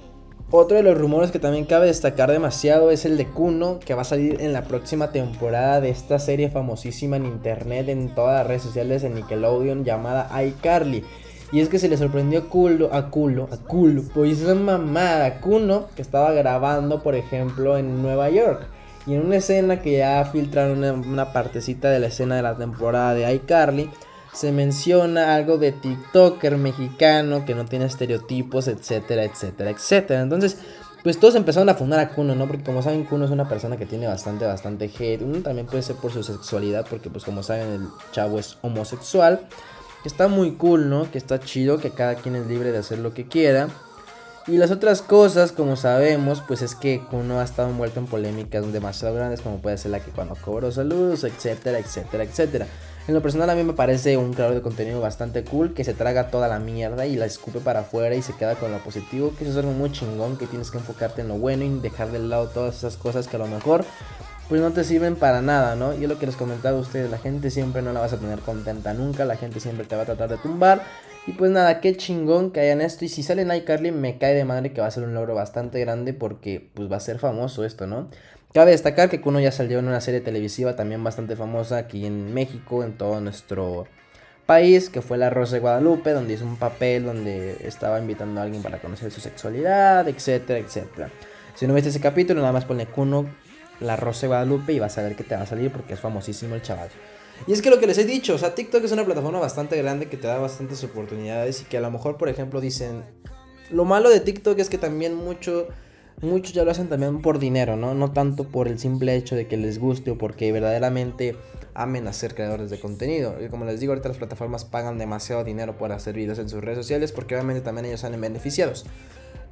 Otro 0.56 0.78
de 0.78 0.84
los 0.84 0.95
rumores 0.95 1.32
que 1.32 1.39
también 1.39 1.66
cabe 1.66 1.88
destacar 1.88 2.32
demasiado 2.32 2.91
es 2.91 3.06
el 3.06 3.18
de 3.18 3.26
Kuno, 3.26 3.80
que 3.80 3.95
va 3.95 4.04
a 4.04 4.06
salir 4.06 4.39
en 4.39 4.54
la 4.54 4.66
próxima 4.66 5.12
temporada 5.12 5.82
de 5.82 5.89
esta 5.89 6.20
serie 6.20 6.51
famosísima 6.51 7.16
en 7.18 7.26
internet, 7.26 7.89
en 7.89 8.14
todas 8.14 8.38
las 8.38 8.45
redes 8.45 8.62
sociales, 8.62 9.04
en 9.04 9.16
Nickelodeon, 9.16 9.84
llamada 9.84 10.30
iCarly. 10.43 11.04
Y 11.51 11.60
es 11.60 11.70
que 11.70 11.80
se 11.80 11.89
le 11.89 11.97
sorprendió 11.97 12.41
a 12.41 12.49
culo, 12.49 12.93
a 12.93 13.10
culo, 13.10 13.49
a 13.51 13.58
culo, 13.58 14.04
pues 14.14 14.41
esa 14.41 14.54
mamada, 14.54 15.41
Kuno, 15.41 15.88
que 15.95 16.04
estaba 16.04 16.32
grabando, 16.34 17.01
por 17.01 17.16
ejemplo, 17.16 17.76
en 17.76 18.04
Nueva 18.04 18.30
York. 18.30 18.68
Y 19.08 19.16
en 19.16 19.26
una 19.26 19.38
escena 19.38 19.82
que 19.82 19.97
ya 19.97 20.24
filtraron 20.32 20.78
una, 20.78 20.93
una 20.93 21.34
partecita 21.34 21.89
de 21.89 21.99
la 21.99 22.08
escena 22.08 22.36
de 22.36 22.43
la 22.43 22.56
temporada 22.56 23.16
de 23.16 23.34
iCarly, 23.34 23.89
se 24.34 24.52
menciona 24.52 25.36
algo 25.36 25.58
de 25.58 25.72
TikToker 25.72 26.58
mexicano 26.58 27.46
que 27.46 27.56
no 27.56 27.66
tiene 27.66 27.86
estereotipos, 27.86 28.68
etcétera, 28.68 29.24
etcétera, 29.24 29.70
etcétera. 29.70 30.22
Entonces, 30.22 30.58
pues 31.04 31.20
todos 31.20 31.36
empezaron 31.36 31.70
a 31.70 31.76
fundar 31.76 32.00
a 32.00 32.10
Kuno, 32.10 32.34
¿no? 32.34 32.48
Porque 32.48 32.64
como 32.64 32.82
saben, 32.82 33.04
Kuno 33.04 33.26
es 33.26 33.32
una 33.32 33.48
persona 33.48 33.78
que 33.78 33.86
tiene 33.86 34.08
bastante, 34.08 34.46
bastante 34.46 34.86
hate. 34.86 35.22
Uno 35.22 35.40
también 35.40 35.68
puede 35.68 35.84
ser 35.84 35.98
por 35.98 36.12
su 36.12 36.24
sexualidad, 36.24 36.86
porque 36.90 37.10
pues 37.10 37.26
como 37.26 37.44
saben, 37.44 37.68
el 37.70 37.88
chavo 38.12 38.40
es 38.40 38.58
homosexual. 38.62 39.42
Está 40.06 40.28
muy 40.28 40.54
cool, 40.54 40.90
¿no? 40.90 41.12
Que 41.12 41.18
está 41.18 41.40
chido, 41.40 41.78
que 41.78 41.92
cada 41.92 42.16
quien 42.16 42.36
es 42.36 42.48
libre 42.48 42.72
de 42.72 42.78
hacer 42.78 43.00
lo 43.00 43.14
que 43.14 43.28
quiera. 43.28 43.68
Y 44.48 44.58
las 44.58 44.72
otras 44.72 45.02
cosas, 45.02 45.52
como 45.52 45.76
sabemos, 45.76 46.42
pues 46.46 46.62
es 46.62 46.76
que 46.76 47.02
Kuno 47.10 47.40
ha 47.40 47.44
estado 47.44 47.70
envuelto 47.70 48.00
en 48.00 48.08
polémicas 48.08 48.70
demasiado 48.74 49.16
grandes, 49.16 49.42
como 49.42 49.60
puede 49.60 49.78
ser 49.78 49.92
la 49.92 50.00
que 50.00 50.12
cuando 50.12 50.36
cobró 50.36 50.72
saludos, 50.72 51.24
etcétera, 51.24 51.80
etcétera, 51.80 52.24
etcétera. 52.24 52.68
En 53.06 53.14
lo 53.14 53.22
personal 53.22 53.49
a 53.49 53.56
mí 53.56 53.64
me 53.64 53.74
parece 53.74 54.16
un 54.16 54.34
creador 54.34 54.56
de 54.56 54.62
contenido 54.62 55.01
bastante 55.01 55.43
cool 55.43 55.74
que 55.74 55.84
se 55.84 55.93
traga 55.93 56.30
toda 56.30 56.47
la 56.47 56.60
mierda 56.60 57.06
y 57.06 57.18
la 57.18 57.26
escupe 57.26 57.60
para 57.60 57.82
afuera 57.82 58.16
y 58.16 58.22
se 58.22 58.34
queda 58.34 58.56
con 58.56 58.72
lo 58.72 58.78
positivo, 58.78 59.34
que 59.38 59.43
eso 59.43 59.51
es 59.51 59.58
algo 59.58 59.74
muy 59.74 59.91
chingón, 59.91 60.38
que 60.38 60.47
tienes 60.47 60.72
que 60.72 60.78
enfocarte 60.78 61.20
en 61.20 61.28
lo 61.28 61.36
bueno 61.36 61.66
y 61.66 61.80
dejar 61.80 62.12
de 62.12 62.20
lado 62.20 62.47
todas 62.47 62.78
esas 62.78 62.95
cosas 62.95 63.28
que 63.28 63.36
a 63.36 63.39
lo 63.39 63.47
mejor 63.47 63.84
pues 64.47 64.62
no 64.62 64.72
te 64.72 64.86
sirven 64.86 65.18
para 65.18 65.41
nada, 65.41 65.76
¿no? 65.76 65.93
Yo 65.93 66.08
lo 66.08 66.18
que 66.18 66.28
les 66.28 66.38
comentaba 66.38 66.78
a 66.78 66.82
ustedes, 66.82 67.12
la 67.12 67.18
gente 67.18 67.49
siempre 67.49 67.82
no 67.82 67.91
la 67.91 67.99
vas 67.99 68.14
a 68.14 68.18
tener 68.18 68.39
contenta 68.39 68.93
nunca, 68.93 69.26
la 69.26 69.36
gente 69.36 69.60
siempre 69.60 69.86
te 69.86 69.97
va 69.97 70.04
a 70.04 70.06
tratar 70.06 70.30
de 70.30 70.38
tumbar. 70.38 70.84
Y 71.26 71.32
pues 71.34 71.51
nada, 71.51 71.80
qué 71.80 71.95
chingón 71.95 72.51
que 72.51 72.60
hayan 72.60 72.82
esto. 72.82 73.06
Y 73.06 73.10
si 73.10 73.24
sale 73.24 73.43
iCarly, 73.58 73.91
me 73.91 74.18
cae 74.18 74.34
de 74.34 74.43
madre 74.43 74.74
que 74.74 74.82
va 74.82 74.88
a 74.88 74.91
ser 74.91 75.04
un 75.04 75.14
logro 75.14 75.34
bastante 75.34 75.80
grande 75.80 76.14
porque 76.14 76.70
pues 76.74 76.91
va 76.91 76.97
a 76.97 76.99
ser 76.99 77.20
famoso 77.20 77.64
esto, 77.64 77.88
¿no? 77.88 78.10
Cabe 78.54 78.70
destacar 78.70 79.10
que 79.10 79.20
Kuno 79.20 79.39
ya 79.39 79.51
salió 79.51 79.80
en 79.80 79.88
una 79.88 79.99
serie 79.99 80.22
televisiva 80.22 80.76
también 80.76 81.04
bastante 81.04 81.36
famosa 81.36 81.78
aquí 81.78 82.06
en 82.06 82.36
México, 82.36 82.84
en 82.84 82.95
todo 82.95 83.20
nuestro 83.20 83.88
país, 84.45 84.91
que 84.91 85.01
fue 85.01 85.18
La 85.18 85.32
Rosa 85.32 85.56
de 85.56 85.62
Guadalupe, 85.62 86.12
donde 86.12 86.36
hizo 86.36 86.45
un 86.45 86.58
papel 86.58 87.04
donde 87.04 87.58
estaba 87.66 87.99
invitando 87.99 88.39
a 88.39 88.43
alguien 88.43 88.62
para 88.62 88.80
conocer 88.80 89.10
su 89.12 89.22
sexualidad, 89.22 90.08
etcétera, 90.08 90.60
etcétera. 90.60 91.10
Si 91.56 91.66
no 91.66 91.74
viste 91.74 91.89
ese 91.89 91.99
capítulo, 91.99 92.41
nada 92.41 92.54
más 92.54 92.66
ponle 92.66 92.86
Kuno, 92.86 93.26
La 93.80 93.95
Rosa 93.95 94.22
de 94.22 94.28
Guadalupe 94.28 94.72
y 94.72 94.78
vas 94.78 94.99
a 94.99 95.01
ver 95.01 95.16
que 95.16 95.24
te 95.24 95.36
va 95.36 95.41
a 95.41 95.47
salir 95.47 95.72
porque 95.72 95.95
es 95.95 95.99
famosísimo 95.99 96.54
el 96.54 96.62
chaval. 96.62 96.89
Y 97.47 97.54
es 97.54 97.62
que 97.64 97.72
lo 97.72 97.80
que 97.80 97.88
les 97.88 97.97
he 97.97 98.06
dicho, 98.06 98.36
o 98.36 98.38
sea, 98.38 98.54
TikTok 98.54 98.84
es 98.84 98.91
una 98.91 99.04
plataforma 99.04 99.39
bastante 99.39 99.82
grande 99.82 100.10
que 100.10 100.18
te 100.18 100.28
da 100.28 100.38
bastantes 100.38 100.84
oportunidades 100.84 101.62
y 101.62 101.66
que 101.66 101.78
a 101.78 101.82
lo 101.82 101.89
mejor, 101.89 102.18
por 102.18 102.30
ejemplo, 102.30 102.62
dicen, 102.62 103.04
lo 103.72 103.84
malo 103.84 104.12
de 104.12 104.20
TikTok 104.20 104.60
es 104.60 104.70
que 104.70 104.78
también 104.78 105.16
mucho 105.16 105.70
muchos 106.22 106.53
ya 106.53 106.64
lo 106.64 106.72
hacen 106.72 106.89
también 106.89 107.22
por 107.22 107.39
dinero, 107.39 107.76
¿no? 107.76 107.93
No 107.93 108.11
tanto 108.11 108.45
por 108.45 108.68
el 108.68 108.80
simple 108.80 109.16
hecho 109.16 109.36
de 109.36 109.47
que 109.47 109.57
les 109.57 109.80
guste 109.80 110.11
o 110.11 110.18
porque 110.18 110.51
verdaderamente 110.51 111.36
amen 111.74 112.07
a 112.07 112.14
ser 112.14 112.36
creadores 112.36 112.70
de 112.70 112.80
contenido. 112.80 113.36
Y 113.43 113.49
como 113.49 113.66
les 113.66 113.80
digo, 113.80 113.93
ahorita 113.93 114.09
las 114.09 114.18
plataformas 114.18 114.66
pagan 114.66 114.97
demasiado 114.97 115.43
dinero 115.43 115.78
por 115.78 115.91
hacer 115.91 116.16
videos 116.16 116.39
en 116.39 116.49
sus 116.49 116.64
redes 116.64 116.78
sociales 116.78 117.11
porque 117.11 117.36
obviamente 117.36 117.61
también 117.61 117.86
ellos 117.86 118.01
salen 118.01 118.22
beneficiados. 118.22 118.86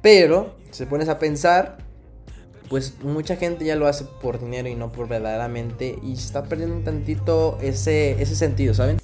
Pero, 0.00 0.54
si 0.70 0.78
se 0.78 0.86
pones 0.86 1.08
a 1.08 1.18
pensar, 1.18 1.78
pues 2.68 2.94
mucha 3.02 3.36
gente 3.36 3.64
ya 3.64 3.76
lo 3.76 3.86
hace 3.86 4.04
por 4.04 4.40
dinero 4.40 4.68
y 4.68 4.74
no 4.74 4.90
por 4.92 5.08
verdaderamente 5.08 5.98
y 6.02 6.16
se 6.16 6.26
está 6.26 6.44
perdiendo 6.44 6.76
un 6.76 6.84
tantito 6.84 7.58
ese, 7.60 8.20
ese 8.22 8.34
sentido, 8.34 8.74
¿saben? 8.74 8.98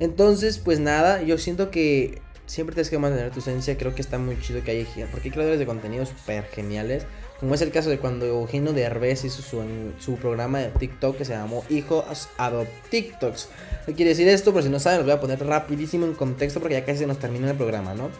Entonces, 0.00 0.58
pues 0.58 0.80
nada, 0.80 1.22
yo 1.22 1.38
siento 1.38 1.70
que 1.70 2.20
siempre 2.46 2.74
tienes 2.74 2.90
que 2.90 2.98
mantener 2.98 3.30
tu 3.30 3.40
esencia. 3.40 3.76
Creo 3.76 3.94
que 3.94 4.02
está 4.02 4.18
muy 4.18 4.40
chido 4.40 4.62
que 4.62 4.70
hay, 4.70 4.86
porque 5.10 5.28
hay 5.28 5.32
creadores 5.32 5.58
de 5.58 5.66
contenido 5.66 6.06
súper 6.06 6.44
geniales. 6.44 7.06
Como 7.40 7.54
es 7.54 7.62
el 7.62 7.70
caso 7.70 7.90
de 7.90 7.98
cuando 7.98 8.26
Eugenio 8.26 8.72
Derbez 8.72 9.24
hizo 9.24 9.42
su, 9.42 9.62
su 9.98 10.16
programa 10.16 10.60
de 10.60 10.68
TikTok 10.68 11.18
que 11.18 11.24
se 11.24 11.32
llamó 11.32 11.64
Hijos 11.68 12.28
Adopt 12.38 12.70
TikToks. 12.90 13.48
¿Qué 13.86 13.94
quiere 13.94 14.10
decir 14.10 14.28
esto? 14.28 14.52
Por 14.52 14.62
si 14.62 14.68
no 14.68 14.78
saben, 14.78 15.00
lo 15.00 15.04
voy 15.04 15.12
a 15.12 15.20
poner 15.20 15.44
rapidísimo 15.44 16.06
en 16.06 16.14
contexto 16.14 16.60
porque 16.60 16.74
ya 16.74 16.84
casi 16.84 17.00
se 17.00 17.06
nos 17.06 17.18
termina 17.18 17.50
el 17.50 17.56
programa, 17.56 17.94
¿no? 17.94 18.10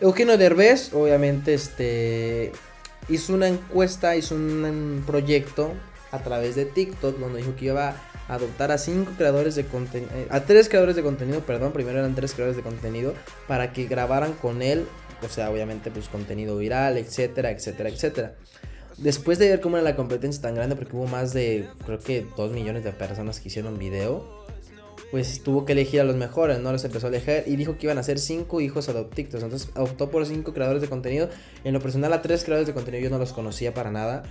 Eugenio 0.00 0.36
Derbez, 0.36 0.92
obviamente, 0.92 1.54
este 1.54 2.52
hizo 3.08 3.34
una 3.34 3.48
encuesta, 3.48 4.16
hizo 4.16 4.34
un 4.34 5.02
proyecto 5.06 5.72
a 6.10 6.18
través 6.18 6.56
de 6.56 6.64
TikTok 6.64 7.18
donde 7.18 7.40
dijo 7.40 7.54
que 7.56 7.66
iba 7.66 7.96
adoptar 8.30 8.70
a 8.70 8.78
cinco 8.78 9.12
creadores 9.16 9.56
de 9.56 9.64
contenido, 9.66 10.10
eh, 10.14 10.26
a 10.30 10.40
tres 10.40 10.68
creadores 10.68 10.96
de 10.96 11.02
contenido, 11.02 11.40
perdón, 11.40 11.72
primero 11.72 11.98
eran 11.98 12.14
tres 12.14 12.32
creadores 12.32 12.56
de 12.56 12.62
contenido 12.62 13.12
para 13.48 13.72
que 13.72 13.86
grabaran 13.86 14.34
con 14.34 14.62
él, 14.62 14.86
o 15.22 15.28
sea, 15.28 15.50
obviamente 15.50 15.90
pues 15.90 16.08
contenido 16.08 16.56
viral, 16.56 16.96
etcétera, 16.96 17.50
etcétera, 17.50 17.90
etcétera. 17.90 18.34
Después 18.98 19.38
de 19.38 19.48
ver 19.48 19.60
cómo 19.60 19.78
era 19.78 19.84
la 19.84 19.96
competencia 19.96 20.42
tan 20.42 20.54
grande, 20.54 20.76
porque 20.76 20.94
hubo 20.94 21.06
más 21.06 21.32
de, 21.32 21.68
creo 21.84 21.98
que 21.98 22.26
dos 22.36 22.52
millones 22.52 22.84
de 22.84 22.92
personas 22.92 23.40
que 23.40 23.48
hicieron 23.48 23.78
video, 23.78 24.40
pues 25.10 25.42
tuvo 25.42 25.64
que 25.64 25.72
elegir 25.72 26.00
a 26.00 26.04
los 26.04 26.16
mejores, 26.16 26.60
¿no? 26.60 26.70
Los 26.70 26.84
empezó 26.84 27.06
a 27.06 27.10
elegir 27.10 27.42
y 27.46 27.56
dijo 27.56 27.76
que 27.76 27.86
iban 27.86 27.98
a 27.98 28.02
ser 28.02 28.18
cinco 28.18 28.60
hijos 28.60 28.88
adoptictos. 28.88 29.42
Entonces 29.42 29.70
optó 29.74 30.10
por 30.10 30.24
cinco 30.26 30.52
creadores 30.52 30.82
de 30.82 30.88
contenido. 30.88 31.28
En 31.64 31.72
lo 31.72 31.80
personal 31.80 32.12
a 32.12 32.22
tres 32.22 32.44
creadores 32.44 32.68
de 32.68 32.74
contenido 32.74 33.02
yo 33.02 33.10
no 33.10 33.18
los 33.18 33.32
conocía 33.32 33.74
para 33.74 33.90
nada 33.90 34.22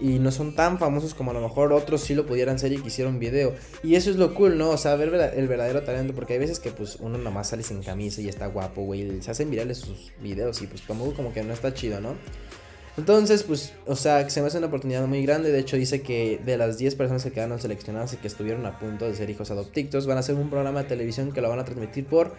y 0.00 0.18
no 0.18 0.30
son 0.32 0.54
tan 0.54 0.78
famosos 0.78 1.14
como 1.14 1.30
a 1.30 1.34
lo 1.34 1.40
mejor 1.40 1.72
otros 1.72 2.00
sí 2.00 2.14
lo 2.14 2.26
pudieran 2.26 2.58
ser 2.58 2.72
y 2.72 2.78
quisieron 2.80 3.18
video. 3.18 3.54
Y 3.82 3.94
eso 3.94 4.10
es 4.10 4.16
lo 4.16 4.34
cool, 4.34 4.56
¿no? 4.56 4.70
O 4.70 4.78
sea, 4.78 4.96
ver 4.96 5.12
el 5.36 5.48
verdadero 5.48 5.82
talento, 5.82 6.14
porque 6.14 6.34
hay 6.34 6.38
veces 6.38 6.58
que 6.58 6.70
pues 6.70 6.96
uno 7.00 7.18
nomás 7.18 7.48
sale 7.48 7.62
sin 7.62 7.82
camisa 7.82 8.20
y 8.20 8.28
está 8.28 8.46
guapo, 8.46 8.82
güey, 8.82 9.20
se 9.22 9.30
hacen 9.30 9.50
virales 9.50 9.78
sus 9.78 10.12
videos 10.20 10.62
y 10.62 10.66
pues 10.66 10.82
como, 10.82 11.12
como 11.12 11.32
que 11.32 11.42
no 11.42 11.52
está 11.52 11.74
chido, 11.74 12.00
¿no? 12.00 12.14
Entonces, 12.96 13.44
pues, 13.44 13.72
o 13.86 13.96
sea, 13.96 14.28
se 14.28 14.40
me 14.40 14.48
hace 14.48 14.58
una 14.58 14.66
oportunidad 14.66 15.06
muy 15.06 15.22
grande. 15.22 15.52
De 15.52 15.60
hecho, 15.60 15.76
dice 15.76 16.02
que 16.02 16.40
de 16.44 16.56
las 16.56 16.76
10 16.76 16.96
personas 16.96 17.22
que 17.22 17.30
quedaron 17.30 17.58
seleccionadas 17.58 18.12
y 18.12 18.16
que 18.16 18.26
estuvieron 18.26 18.66
a 18.66 18.78
punto 18.78 19.06
de 19.06 19.14
ser 19.14 19.30
hijos 19.30 19.50
adoptictos, 19.50 20.06
van 20.06 20.16
a 20.16 20.20
hacer 20.20 20.34
un 20.34 20.50
programa 20.50 20.82
de 20.82 20.88
televisión 20.88 21.32
que 21.32 21.40
lo 21.40 21.48
van 21.48 21.60
a 21.60 21.64
transmitir 21.64 22.04
por 22.04 22.34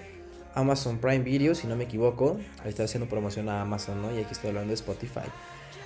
Amazon 0.54 1.00
Prime 1.00 1.24
Video, 1.24 1.56
si 1.56 1.68
no 1.68 1.76
me 1.76 1.86
equivoco. 1.86 2.38
Ahí 2.64 2.70
está 2.70 2.84
haciendo 2.84 3.08
promoción 3.08 3.50
a 3.50 3.62
Amazon, 3.62 4.02
¿no? 4.02 4.16
Y 4.16 4.20
aquí 4.20 4.34
estoy 4.34 4.50
hablando 4.50 4.70
de 4.70 4.76
Spotify. 4.76 5.30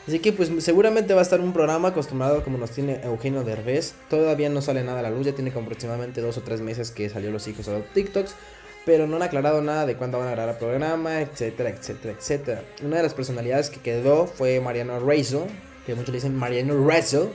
Así 0.08 0.20
que 0.20 0.32
pues 0.32 0.52
seguramente 0.60 1.14
va 1.14 1.22
a 1.22 1.24
estar 1.24 1.42
un 1.42 1.52
programa 1.52 1.90
acostumbrado 1.90 2.44
como 2.44 2.58
nos 2.58 2.72
tiene 2.72 3.02
Eugenio 3.04 3.44
Derbez. 3.44 3.96
Todavía 4.10 4.50
no 4.50 4.62
sale 4.62 4.84
nada 4.84 5.00
a 5.00 5.04
la 5.04 5.10
luz, 5.10 5.26
ya 5.26 5.34
tiene 5.34 5.52
como 5.52 5.66
aproximadamente 5.66 6.22
dos 6.22 6.38
o 6.38 6.42
tres 6.42 6.62
meses 6.62 6.92
que 6.92 7.10
salió 7.10 7.32
Los 7.32 7.48
Hijos 7.48 7.68
a 7.68 7.74
los 7.74 7.86
TikToks. 7.94 8.36
Pero 8.86 9.08
no 9.08 9.16
han 9.16 9.24
aclarado 9.24 9.64
nada 9.64 9.88
de 9.88 9.96
cuándo 9.96 10.20
van 10.20 10.28
a 10.28 10.32
grabar 10.32 10.54
el 10.54 10.60
programa, 10.60 11.22
etcétera, 11.22 11.72
etcétera, 11.72 12.14
etcétera. 12.14 12.64
Una 12.84 12.98
de 12.98 13.04
las 13.04 13.16
personalidades 13.16 13.72
que 13.72 13.80
quedó 13.80 14.28
fue 14.28 14.60
Mariano 14.60 15.00
Rizzo, 15.00 15.48
que 15.88 15.96
muchos 15.96 16.14
dicen 16.14 16.36
Mariano 16.36 16.88
Rizzo, 16.88 17.32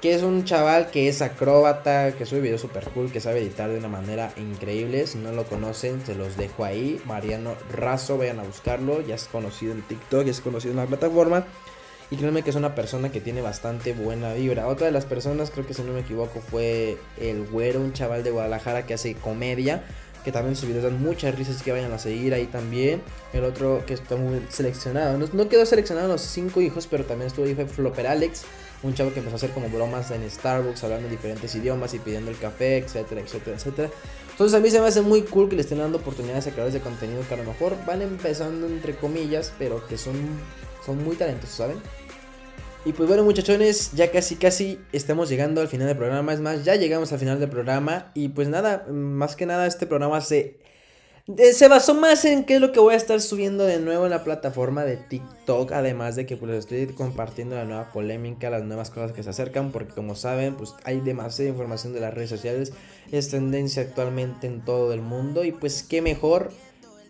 que 0.00 0.14
es 0.14 0.22
un 0.22 0.44
chaval 0.44 0.90
que 0.90 1.08
es 1.08 1.22
acróbata, 1.22 2.12
que 2.12 2.24
sube 2.24 2.40
videos 2.40 2.60
super 2.60 2.84
cool, 2.90 3.10
que 3.10 3.20
sabe 3.20 3.40
editar 3.40 3.68
de 3.68 3.78
una 3.78 3.88
manera 3.88 4.32
increíble. 4.36 5.06
Si 5.06 5.18
no 5.18 5.32
lo 5.32 5.44
conocen, 5.44 6.04
se 6.06 6.14
los 6.14 6.36
dejo 6.36 6.64
ahí. 6.64 7.00
Mariano 7.04 7.54
Razo, 7.72 8.16
vayan 8.16 8.38
a 8.38 8.44
buscarlo. 8.44 9.00
Ya 9.00 9.16
es 9.16 9.24
conocido 9.24 9.72
en 9.72 9.82
TikTok, 9.82 10.24
ya 10.24 10.30
es 10.30 10.40
conocido 10.40 10.72
en 10.72 10.78
la 10.78 10.86
plataforma. 10.86 11.46
Y 12.10 12.16
créanme 12.16 12.42
que 12.42 12.50
es 12.50 12.56
una 12.56 12.74
persona 12.74 13.10
que 13.10 13.20
tiene 13.20 13.42
bastante 13.42 13.92
buena 13.92 14.32
vibra. 14.34 14.68
Otra 14.68 14.86
de 14.86 14.92
las 14.92 15.04
personas, 15.04 15.50
creo 15.50 15.66
que 15.66 15.74
si 15.74 15.82
no 15.82 15.92
me 15.92 16.00
equivoco, 16.00 16.40
fue 16.40 16.96
el 17.20 17.44
güero, 17.44 17.80
un 17.80 17.92
chaval 17.92 18.22
de 18.22 18.30
Guadalajara 18.30 18.86
que 18.86 18.94
hace 18.94 19.14
comedia. 19.14 19.84
Que 20.24 20.32
también 20.32 20.56
sus 20.56 20.68
videos 20.68 20.84
dan 20.84 21.02
muchas 21.02 21.34
risas 21.34 21.62
que 21.62 21.72
vayan 21.72 21.92
a 21.92 21.98
seguir 21.98 22.34
ahí 22.34 22.46
también. 22.46 23.02
El 23.32 23.44
otro 23.44 23.82
que 23.84 23.94
está 23.94 24.16
muy 24.16 24.42
seleccionado. 24.48 25.18
No, 25.18 25.48
quedó 25.48 25.66
seleccionado 25.66 26.08
los 26.08 26.22
cinco 26.22 26.60
hijos, 26.60 26.86
pero 26.86 27.04
también 27.04 27.26
estuvo 27.26 27.46
ahí 27.46 27.54
fue 27.54 27.66
Flopper 27.66 28.06
Alex. 28.06 28.44
Un 28.82 28.94
chavo 28.94 29.12
que 29.12 29.18
empezó 29.18 29.34
a 29.34 29.38
hacer 29.38 29.50
como 29.50 29.68
bromas 29.68 30.10
en 30.10 30.28
Starbucks, 30.30 30.84
hablando 30.84 31.08
diferentes 31.08 31.54
idiomas 31.54 31.94
y 31.94 31.98
pidiendo 31.98 32.30
el 32.30 32.38
café, 32.38 32.78
etcétera, 32.78 33.20
etcétera, 33.20 33.56
etcétera. 33.56 33.90
Entonces 34.30 34.56
a 34.56 34.60
mí 34.60 34.70
se 34.70 34.80
me 34.80 34.86
hace 34.86 35.02
muy 35.02 35.22
cool 35.22 35.48
que 35.48 35.56
le 35.56 35.62
estén 35.62 35.78
dando 35.78 35.98
oportunidades 35.98 36.46
a 36.46 36.50
creadores 36.50 36.74
de 36.74 36.80
contenido 36.80 37.22
que 37.26 37.34
a 37.34 37.38
lo 37.38 37.44
mejor 37.44 37.74
van 37.86 38.02
empezando 38.02 38.68
entre 38.68 38.94
comillas, 38.94 39.52
pero 39.58 39.84
que 39.86 39.98
son, 39.98 40.14
son 40.86 41.02
muy 41.02 41.16
talentosos, 41.16 41.56
¿saben? 41.56 41.78
Y 42.84 42.92
pues 42.92 43.08
bueno 43.08 43.24
muchachones, 43.24 43.92
ya 43.92 44.10
casi 44.10 44.36
casi 44.36 44.78
estamos 44.92 45.28
llegando 45.28 45.60
al 45.60 45.68
final 45.68 45.88
del 45.88 45.96
programa. 45.96 46.32
Es 46.32 46.40
más, 46.40 46.64
ya 46.64 46.76
llegamos 46.76 47.12
al 47.12 47.18
final 47.18 47.40
del 47.40 47.50
programa. 47.50 48.12
Y 48.14 48.28
pues 48.28 48.48
nada, 48.48 48.86
más 48.88 49.34
que 49.36 49.44
nada 49.44 49.66
este 49.66 49.86
programa 49.86 50.20
se, 50.20 50.58
se 51.36 51.68
basó 51.68 51.94
más 51.94 52.24
en 52.24 52.44
qué 52.44 52.54
es 52.54 52.60
lo 52.60 52.72
que 52.72 52.80
voy 52.80 52.94
a 52.94 52.96
estar 52.96 53.20
subiendo 53.20 53.64
de 53.64 53.78
nuevo 53.78 54.04
en 54.04 54.10
la 54.10 54.24
plataforma 54.24 54.84
de 54.84 54.96
TikTok. 54.96 55.72
Además 55.72 56.16
de 56.16 56.24
que 56.24 56.36
pues 56.36 56.52
estoy 56.52 56.86
compartiendo 56.86 57.54
la 57.54 57.66
nueva 57.66 57.92
polémica, 57.92 58.48
las 58.48 58.64
nuevas 58.64 58.88
cosas 58.90 59.12
que 59.12 59.22
se 59.22 59.30
acercan. 59.30 59.70
Porque 59.70 59.92
como 59.92 60.14
saben, 60.14 60.56
pues 60.56 60.74
hay 60.84 61.00
demasiada 61.00 61.50
información 61.50 61.92
de 61.92 62.00
las 62.00 62.14
redes 62.14 62.30
sociales. 62.30 62.72
Es 63.12 63.30
tendencia 63.30 63.82
actualmente 63.82 64.46
en 64.46 64.64
todo 64.64 64.94
el 64.94 65.02
mundo. 65.02 65.44
Y 65.44 65.52
pues 65.52 65.82
qué 65.82 66.00
mejor, 66.00 66.50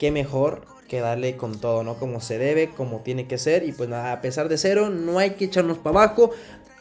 qué 0.00 0.10
mejor 0.10 0.66
que 0.88 1.00
darle 1.00 1.36
con 1.36 1.60
todo, 1.60 1.84
¿no? 1.84 1.94
Como 1.98 2.20
se 2.20 2.38
debe, 2.38 2.70
como 2.70 3.02
tiene 3.02 3.28
que 3.28 3.38
ser. 3.38 3.62
Y 3.62 3.72
pues 3.72 3.88
nada, 3.88 4.12
a 4.12 4.20
pesar 4.20 4.48
de 4.48 4.58
cero, 4.58 4.90
no 4.90 5.20
hay 5.20 5.32
que 5.32 5.44
echarnos 5.44 5.78
para 5.78 6.04
abajo. 6.04 6.32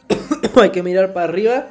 hay 0.56 0.70
que 0.70 0.82
mirar 0.82 1.12
para 1.12 1.28
arriba. 1.28 1.68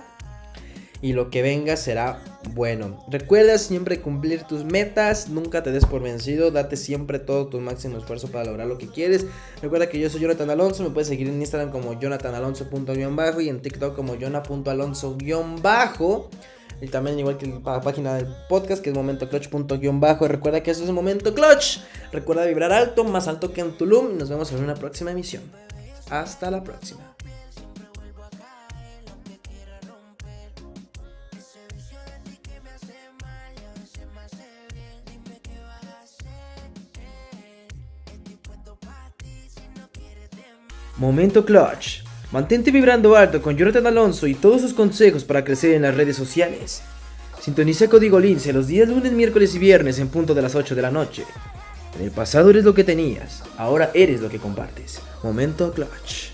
Y 1.01 1.11
lo 1.11 1.30
que 1.30 1.41
venga 1.41 1.76
será 1.76 2.24
bueno. 2.53 3.03
Recuerda 3.09 3.57
siempre 3.57 4.01
cumplir 4.01 4.43
tus 4.43 4.63
metas. 4.63 5.29
Nunca 5.29 5.63
te 5.63 5.71
des 5.71 5.85
por 5.85 6.01
vencido. 6.01 6.51
Date 6.51 6.77
siempre 6.77 7.19
todo 7.19 7.47
tu 7.47 7.59
máximo 7.59 7.97
esfuerzo 7.97 8.29
para 8.29 8.45
lograr 8.45 8.67
lo 8.67 8.77
que 8.77 8.87
quieres. 8.87 9.25
Recuerda 9.61 9.89
que 9.89 9.99
yo 9.99 10.09
soy 10.09 10.21
Jonathan 10.21 10.49
Alonso. 10.49 10.83
Me 10.83 10.89
puedes 10.89 11.07
seguir 11.07 11.27
en 11.27 11.39
Instagram 11.39 11.71
como 11.71 11.99
jonathanalonso.bajo 11.99 13.41
y 13.41 13.49
en 13.49 13.61
TikTok 13.61 13.95
como 13.95 14.15
jona.alonso-bajo. 14.19 16.29
Y 16.79 16.87
también 16.87 17.17
igual 17.17 17.37
que 17.37 17.47
la 17.47 17.81
página 17.81 18.15
del 18.15 18.27
podcast 18.49 18.83
que 18.83 18.91
es 18.91 18.95
momentoclutch.bajo. 18.95 20.27
Recuerda 20.27 20.61
que 20.61 20.71
eso 20.71 20.83
es 20.83 20.91
Momento 20.91 21.33
Clutch. 21.33 21.79
Recuerda 22.11 22.45
vibrar 22.45 22.71
alto, 22.71 23.03
más 23.03 23.27
alto 23.27 23.51
que 23.51 23.61
en 23.61 23.75
Tulum. 23.77 24.11
Y 24.11 24.13
nos 24.13 24.29
vemos 24.29 24.51
en 24.51 24.63
una 24.63 24.75
próxima 24.75 25.11
emisión. 25.11 25.43
Hasta 26.09 26.51
la 26.51 26.63
próxima. 26.63 27.01
Momento 40.97 41.45
Clutch. 41.45 42.01
Mantente 42.31 42.71
vibrando 42.71 43.15
alto 43.15 43.39
con 43.39 43.55
Jonathan 43.55 43.85
Alonso 43.85 44.25
y 44.25 44.33
todos 44.33 44.61
sus 44.61 44.73
consejos 44.73 45.23
para 45.23 45.43
crecer 45.43 45.75
en 45.75 45.83
las 45.83 45.95
redes 45.95 46.17
sociales. 46.17 46.81
Sintoniza 47.39 47.87
Código 47.87 48.19
Lince 48.19 48.51
los 48.51 48.65
días 48.65 48.89
lunes, 48.89 49.11
miércoles 49.11 49.53
y 49.53 49.59
viernes 49.59 49.99
en 49.99 50.09
punto 50.09 50.33
de 50.33 50.41
las 50.41 50.55
8 50.55 50.73
de 50.73 50.81
la 50.81 50.89
noche. 50.89 51.23
En 51.95 52.03
el 52.03 52.11
pasado 52.11 52.49
eres 52.49 52.63
lo 52.63 52.73
que 52.73 52.83
tenías, 52.83 53.43
ahora 53.57 53.91
eres 53.93 54.21
lo 54.21 54.29
que 54.29 54.39
compartes. 54.39 54.99
Momento 55.23 55.71
Clutch. 55.71 56.31